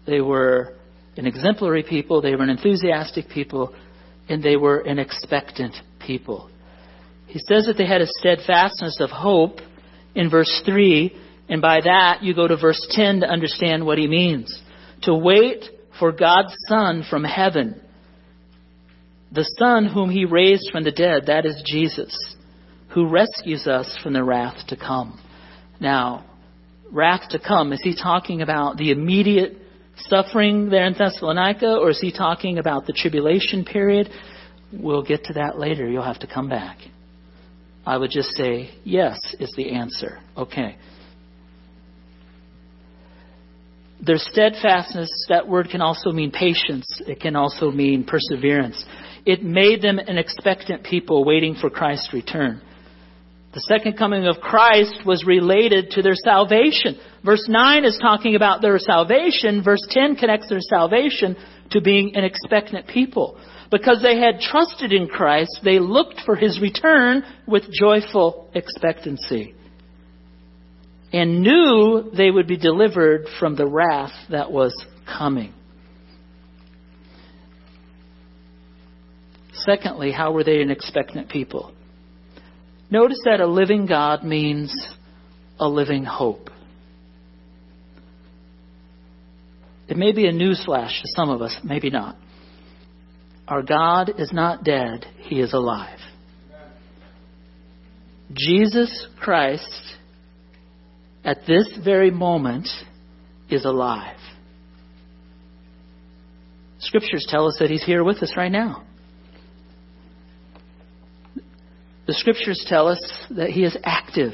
they 0.06 0.20
were 0.20 0.74
an 1.16 1.26
exemplary 1.26 1.82
people, 1.82 2.22
they 2.22 2.34
were 2.34 2.42
an 2.42 2.50
enthusiastic 2.50 3.28
people, 3.28 3.74
and 4.28 4.42
they 4.42 4.56
were 4.56 4.80
an 4.80 4.98
expectant 4.98 5.74
people. 6.04 6.50
He 7.26 7.38
says 7.40 7.66
that 7.66 7.74
they 7.76 7.86
had 7.86 8.00
a 8.00 8.06
steadfastness 8.06 9.00
of 9.00 9.10
hope 9.10 9.58
in 10.14 10.30
verse 10.30 10.62
3, 10.64 11.14
and 11.48 11.60
by 11.60 11.80
that 11.82 12.22
you 12.22 12.34
go 12.34 12.48
to 12.48 12.56
verse 12.56 12.84
10 12.90 13.20
to 13.20 13.26
understand 13.26 13.84
what 13.84 13.98
he 13.98 14.08
means. 14.08 14.62
To 15.02 15.14
wait 15.14 15.64
for 15.98 16.10
God's 16.10 16.54
Son 16.68 17.04
from 17.08 17.22
heaven, 17.22 17.80
the 19.30 19.44
Son 19.58 19.84
whom 19.84 20.08
he 20.08 20.24
raised 20.24 20.70
from 20.72 20.84
the 20.84 20.90
dead, 20.90 21.24
that 21.26 21.44
is 21.44 21.62
Jesus, 21.66 22.36
who 22.94 23.08
rescues 23.08 23.66
us 23.66 23.98
from 24.02 24.12
the 24.12 24.22
wrath 24.22 24.66
to 24.68 24.76
come. 24.76 25.20
Now, 25.80 26.24
wrath 26.92 27.28
to 27.30 27.40
come, 27.40 27.72
is 27.72 27.80
he 27.82 27.94
talking 28.00 28.40
about 28.40 28.76
the 28.76 28.92
immediate 28.92 29.58
suffering 29.96 30.70
there 30.70 30.86
in 30.86 30.94
Thessalonica, 30.94 31.76
or 31.76 31.90
is 31.90 32.00
he 32.00 32.12
talking 32.12 32.58
about 32.58 32.86
the 32.86 32.92
tribulation 32.92 33.64
period? 33.64 34.08
We'll 34.72 35.02
get 35.02 35.24
to 35.24 35.32
that 35.34 35.58
later. 35.58 35.88
You'll 35.88 36.04
have 36.04 36.20
to 36.20 36.26
come 36.26 36.48
back. 36.48 36.78
I 37.84 37.96
would 37.98 38.10
just 38.10 38.30
say 38.30 38.70
yes 38.84 39.18
is 39.40 39.52
the 39.56 39.72
answer. 39.72 40.20
Okay. 40.36 40.76
Their 44.00 44.18
steadfastness, 44.18 45.10
that 45.28 45.48
word 45.48 45.68
can 45.70 45.80
also 45.80 46.12
mean 46.12 46.30
patience. 46.30 46.86
It 47.06 47.20
can 47.20 47.36
also 47.36 47.70
mean 47.70 48.04
perseverance. 48.04 48.84
It 49.26 49.42
made 49.42 49.82
them 49.82 49.98
an 49.98 50.18
expectant 50.18 50.84
people 50.84 51.24
waiting 51.24 51.54
for 51.54 51.70
Christ's 51.70 52.12
return. 52.12 52.60
The 53.54 53.60
second 53.60 53.96
coming 53.96 54.26
of 54.26 54.40
Christ 54.40 55.02
was 55.06 55.24
related 55.24 55.92
to 55.92 56.02
their 56.02 56.16
salvation. 56.16 56.98
Verse 57.24 57.46
9 57.48 57.84
is 57.84 57.96
talking 58.02 58.34
about 58.34 58.60
their 58.60 58.78
salvation. 58.80 59.62
Verse 59.62 59.84
10 59.90 60.16
connects 60.16 60.48
their 60.48 60.60
salvation 60.60 61.36
to 61.70 61.80
being 61.80 62.16
an 62.16 62.24
expectant 62.24 62.88
people. 62.88 63.38
Because 63.70 64.02
they 64.02 64.18
had 64.18 64.40
trusted 64.40 64.92
in 64.92 65.06
Christ, 65.06 65.60
they 65.64 65.78
looked 65.78 66.20
for 66.26 66.34
his 66.34 66.60
return 66.60 67.22
with 67.46 67.62
joyful 67.72 68.50
expectancy 68.54 69.54
and 71.12 71.40
knew 71.40 72.10
they 72.16 72.32
would 72.32 72.48
be 72.48 72.56
delivered 72.56 73.26
from 73.38 73.54
the 73.54 73.66
wrath 73.66 74.12
that 74.30 74.50
was 74.50 74.74
coming. 75.06 75.54
Secondly, 79.52 80.10
how 80.10 80.32
were 80.32 80.42
they 80.42 80.60
an 80.60 80.70
expectant 80.70 81.28
people? 81.28 81.73
Notice 82.94 83.18
that 83.24 83.40
a 83.40 83.46
living 83.48 83.86
God 83.86 84.22
means 84.22 84.72
a 85.58 85.66
living 85.66 86.04
hope. 86.04 86.48
It 89.88 89.96
may 89.96 90.12
be 90.12 90.28
a 90.28 90.32
newsflash 90.32 91.02
to 91.02 91.08
some 91.08 91.28
of 91.28 91.42
us, 91.42 91.58
maybe 91.64 91.90
not. 91.90 92.16
Our 93.48 93.62
God 93.62 94.12
is 94.20 94.32
not 94.32 94.62
dead, 94.62 95.06
He 95.22 95.40
is 95.40 95.52
alive. 95.52 95.98
Jesus 98.32 99.08
Christ, 99.20 99.96
at 101.24 101.38
this 101.48 101.76
very 101.84 102.12
moment, 102.12 102.68
is 103.50 103.64
alive. 103.64 104.20
Scriptures 106.78 107.26
tell 107.28 107.48
us 107.48 107.56
that 107.58 107.70
He's 107.70 107.84
here 107.84 108.04
with 108.04 108.22
us 108.22 108.34
right 108.36 108.52
now. 108.52 108.84
The 112.06 112.14
scriptures 112.14 112.64
tell 112.68 112.88
us 112.88 113.00
that 113.30 113.50
he 113.50 113.64
is 113.64 113.76
active. 113.82 114.32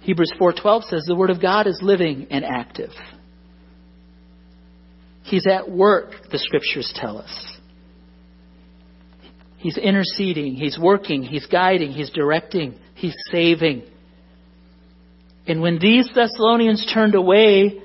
Hebrews 0.00 0.32
4:12 0.38 0.84
says 0.84 1.04
the 1.06 1.14
word 1.14 1.30
of 1.30 1.40
God 1.40 1.66
is 1.66 1.80
living 1.82 2.28
and 2.30 2.44
active. 2.44 2.92
He's 5.22 5.46
at 5.46 5.70
work, 5.70 6.28
the 6.30 6.38
scriptures 6.38 6.92
tell 6.94 7.18
us. 7.18 7.58
He's 9.58 9.78
interceding, 9.78 10.56
he's 10.56 10.78
working, 10.78 11.22
he's 11.22 11.46
guiding, 11.46 11.92
he's 11.92 12.10
directing, 12.10 12.74
he's 12.94 13.14
saving. 13.30 13.84
And 15.46 15.62
when 15.62 15.78
these 15.78 16.08
Thessalonians 16.12 16.84
turned 16.92 17.14
away 17.14 17.80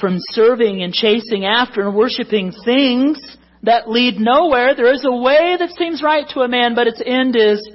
from 0.00 0.16
serving 0.32 0.82
and 0.82 0.92
chasing 0.92 1.44
after 1.44 1.86
and 1.86 1.94
worshiping 1.94 2.52
things 2.64 3.36
that 3.62 3.90
lead 3.90 4.18
nowhere, 4.18 4.74
there 4.74 4.92
is 4.92 5.04
a 5.04 5.14
way 5.14 5.56
that 5.58 5.70
seems 5.78 6.02
right 6.02 6.26
to 6.30 6.40
a 6.40 6.48
man, 6.48 6.74
but 6.74 6.86
its 6.86 7.02
end 7.04 7.36
is 7.36 7.68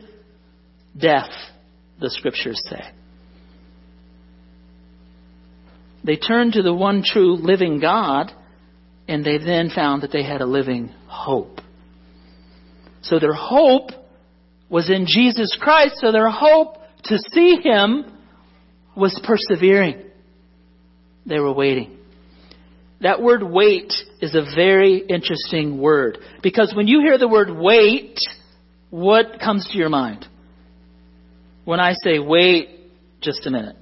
death, 0.98 1.32
the 2.00 2.10
scriptures 2.10 2.62
say. 2.70 2.82
They 6.04 6.18
turned 6.18 6.54
to 6.54 6.62
the 6.62 6.74
one 6.74 7.04
true 7.06 7.36
living 7.36 7.80
God, 7.80 8.32
and 9.08 9.24
they 9.24 9.38
then 9.38 9.70
found 9.74 10.04
that 10.04 10.12
they 10.12 10.24
had 10.24 10.42
a 10.42 10.46
living 10.46 10.90
hope. 11.08 11.60
So 13.02 13.20
their 13.20 13.34
hope 13.34 13.92
was 14.70 14.90
in 14.90 15.06
Jesus 15.08 15.58
Christ, 15.60 15.96
so 15.98 16.12
their 16.12 16.30
hope 16.30 16.78
to 17.06 17.18
see 17.32 17.58
Him 17.64 18.06
was 18.96 19.20
persevering. 19.24 20.04
They 21.26 21.40
were 21.40 21.54
waiting. 21.54 21.98
That 23.02 23.22
word 23.22 23.44
wait 23.44 23.92
is 24.22 24.34
a 24.34 24.44
very 24.56 24.98
interesting 24.98 25.80
word 25.80 26.20
because 26.42 26.74
when 26.74 26.88
you 26.88 27.02
hear 27.02 27.18
the 27.18 27.28
word 27.28 27.50
wait, 27.52 28.18
what 28.90 29.40
comes 29.42 29.68
to 29.72 29.78
your 29.78 29.90
mind? 29.90 30.26
When 31.66 31.80
I 31.80 31.94
say, 32.04 32.20
wait 32.20 32.70
just 33.22 33.46
a 33.46 33.52
minute. 33.52 33.76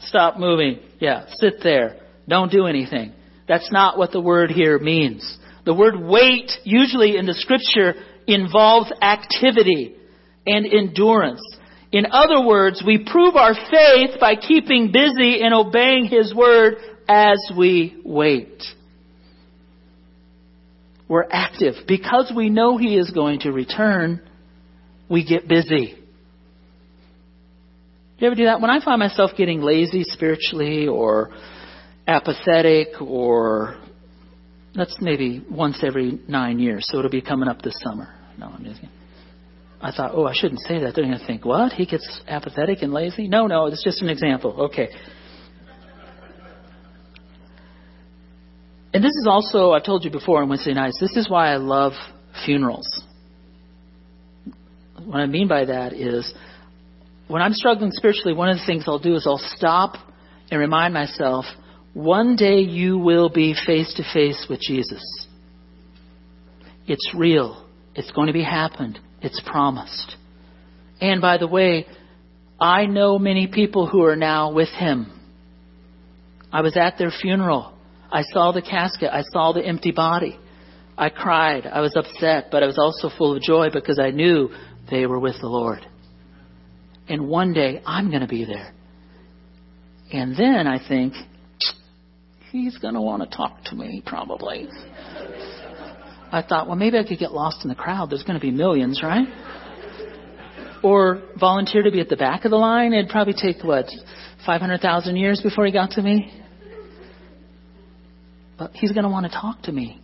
Stop 0.00 0.38
moving. 0.38 0.80
Yeah, 1.00 1.26
sit 1.36 1.62
there. 1.62 1.96
Don't 2.26 2.50
do 2.50 2.66
anything. 2.66 3.12
That's 3.46 3.70
not 3.72 3.96
what 3.98 4.12
the 4.12 4.20
word 4.20 4.50
here 4.50 4.78
means. 4.78 5.38
The 5.64 5.74
word 5.74 6.00
wait, 6.00 6.50
usually 6.64 7.16
in 7.16 7.26
the 7.26 7.34
scripture, 7.34 7.94
involves 8.26 8.92
activity 9.00 9.94
and 10.46 10.66
endurance. 10.66 11.42
In 11.92 12.06
other 12.10 12.46
words, 12.46 12.82
we 12.86 13.06
prove 13.10 13.36
our 13.36 13.54
faith 13.54 14.20
by 14.20 14.34
keeping 14.36 14.92
busy 14.92 15.40
and 15.42 15.54
obeying 15.54 16.06
His 16.06 16.34
word 16.34 16.76
as 17.08 17.38
we 17.56 18.00
wait. 18.04 18.62
We're 21.08 21.26
active. 21.30 21.74
Because 21.86 22.30
we 22.34 22.50
know 22.50 22.76
He 22.76 22.98
is 22.98 23.10
going 23.10 23.40
to 23.40 23.52
return, 23.52 24.27
we 25.08 25.24
get 25.24 25.48
busy. 25.48 25.94
Do 28.18 28.24
you 28.24 28.26
ever 28.26 28.34
do 28.34 28.44
that? 28.46 28.60
When 28.60 28.70
I 28.70 28.84
find 28.84 28.98
myself 28.98 29.30
getting 29.36 29.60
lazy 29.60 30.02
spiritually 30.02 30.88
or 30.88 31.30
apathetic 32.06 33.00
or 33.00 33.78
that's 34.74 34.96
maybe 35.00 35.44
once 35.50 35.82
every 35.84 36.20
nine 36.28 36.58
years, 36.58 36.86
so 36.88 36.98
it'll 36.98 37.10
be 37.10 37.22
coming 37.22 37.48
up 37.48 37.62
this 37.62 37.78
summer. 37.82 38.14
No, 38.38 38.46
I'm 38.46 38.64
just 38.64 38.80
kidding. 38.80 38.94
I 39.80 39.92
thought, 39.92 40.12
oh, 40.14 40.26
I 40.26 40.34
shouldn't 40.34 40.60
say 40.60 40.80
that. 40.80 40.94
They're 40.94 41.04
going 41.04 41.18
to 41.18 41.26
think, 41.26 41.44
what? 41.44 41.72
He 41.72 41.86
gets 41.86 42.20
apathetic 42.26 42.82
and 42.82 42.92
lazy? 42.92 43.28
No, 43.28 43.46
no, 43.46 43.66
it's 43.66 43.84
just 43.84 44.02
an 44.02 44.08
example. 44.08 44.62
Okay. 44.62 44.88
And 48.92 49.04
this 49.04 49.10
is 49.10 49.26
also, 49.28 49.72
I've 49.72 49.84
told 49.84 50.04
you 50.04 50.10
before 50.10 50.42
on 50.42 50.48
Wednesday 50.48 50.74
nights, 50.74 50.98
this 51.00 51.16
is 51.16 51.30
why 51.30 51.52
I 51.52 51.56
love 51.56 51.92
funerals. 52.44 52.88
What 55.08 55.20
I 55.20 55.26
mean 55.26 55.48
by 55.48 55.64
that 55.64 55.94
is 55.94 56.30
when 57.28 57.40
I'm 57.40 57.54
struggling 57.54 57.92
spiritually, 57.92 58.34
one 58.34 58.50
of 58.50 58.58
the 58.58 58.66
things 58.66 58.84
I'll 58.86 58.98
do 58.98 59.14
is 59.14 59.26
I'll 59.26 59.40
stop 59.56 59.94
and 60.50 60.60
remind 60.60 60.92
myself 60.92 61.46
one 61.94 62.36
day 62.36 62.58
you 62.58 62.98
will 62.98 63.30
be 63.30 63.54
face 63.66 63.94
to 63.94 64.02
face 64.12 64.46
with 64.50 64.60
Jesus. 64.60 65.02
It's 66.86 67.14
real. 67.14 67.64
It's 67.94 68.10
going 68.12 68.26
to 68.26 68.34
be 68.34 68.44
happened. 68.44 68.98
It's 69.22 69.40
promised. 69.46 70.14
And 71.00 71.22
by 71.22 71.38
the 71.38 71.48
way, 71.48 71.86
I 72.60 72.84
know 72.84 73.18
many 73.18 73.46
people 73.46 73.86
who 73.86 74.04
are 74.04 74.16
now 74.16 74.52
with 74.52 74.68
him. 74.68 75.10
I 76.52 76.60
was 76.60 76.76
at 76.76 76.98
their 76.98 77.10
funeral. 77.10 77.72
I 78.12 78.24
saw 78.24 78.52
the 78.52 78.60
casket. 78.60 79.08
I 79.10 79.22
saw 79.32 79.52
the 79.54 79.64
empty 79.64 79.90
body. 79.90 80.38
I 80.98 81.08
cried. 81.08 81.66
I 81.66 81.80
was 81.80 81.96
upset, 81.96 82.48
but 82.50 82.62
I 82.62 82.66
was 82.66 82.76
also 82.76 83.08
full 83.16 83.34
of 83.34 83.42
joy 83.42 83.68
because 83.72 83.98
I 83.98 84.10
knew 84.10 84.50
they 84.90 85.06
were 85.06 85.18
with 85.18 85.36
the 85.40 85.48
Lord. 85.48 85.86
And 87.08 87.28
one 87.28 87.52
day 87.52 87.82
I'm 87.86 88.10
going 88.10 88.22
to 88.22 88.28
be 88.28 88.44
there. 88.44 88.72
And 90.12 90.36
then 90.36 90.66
I 90.66 90.78
think, 90.86 91.14
he's 92.50 92.78
going 92.78 92.94
to 92.94 93.00
want 93.00 93.28
to 93.28 93.36
talk 93.36 93.62
to 93.64 93.74
me, 93.74 94.02
probably. 94.04 94.68
I 96.30 96.42
thought, 96.42 96.66
well, 96.66 96.76
maybe 96.76 96.98
I 96.98 97.04
could 97.04 97.18
get 97.18 97.32
lost 97.32 97.64
in 97.64 97.68
the 97.68 97.74
crowd. 97.74 98.10
There's 98.10 98.22
going 98.22 98.38
to 98.38 98.44
be 98.44 98.50
millions, 98.50 99.02
right? 99.02 99.26
Or 100.82 101.22
volunteer 101.38 101.82
to 101.82 101.90
be 101.90 102.00
at 102.00 102.08
the 102.08 102.16
back 102.16 102.44
of 102.44 102.50
the 102.50 102.56
line. 102.56 102.92
It'd 102.92 103.10
probably 103.10 103.34
take, 103.34 103.62
what, 103.64 103.86
500,000 104.46 105.16
years 105.16 105.40
before 105.42 105.66
he 105.66 105.72
got 105.72 105.90
to 105.92 106.02
me? 106.02 106.32
But 108.58 108.72
he's 108.74 108.92
going 108.92 109.04
to 109.04 109.10
want 109.10 109.30
to 109.30 109.32
talk 109.32 109.62
to 109.62 109.72
me. 109.72 110.00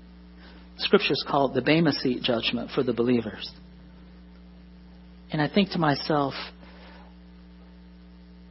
Scriptures 0.79 1.25
call 1.29 1.51
it 1.51 1.55
the 1.55 1.63
Bema 1.63 1.93
Seat 1.93 2.23
judgment 2.23 2.71
for 2.73 2.83
the 2.83 2.93
believers. 2.93 3.51
And 5.35 5.43
I 5.43 5.53
think 5.53 5.71
to 5.71 5.81
myself, 5.81 6.33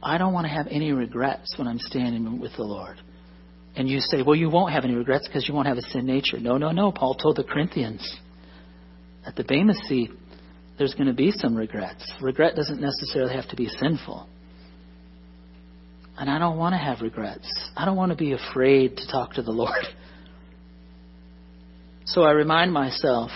I 0.02 0.18
don't 0.18 0.34
want 0.34 0.44
to 0.44 0.52
have 0.52 0.66
any 0.66 0.92
regrets 0.92 1.54
when 1.56 1.66
I'm 1.66 1.78
standing 1.78 2.38
with 2.38 2.52
the 2.58 2.62
Lord. 2.62 3.00
And 3.74 3.88
you 3.88 4.00
say, 4.00 4.20
well, 4.20 4.36
you 4.36 4.50
won't 4.50 4.70
have 4.74 4.84
any 4.84 4.92
regrets 4.94 5.26
because 5.26 5.48
you 5.48 5.54
won't 5.54 5.66
have 5.66 5.78
a 5.78 5.82
sin 5.82 6.04
nature. 6.04 6.38
No, 6.38 6.58
no, 6.58 6.72
no. 6.72 6.92
Paul 6.92 7.14
told 7.14 7.36
the 7.36 7.42
Corinthians 7.42 8.18
at 9.26 9.34
the 9.34 9.44
Bema 9.44 9.72
seat, 9.88 10.10
there's 10.76 10.92
going 10.92 11.06
to 11.06 11.14
be 11.14 11.30
some 11.30 11.56
regrets. 11.56 12.12
Regret 12.20 12.54
doesn't 12.54 12.82
necessarily 12.82 13.34
have 13.34 13.48
to 13.48 13.56
be 13.56 13.66
sinful. 13.66 14.28
And 16.18 16.28
I 16.28 16.38
don't 16.38 16.58
want 16.58 16.74
to 16.74 16.78
have 16.78 17.00
regrets. 17.00 17.50
I 17.78 17.86
don't 17.86 17.96
want 17.96 18.10
to 18.10 18.16
be 18.16 18.34
afraid 18.34 18.98
to 18.98 19.10
talk 19.10 19.32
to 19.36 19.42
the 19.42 19.52
Lord. 19.52 19.86
So 22.04 22.24
I 22.24 22.32
remind 22.32 22.74
myself, 22.74 23.30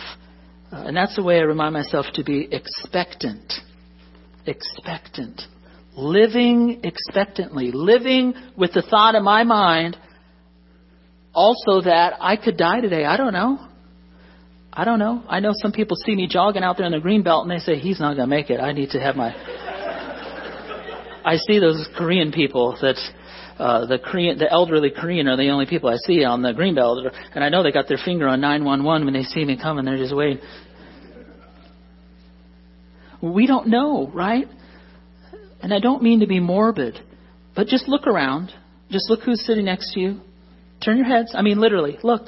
uh, 0.70 0.84
and 0.86 0.96
that's 0.96 1.16
the 1.16 1.22
way 1.22 1.38
I 1.38 1.42
remind 1.42 1.72
myself 1.72 2.06
to 2.14 2.24
be 2.24 2.48
expectant. 2.50 3.52
Expectant. 4.46 5.42
Living 5.96 6.80
expectantly. 6.84 7.70
Living 7.72 8.34
with 8.56 8.72
the 8.72 8.82
thought 8.82 9.14
in 9.14 9.24
my 9.24 9.44
mind 9.44 9.96
also 11.34 11.80
that 11.82 12.14
I 12.20 12.36
could 12.36 12.56
die 12.56 12.80
today. 12.80 13.04
I 13.04 13.16
don't 13.16 13.32
know. 13.32 13.58
I 14.72 14.84
don't 14.84 14.98
know. 14.98 15.24
I 15.28 15.40
know 15.40 15.52
some 15.54 15.72
people 15.72 15.96
see 16.04 16.14
me 16.14 16.28
jogging 16.28 16.62
out 16.62 16.76
there 16.76 16.86
in 16.86 16.92
the 16.92 17.00
green 17.00 17.22
belt 17.22 17.42
and 17.42 17.50
they 17.50 17.58
say, 17.58 17.78
he's 17.78 17.98
not 17.98 18.14
going 18.16 18.28
to 18.28 18.36
make 18.36 18.50
it. 18.50 18.60
I 18.60 18.72
need 18.72 18.90
to 18.90 19.00
have 19.00 19.16
my. 19.16 19.34
I 21.24 21.36
see 21.36 21.58
those 21.58 21.88
Korean 21.96 22.30
people 22.30 22.76
that 22.80 22.96
uh, 23.59 23.86
the 23.86 23.98
Korean, 23.98 24.38
the 24.38 24.50
elderly 24.50 24.90
Korean 24.90 25.26
are 25.26 25.36
the 25.36 25.48
only 25.48 25.66
people 25.66 25.90
I 25.90 25.96
see 26.06 26.24
on 26.24 26.42
the 26.42 26.52
green 26.52 26.74
belt, 26.74 27.04
and 27.34 27.42
I 27.42 27.48
know 27.48 27.62
they 27.62 27.72
got 27.72 27.88
their 27.88 27.98
finger 28.02 28.28
on 28.28 28.40
911 28.40 29.04
when 29.04 29.14
they 29.14 29.22
see 29.22 29.44
me 29.44 29.59
coming. 29.61 29.84
They're 29.84 29.98
just 29.98 30.14
waiting. 30.14 30.38
We 33.20 33.46
don't 33.48 33.66
know, 33.66 34.11
right? 34.14 34.46
And 35.61 35.74
I 35.74 35.80
don't 35.80 36.02
mean 36.02 36.20
to 36.20 36.28
be 36.28 36.38
morbid, 36.38 37.00
but 37.56 37.66
just 37.66 37.88
look 37.88 38.06
around. 38.06 38.52
Just 38.90 39.11
look 39.11 39.20
who's 39.24 39.44
sitting 39.44 39.64
next 39.64 39.92
to 39.94 40.00
you. 40.00 40.20
Turn 40.84 40.96
your 40.96 41.06
heads. 41.06 41.34
I 41.34 41.42
mean, 41.42 41.59
literally, 41.59 41.98
look. 42.02 42.22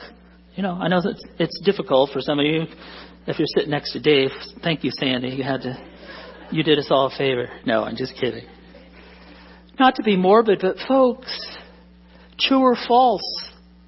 You 0.56 0.64
know, 0.64 0.72
I 0.72 0.88
know 0.88 1.00
that 1.00 1.14
it's 1.38 1.60
difficult 1.64 2.10
for 2.12 2.20
some 2.20 2.40
of 2.40 2.44
you 2.44 2.64
if 3.28 3.38
you're 3.38 3.46
sitting 3.54 3.70
next 3.70 3.92
to 3.92 4.00
Dave. 4.00 4.30
Thank 4.64 4.82
you, 4.82 4.90
Sandy. 4.90 5.28
You 5.28 5.44
had 5.44 5.62
to, 5.62 5.76
you 6.50 6.64
did 6.64 6.78
us 6.78 6.88
all 6.90 7.06
a 7.06 7.16
favor. 7.16 7.48
No, 7.64 7.84
I'm 7.84 7.96
just 7.96 8.14
kidding. 8.16 8.46
Not 9.80 9.94
to 9.94 10.02
be 10.02 10.14
morbid, 10.14 10.58
but 10.60 10.76
folks, 10.86 11.56
true 12.38 12.60
or 12.60 12.76
false, 12.86 13.22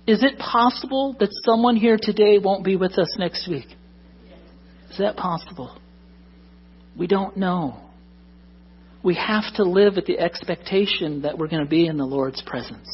is 0.07 0.23
it 0.23 0.39
possible 0.39 1.15
that 1.21 1.29
someone 1.45 1.77
here 1.77 1.99
today 2.01 2.39
won't 2.39 2.65
be 2.65 2.77
with 2.77 2.99
us 2.99 3.15
next 3.19 3.47
week? 3.47 3.67
Is 4.91 4.97
that 4.97 5.17
possible? 5.17 5.79
We 6.99 7.07
don't 7.07 7.37
know. 7.37 7.79
We 9.03 9.17
have 9.17 9.45
to 9.57 9.65
live 9.65 9.97
with 9.97 10.07
the 10.07 10.19
expectation 10.19 11.23
that 11.23 11.37
we're 11.37 11.49
going 11.49 11.63
to 11.63 11.69
be 11.69 11.87
in 11.87 11.99
the 11.99 12.07
Lord's 12.07 12.41
presence. 12.41 12.89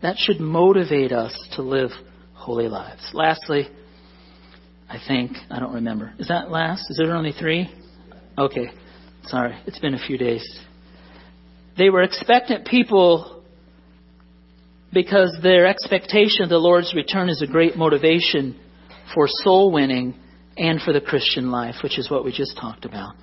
That 0.00 0.16
should 0.16 0.40
motivate 0.40 1.12
us 1.12 1.38
to 1.56 1.62
live 1.62 1.90
holy 2.32 2.68
lives. 2.68 3.10
Lastly, 3.12 3.68
I 4.88 4.96
think, 5.06 5.32
I 5.50 5.60
don't 5.60 5.74
remember. 5.74 6.14
Is 6.18 6.28
that 6.28 6.50
last? 6.50 6.86
Is 6.88 6.96
there 6.96 7.14
only 7.14 7.32
three? 7.38 7.68
Okay. 8.38 8.70
Sorry. 9.24 9.58
It's 9.66 9.78
been 9.80 9.92
a 9.92 10.06
few 10.06 10.16
days. 10.16 10.60
They 11.76 11.90
were 11.90 12.02
expectant 12.02 12.66
people 12.66 13.42
because 14.92 15.36
their 15.42 15.66
expectation 15.66 16.42
of 16.42 16.48
the 16.48 16.58
Lord's 16.58 16.94
return 16.94 17.28
is 17.28 17.42
a 17.42 17.46
great 17.46 17.76
motivation 17.76 18.58
for 19.12 19.26
soul 19.26 19.72
winning 19.72 20.14
and 20.56 20.80
for 20.80 20.92
the 20.92 21.00
Christian 21.00 21.50
life, 21.50 21.76
which 21.82 21.98
is 21.98 22.08
what 22.08 22.24
we 22.24 22.32
just 22.32 22.56
talked 22.56 22.84
about. 22.84 23.14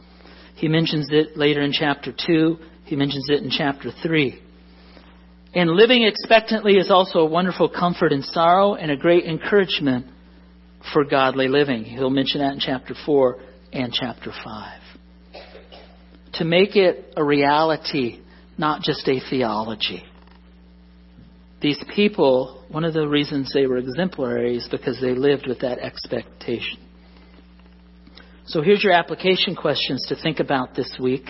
He 0.56 0.68
mentions 0.68 1.08
it 1.12 1.38
later 1.38 1.62
in 1.62 1.72
chapter 1.72 2.14
2. 2.14 2.58
He 2.86 2.96
mentions 2.98 3.28
it 3.30 3.42
in 3.42 3.50
chapter 3.50 3.92
3. 4.04 4.42
And 5.54 5.72
living 5.72 6.04
expectantly 6.04 6.76
is 6.76 6.92
also 6.92 7.20
a 7.20 7.26
wonderful 7.26 7.70
comfort 7.70 8.12
in 8.12 8.22
sorrow 8.22 8.76
and 8.76 8.92
a 8.92 8.98
great 8.98 9.26
encouragement 9.26 10.08
for 10.94 11.04
godly 11.06 11.48
living. 11.48 11.84
He'll 11.84 12.10
mention 12.10 12.42
that 12.42 12.54
in 12.54 12.60
chapter 12.60 12.94
4 13.06 13.38
and 13.74 13.94
chapter 13.94 14.32
5. 14.44 14.82
To 16.34 16.46
make 16.46 16.76
it 16.76 17.14
a 17.16 17.24
reality, 17.24 18.22
not 18.62 18.84
just 18.84 19.08
a 19.08 19.20
theology. 19.30 20.04
These 21.62 21.84
people, 21.96 22.64
one 22.70 22.86
of 22.86 22.94
the 22.94 23.08
reasons 23.08 23.52
they 23.52 23.66
were 23.66 23.78
exemplary 23.78 24.56
is 24.56 24.68
because 24.70 25.02
they 25.02 25.16
lived 25.16 25.48
with 25.48 25.62
that 25.62 25.80
expectation. 25.80 26.78
So 28.46 28.62
here's 28.62 28.84
your 28.84 28.94
application 28.94 29.56
questions 29.56 30.06
to 30.10 30.16
think 30.16 30.40
about 30.40 30.76
this 30.76 30.96
week. 31.00 31.26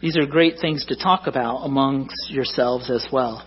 These 0.00 0.16
are 0.16 0.26
great 0.26 0.54
things 0.60 0.86
to 0.86 0.96
talk 0.96 1.26
about 1.26 1.58
amongst 1.58 2.30
yourselves 2.30 2.90
as 2.90 3.06
well. 3.12 3.46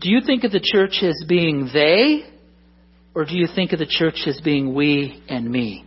Do 0.00 0.08
you 0.08 0.20
think 0.24 0.44
of 0.44 0.52
the 0.52 0.60
church 0.62 1.02
as 1.02 1.24
being 1.28 1.68
they, 1.72 2.28
or 3.14 3.24
do 3.24 3.36
you 3.36 3.48
think 3.52 3.72
of 3.72 3.80
the 3.80 3.86
church 3.86 4.22
as 4.26 4.40
being 4.40 4.72
we 4.72 5.22
and 5.28 5.50
me? 5.50 5.84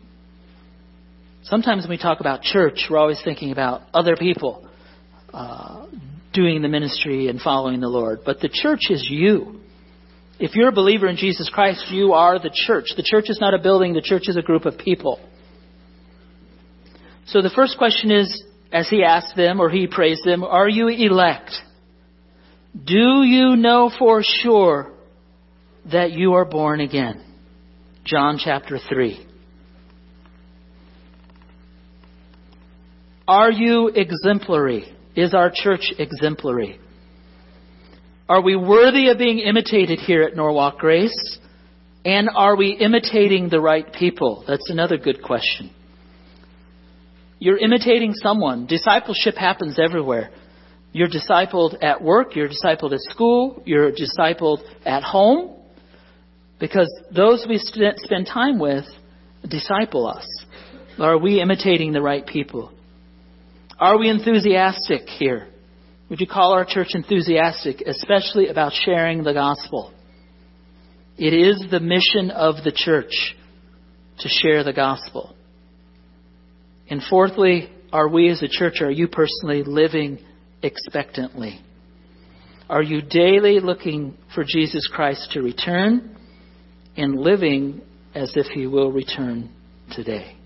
Sometimes 1.46 1.84
when 1.84 1.92
we 1.92 1.98
talk 1.98 2.22
about 2.22 2.42
church, 2.42 2.88
we're 2.90 2.98
always 2.98 3.22
thinking 3.24 3.52
about 3.52 3.84
other 3.94 4.16
people 4.16 4.68
uh, 5.32 5.86
doing 6.34 6.64
the 6.64 6.68
ministry 6.68 7.28
and 7.28 7.40
following 7.40 7.82
the 7.82 7.88
Lord. 7.88 8.22
But 8.26 8.40
the 8.40 8.50
church 8.52 8.90
is 8.90 9.06
you. 9.08 9.60
If 10.40 10.56
you're 10.56 10.70
a 10.70 10.74
believer 10.74 11.08
in 11.08 11.18
Jesus 11.18 11.48
Christ, 11.54 11.86
you 11.92 12.14
are 12.14 12.40
the 12.40 12.50
church. 12.52 12.86
The 12.98 13.04
church 13.04 13.26
is 13.30 13.38
not 13.40 13.54
a 13.54 13.60
building, 13.60 13.94
the 13.94 14.02
church 14.02 14.24
is 14.28 14.38
a 14.38 14.42
group 14.42 14.66
of 14.66 14.80
people. 14.80 15.20
So 17.28 17.44
the 17.44 17.52
first 17.56 17.78
question 17.78 18.10
is, 18.10 18.44
as 18.72 18.90
he 18.90 19.04
asked 19.04 19.36
them 19.36 19.62
or 19.62 19.70
he 19.70 19.86
praised 19.86 20.26
them, 20.26 20.44
are 20.44 20.68
you 20.68 20.88
elect? 20.88 21.52
Do 22.84 23.22
you 23.24 23.56
know 23.56 23.92
for 23.98 24.24
sure 24.24 24.92
that 25.92 26.12
you 26.12 26.34
are 26.34 26.46
born 26.46 26.82
again? 26.82 27.24
John 28.04 28.40
chapter 28.44 28.80
3. 28.80 29.35
Are 33.28 33.52
you 33.52 33.88
exemplary? 33.88 34.96
Is 35.16 35.34
our 35.34 35.52
church 35.54 35.94
exemplary? 35.98 36.80
Are 38.30 38.42
we 38.42 38.56
worthy 38.56 39.10
of 39.10 39.18
being 39.18 39.40
imitated 39.40 40.00
here 40.00 40.24
at 40.24 40.36
Norwalk 40.36 40.78
Grace? 40.78 41.40
And 42.04 42.30
are 42.36 42.56
we 42.56 42.70
imitating 42.72 43.50
the 43.50 43.60
right 43.60 43.92
people? 43.94 44.44
That's 44.48 44.70
another 44.70 44.98
good 44.98 45.24
question. 45.24 45.72
You're 47.40 47.58
imitating 47.58 48.14
someone. 48.14 48.68
Discipleship 48.68 49.36
happens 49.36 49.80
everywhere. 49.80 50.30
You're 50.94 51.10
discipled 51.10 51.84
at 51.84 52.02
work, 52.02 52.36
you're 52.36 52.48
discipled 52.48 52.94
at 52.94 53.02
school, 53.02 53.62
you're 53.66 53.92
discipled 53.92 54.60
at 54.86 55.04
home, 55.04 55.58
because 56.58 56.90
those 57.14 57.46
we 57.50 57.58
spend 57.58 58.28
time 58.28 58.60
with 58.60 58.86
disciple 59.50 60.08
us. 60.08 60.26
Are 60.98 61.18
we 61.18 61.42
imitating 61.42 61.92
the 61.92 62.02
right 62.02 62.26
people? 62.26 62.72
Are 63.80 63.98
we 63.98 64.10
enthusiastic 64.10 65.10
here? 65.10 65.48
Would 66.10 66.22
you 66.22 66.28
call 66.28 66.54
our 66.54 66.66
church 66.66 66.90
enthusiastic, 66.94 67.82
especially 67.82 68.48
about 68.48 68.72
sharing 68.74 69.24
the 69.24 69.34
gospel? 69.34 69.92
It 71.18 71.34
is 71.34 71.62
the 71.70 71.80
mission 71.82 72.32
of 72.32 72.64
the 72.64 72.72
church 72.72 73.36
to 74.20 74.30
share 74.30 74.64
the 74.64 74.72
gospel. 74.72 75.36
And 76.90 77.02
fourthly, 77.10 77.70
are 77.92 78.08
we 78.08 78.30
as 78.30 78.42
a 78.44 78.48
church, 78.48 78.82
are 78.82 78.92
you 78.92 79.08
personally 79.08 79.64
living 79.64 80.20
expectantly? 80.62 81.60
Are 82.70 82.84
you 82.84 83.02
daily 83.02 83.60
looking 83.60 84.18
for 84.34 84.46
Jesus 84.48 84.88
Christ 84.88 85.32
to 85.34 85.42
return 85.42 86.18
and 86.96 87.20
living 87.20 87.82
as 88.14 88.34
if 88.36 88.48
he 88.48 88.68
will 88.68 88.92
return 88.92 89.50
today? 89.92 90.38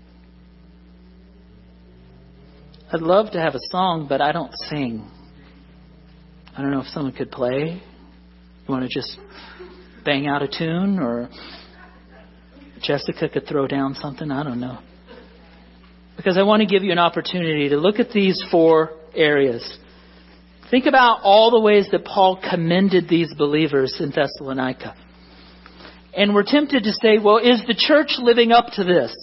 I'd 2.92 3.02
love 3.02 3.30
to 3.32 3.40
have 3.40 3.54
a 3.54 3.60
song, 3.70 4.06
but 4.08 4.20
I 4.20 4.32
don't 4.32 4.52
sing. 4.68 5.08
I 6.56 6.62
don't 6.62 6.70
know 6.70 6.80
if 6.80 6.88
someone 6.88 7.12
could 7.12 7.30
play. 7.30 7.80
You 8.66 8.68
want 8.68 8.88
to 8.88 8.92
just 8.92 9.18
bang 10.04 10.26
out 10.26 10.42
a 10.42 10.48
tune, 10.48 10.98
or 10.98 11.28
Jessica 12.82 13.28
could 13.28 13.46
throw 13.46 13.66
down 13.66 13.94
something? 13.94 14.30
I 14.30 14.42
don't 14.42 14.60
know 14.60 14.78
because 16.20 16.36
I 16.36 16.42
want 16.42 16.60
to 16.60 16.66
give 16.66 16.84
you 16.84 16.92
an 16.92 16.98
opportunity 16.98 17.70
to 17.70 17.78
look 17.78 17.98
at 17.98 18.10
these 18.10 18.38
four 18.50 18.90
areas. 19.14 19.78
Think 20.70 20.84
about 20.84 21.20
all 21.22 21.50
the 21.50 21.60
ways 21.60 21.88
that 21.92 22.04
Paul 22.04 22.38
commended 22.38 23.08
these 23.08 23.32
believers 23.38 23.96
in 24.00 24.10
Thessalonica. 24.10 24.94
And 26.14 26.34
we're 26.34 26.44
tempted 26.44 26.82
to 26.82 26.92
say, 26.92 27.16
well, 27.16 27.38
is 27.38 27.62
the 27.66 27.74
church 27.74 28.16
living 28.18 28.52
up 28.52 28.66
to 28.74 28.84
this? 28.84 29.16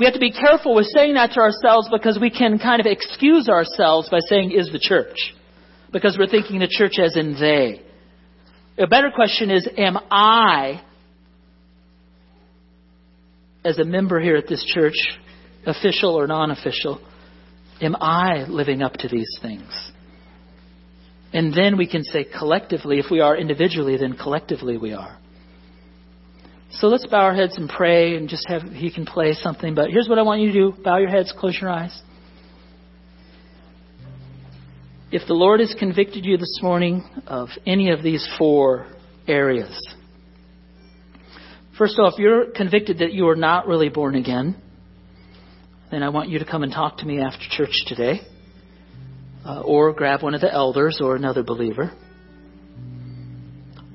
We 0.00 0.06
have 0.06 0.14
to 0.14 0.20
be 0.20 0.32
careful 0.32 0.74
with 0.74 0.86
saying 0.86 1.14
that 1.14 1.32
to 1.32 1.40
ourselves 1.40 1.90
because 1.92 2.18
we 2.18 2.30
can 2.30 2.58
kind 2.58 2.80
of 2.80 2.86
excuse 2.86 3.50
ourselves 3.50 4.08
by 4.08 4.20
saying, 4.30 4.52
is 4.52 4.72
the 4.72 4.78
church? 4.78 5.34
Because 5.92 6.16
we're 6.18 6.26
thinking 6.26 6.60
the 6.60 6.68
church 6.68 6.98
as 6.98 7.18
in 7.18 7.34
they. 7.38 7.82
A 8.82 8.86
better 8.86 9.10
question 9.14 9.50
is, 9.50 9.68
am 9.76 9.98
I, 10.10 10.80
as 13.62 13.78
a 13.78 13.84
member 13.84 14.18
here 14.20 14.36
at 14.36 14.48
this 14.48 14.64
church, 14.64 14.94
official 15.66 16.18
or 16.18 16.26
non 16.26 16.50
official, 16.50 16.98
am 17.82 17.94
I 18.00 18.46
living 18.48 18.80
up 18.80 18.94
to 18.94 19.08
these 19.08 19.38
things? 19.42 19.92
And 21.34 21.52
then 21.52 21.76
we 21.76 21.86
can 21.86 22.04
say 22.04 22.24
collectively, 22.24 23.00
if 23.00 23.10
we 23.10 23.20
are 23.20 23.36
individually, 23.36 23.98
then 23.98 24.14
collectively 24.14 24.78
we 24.78 24.94
are. 24.94 25.18
So 26.72 26.86
let's 26.86 27.06
bow 27.06 27.22
our 27.22 27.34
heads 27.34 27.56
and 27.56 27.68
pray 27.68 28.16
and 28.16 28.28
just 28.28 28.48
have, 28.48 28.62
he 28.62 28.92
can 28.92 29.04
play 29.04 29.34
something. 29.34 29.74
But 29.74 29.90
here's 29.90 30.08
what 30.08 30.18
I 30.18 30.22
want 30.22 30.40
you 30.40 30.52
to 30.52 30.52
do 30.52 30.82
bow 30.82 30.98
your 30.98 31.08
heads, 31.08 31.32
close 31.36 31.58
your 31.60 31.70
eyes. 31.70 32.00
If 35.10 35.26
the 35.26 35.34
Lord 35.34 35.58
has 35.58 35.74
convicted 35.76 36.24
you 36.24 36.36
this 36.36 36.60
morning 36.62 37.04
of 37.26 37.48
any 37.66 37.90
of 37.90 38.04
these 38.04 38.26
four 38.38 38.86
areas, 39.26 39.76
first 41.76 41.98
off, 41.98 42.14
you're 42.18 42.52
convicted 42.52 42.98
that 42.98 43.12
you 43.12 43.28
are 43.28 43.36
not 43.36 43.66
really 43.66 43.88
born 43.88 44.14
again, 44.14 44.54
then 45.90 46.04
I 46.04 46.10
want 46.10 46.28
you 46.28 46.38
to 46.38 46.44
come 46.44 46.62
and 46.62 46.72
talk 46.72 46.98
to 46.98 47.06
me 47.06 47.20
after 47.20 47.44
church 47.50 47.74
today. 47.86 48.20
Uh, 49.44 49.62
or 49.62 49.92
grab 49.92 50.22
one 50.22 50.34
of 50.34 50.42
the 50.42 50.52
elders 50.52 51.00
or 51.02 51.16
another 51.16 51.42
believer. 51.42 51.90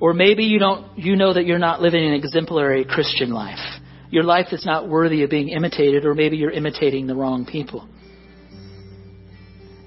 Or 0.05 0.13
maybe 0.13 0.43
you 0.43 0.59
don't, 0.59 0.99
you 0.99 1.15
know 1.15 1.33
that 1.33 1.47
you're 1.47 1.57
not 1.57 1.81
living 1.81 2.05
an 2.05 2.13
exemplary 2.13 2.85
Christian 2.85 3.31
life. 3.31 3.57
Your 4.11 4.23
life 4.23 4.49
is 4.51 4.63
not 4.63 4.87
worthy 4.87 5.23
of 5.23 5.31
being 5.31 5.49
imitated, 5.49 6.05
or 6.05 6.13
maybe 6.13 6.37
you're 6.37 6.51
imitating 6.51 7.07
the 7.07 7.15
wrong 7.15 7.43
people. 7.43 7.89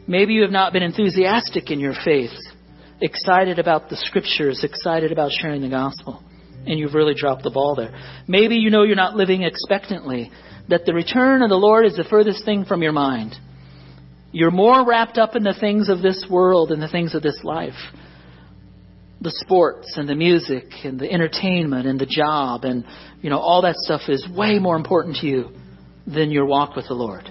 Maybe 0.09 0.33
you 0.33 0.43
have 0.43 0.51
not 0.51 0.73
been 0.73 0.83
enthusiastic 0.83 1.71
in 1.71 1.79
your 1.79 1.95
faith, 2.05 2.37
excited 3.01 3.61
about 3.61 3.91
the 3.91 3.97
scriptures, 3.97 4.65
excited 4.65 5.13
about 5.13 5.31
sharing 5.31 5.63
the 5.63 5.69
gospel, 5.69 6.21
and 6.67 6.81
you've 6.81 6.95
really 6.95 7.15
dropped 7.15 7.45
the 7.45 7.53
ball 7.53 7.77
there. 7.77 7.97
Maybe 8.27 8.57
you 8.57 8.71
know 8.71 8.83
you're 8.83 8.97
not 8.97 9.15
living 9.15 9.45
expectantly, 9.45 10.33
that 10.69 10.85
the 10.85 10.95
return 10.95 11.43
of 11.43 11.49
the 11.49 11.55
Lord 11.55 11.87
is 11.87 11.97
the 11.97 12.03
furthest 12.03 12.45
thing 12.45 12.65
from 12.65 12.83
your 12.83 12.91
mind. 12.91 13.37
You're 14.33 14.51
more 14.51 14.85
wrapped 14.85 15.17
up 15.17 15.37
in 15.37 15.45
the 15.45 15.55
things 15.55 15.89
of 15.89 16.03
this 16.03 16.27
world 16.29 16.73
and 16.73 16.83
the 16.83 16.89
things 16.89 17.15
of 17.15 17.23
this 17.23 17.39
life. 17.45 17.79
The 19.21 19.33
sports 19.33 19.95
and 19.97 20.09
the 20.09 20.15
music 20.15 20.67
and 20.85 20.99
the 20.99 21.11
entertainment 21.11 21.87
and 21.87 21.99
the 21.99 22.07
job 22.07 22.65
and, 22.65 22.85
you 23.21 23.31
know, 23.31 23.39
all 23.39 23.63
that 23.63 23.75
stuff 23.77 24.03
is 24.09 24.27
way 24.29 24.59
more 24.59 24.77
important 24.77 25.17
to 25.17 25.27
you 25.27 25.51
than 26.07 26.31
your 26.31 26.47
walk 26.47 26.77
with 26.77 26.87
the 26.87 26.95
Lord. 26.95 27.29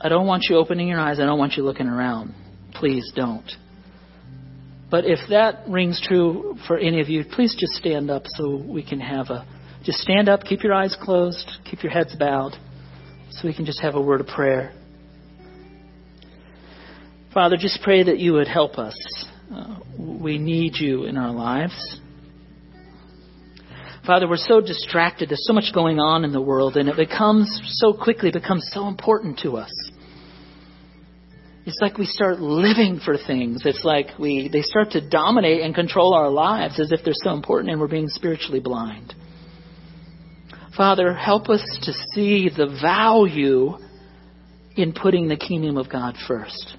I 0.00 0.08
don't 0.08 0.26
want 0.26 0.44
you 0.50 0.56
opening 0.56 0.88
your 0.88 0.98
eyes. 0.98 1.20
I 1.20 1.24
don't 1.24 1.38
want 1.38 1.54
you 1.54 1.62
looking 1.62 1.86
around. 1.86 2.34
Please 2.74 3.10
don't. 3.14 3.48
But 4.90 5.04
if 5.06 5.20
that 5.30 5.62
rings 5.68 6.04
true 6.06 6.56
for 6.66 6.76
any 6.76 7.00
of 7.00 7.08
you, 7.08 7.24
please 7.24 7.56
just 7.58 7.72
stand 7.74 8.10
up 8.10 8.24
so 8.26 8.56
we 8.56 8.82
can 8.84 9.00
have 9.00 9.30
a. 9.30 9.46
Just 9.84 9.98
stand 9.98 10.28
up, 10.28 10.44
keep 10.44 10.62
your 10.62 10.74
eyes 10.74 10.96
closed, 11.00 11.50
keep 11.68 11.82
your 11.82 11.90
heads 11.90 12.14
bowed, 12.14 12.52
so 13.30 13.48
we 13.48 13.54
can 13.54 13.64
just 13.64 13.80
have 13.80 13.94
a 13.94 14.00
word 14.00 14.20
of 14.20 14.26
prayer. 14.26 14.72
Father, 17.34 17.56
just 17.56 17.80
pray 17.82 18.02
that 18.02 18.18
you 18.18 18.34
would 18.34 18.48
help 18.48 18.78
us. 18.78 18.94
Uh, 19.50 19.78
we 19.98 20.36
need 20.36 20.74
you 20.76 21.04
in 21.04 21.16
our 21.16 21.32
lives. 21.32 22.00
Father, 24.06 24.28
we're 24.28 24.36
so 24.36 24.60
distracted. 24.60 25.30
There's 25.30 25.46
so 25.46 25.54
much 25.54 25.72
going 25.72 25.98
on 25.98 26.24
in 26.24 26.32
the 26.32 26.42
world, 26.42 26.76
and 26.76 26.90
it 26.90 26.96
becomes 26.96 27.48
so 27.76 27.94
quickly 27.94 28.30
becomes 28.30 28.68
so 28.74 28.86
important 28.86 29.38
to 29.44 29.56
us. 29.56 29.72
It's 31.64 31.78
like 31.80 31.96
we 31.96 32.04
start 32.04 32.40
living 32.40 33.00
for 33.02 33.16
things. 33.16 33.62
It's 33.64 33.84
like 33.84 34.18
we 34.18 34.50
they 34.52 34.62
start 34.62 34.90
to 34.90 35.08
dominate 35.08 35.62
and 35.62 35.74
control 35.74 36.12
our 36.12 36.28
lives 36.28 36.80
as 36.80 36.92
if 36.92 37.00
they're 37.02 37.14
so 37.14 37.32
important, 37.32 37.70
and 37.70 37.80
we're 37.80 37.88
being 37.88 38.08
spiritually 38.08 38.60
blind. 38.60 39.14
Father, 40.76 41.14
help 41.14 41.48
us 41.48 41.62
to 41.84 41.92
see 42.12 42.50
the 42.54 42.66
value 42.82 43.78
in 44.76 44.92
putting 44.92 45.28
the 45.28 45.36
kingdom 45.36 45.78
of 45.78 45.88
God 45.88 46.16
first. 46.26 46.76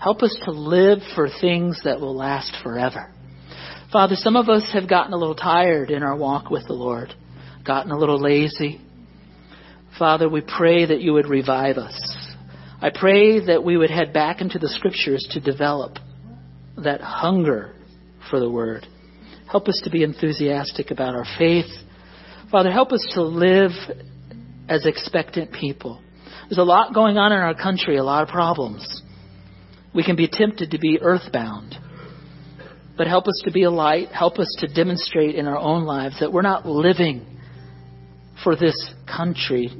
Help 0.00 0.22
us 0.22 0.34
to 0.44 0.50
live 0.50 1.00
for 1.14 1.28
things 1.40 1.80
that 1.84 2.00
will 2.00 2.16
last 2.16 2.56
forever. 2.62 3.12
Father, 3.92 4.14
some 4.16 4.34
of 4.34 4.48
us 4.48 4.70
have 4.72 4.88
gotten 4.88 5.12
a 5.12 5.16
little 5.16 5.34
tired 5.34 5.90
in 5.90 6.02
our 6.02 6.16
walk 6.16 6.48
with 6.50 6.66
the 6.66 6.72
Lord, 6.72 7.12
gotten 7.66 7.92
a 7.92 7.98
little 7.98 8.18
lazy. 8.18 8.80
Father, 9.98 10.26
we 10.26 10.40
pray 10.40 10.86
that 10.86 11.02
you 11.02 11.12
would 11.12 11.26
revive 11.26 11.76
us. 11.76 12.16
I 12.80 12.88
pray 12.88 13.44
that 13.44 13.62
we 13.62 13.76
would 13.76 13.90
head 13.90 14.14
back 14.14 14.40
into 14.40 14.58
the 14.58 14.70
scriptures 14.70 15.28
to 15.32 15.40
develop 15.40 15.98
that 16.78 17.02
hunger 17.02 17.74
for 18.30 18.40
the 18.40 18.48
word. 18.48 18.86
Help 19.50 19.68
us 19.68 19.82
to 19.84 19.90
be 19.90 20.02
enthusiastic 20.02 20.90
about 20.90 21.14
our 21.14 21.26
faith. 21.36 21.70
Father, 22.50 22.70
help 22.70 22.92
us 22.92 23.06
to 23.14 23.22
live 23.22 23.72
as 24.66 24.86
expectant 24.86 25.52
people. 25.52 26.00
There's 26.48 26.58
a 26.58 26.62
lot 26.62 26.94
going 26.94 27.18
on 27.18 27.32
in 27.32 27.38
our 27.38 27.54
country, 27.54 27.98
a 27.98 28.04
lot 28.04 28.22
of 28.22 28.28
problems. 28.30 29.02
We 29.94 30.04
can 30.04 30.16
be 30.16 30.28
tempted 30.28 30.70
to 30.70 30.78
be 30.78 31.00
earthbound. 31.00 31.76
But 32.96 33.06
help 33.06 33.26
us 33.26 33.42
to 33.44 33.50
be 33.50 33.62
a 33.62 33.70
light. 33.70 34.08
Help 34.08 34.38
us 34.38 34.54
to 34.60 34.72
demonstrate 34.72 35.34
in 35.34 35.46
our 35.46 35.58
own 35.58 35.84
lives 35.84 36.20
that 36.20 36.32
we're 36.32 36.42
not 36.42 36.66
living 36.66 37.26
for 38.44 38.56
this 38.56 38.94
country, 39.06 39.70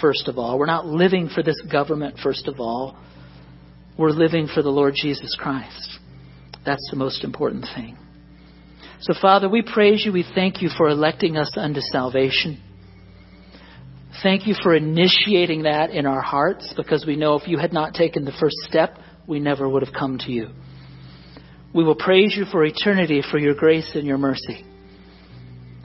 first 0.00 0.28
of 0.28 0.38
all. 0.38 0.58
We're 0.58 0.66
not 0.66 0.86
living 0.86 1.28
for 1.28 1.42
this 1.42 1.60
government, 1.70 2.16
first 2.22 2.48
of 2.48 2.60
all. 2.60 2.96
We're 3.98 4.10
living 4.10 4.48
for 4.52 4.62
the 4.62 4.70
Lord 4.70 4.94
Jesus 4.96 5.36
Christ. 5.38 5.98
That's 6.64 6.88
the 6.90 6.96
most 6.96 7.24
important 7.24 7.66
thing. 7.74 7.98
So, 9.00 9.14
Father, 9.20 9.48
we 9.48 9.62
praise 9.62 10.04
you. 10.04 10.12
We 10.12 10.24
thank 10.34 10.62
you 10.62 10.68
for 10.76 10.88
electing 10.88 11.36
us 11.36 11.52
unto 11.56 11.80
salvation. 11.80 12.62
Thank 14.22 14.46
you 14.46 14.54
for 14.62 14.76
initiating 14.76 15.64
that 15.64 15.90
in 15.90 16.06
our 16.06 16.20
hearts 16.20 16.72
because 16.76 17.04
we 17.04 17.16
know 17.16 17.34
if 17.34 17.48
you 17.48 17.58
had 17.58 17.72
not 17.72 17.94
taken 17.94 18.24
the 18.24 18.32
first 18.38 18.56
step, 18.68 18.96
we 19.26 19.40
never 19.40 19.68
would 19.68 19.84
have 19.84 19.94
come 19.94 20.18
to 20.18 20.32
you. 20.32 20.48
We 21.74 21.84
will 21.84 21.94
praise 21.94 22.34
you 22.36 22.44
for 22.44 22.64
eternity 22.64 23.22
for 23.30 23.38
your 23.38 23.54
grace 23.54 23.92
and 23.94 24.06
your 24.06 24.18
mercy. 24.18 24.64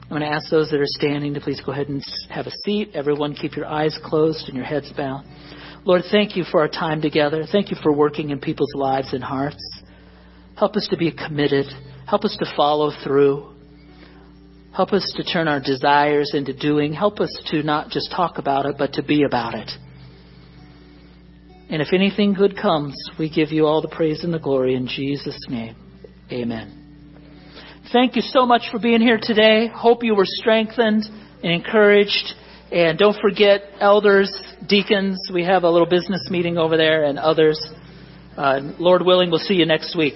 I'm 0.02 0.08
going 0.08 0.22
to 0.22 0.28
ask 0.28 0.50
those 0.50 0.70
that 0.70 0.80
are 0.80 0.86
standing 0.86 1.34
to 1.34 1.40
please 1.40 1.60
go 1.64 1.72
ahead 1.72 1.88
and 1.88 2.02
have 2.30 2.46
a 2.46 2.50
seat. 2.64 2.90
Everyone, 2.94 3.34
keep 3.34 3.56
your 3.56 3.66
eyes 3.66 3.98
closed 4.04 4.48
and 4.48 4.56
your 4.56 4.64
heads 4.64 4.90
bowed. 4.96 5.24
Lord, 5.84 6.02
thank 6.10 6.36
you 6.36 6.44
for 6.44 6.60
our 6.60 6.68
time 6.68 7.00
together. 7.00 7.44
Thank 7.50 7.70
you 7.70 7.76
for 7.82 7.92
working 7.92 8.30
in 8.30 8.40
people's 8.40 8.74
lives 8.74 9.12
and 9.12 9.22
hearts. 9.22 9.62
Help 10.56 10.76
us 10.76 10.88
to 10.90 10.96
be 10.96 11.12
committed. 11.12 11.66
Help 12.06 12.24
us 12.24 12.36
to 12.40 12.46
follow 12.56 12.90
through. 13.04 13.54
Help 14.74 14.92
us 14.92 15.12
to 15.16 15.24
turn 15.24 15.48
our 15.48 15.60
desires 15.60 16.32
into 16.34 16.52
doing. 16.52 16.92
Help 16.92 17.20
us 17.20 17.30
to 17.50 17.62
not 17.62 17.90
just 17.90 18.10
talk 18.10 18.38
about 18.38 18.66
it, 18.66 18.76
but 18.78 18.94
to 18.94 19.02
be 19.02 19.24
about 19.24 19.54
it. 19.54 19.70
And 21.70 21.82
if 21.82 21.92
anything 21.92 22.32
good 22.32 22.56
comes, 22.56 22.94
we 23.18 23.28
give 23.28 23.52
you 23.52 23.66
all 23.66 23.82
the 23.82 23.88
praise 23.88 24.24
and 24.24 24.32
the 24.32 24.38
glory 24.38 24.74
in 24.74 24.86
Jesus' 24.86 25.38
name. 25.48 25.76
Amen. 26.32 26.74
Thank 27.92 28.16
you 28.16 28.22
so 28.22 28.46
much 28.46 28.62
for 28.70 28.78
being 28.78 29.00
here 29.00 29.18
today. 29.20 29.68
Hope 29.68 30.02
you 30.02 30.14
were 30.14 30.26
strengthened 30.26 31.04
and 31.42 31.52
encouraged. 31.52 32.34
And 32.70 32.98
don't 32.98 33.16
forget, 33.20 33.62
elders, 33.80 34.30
deacons, 34.66 35.18
we 35.32 35.44
have 35.44 35.62
a 35.62 35.70
little 35.70 35.88
business 35.88 36.28
meeting 36.30 36.58
over 36.58 36.76
there 36.76 37.04
and 37.04 37.18
others. 37.18 37.58
Uh, 38.36 38.60
Lord 38.78 39.02
willing, 39.02 39.30
we'll 39.30 39.38
see 39.38 39.54
you 39.54 39.66
next 39.66 39.96
week. 39.96 40.14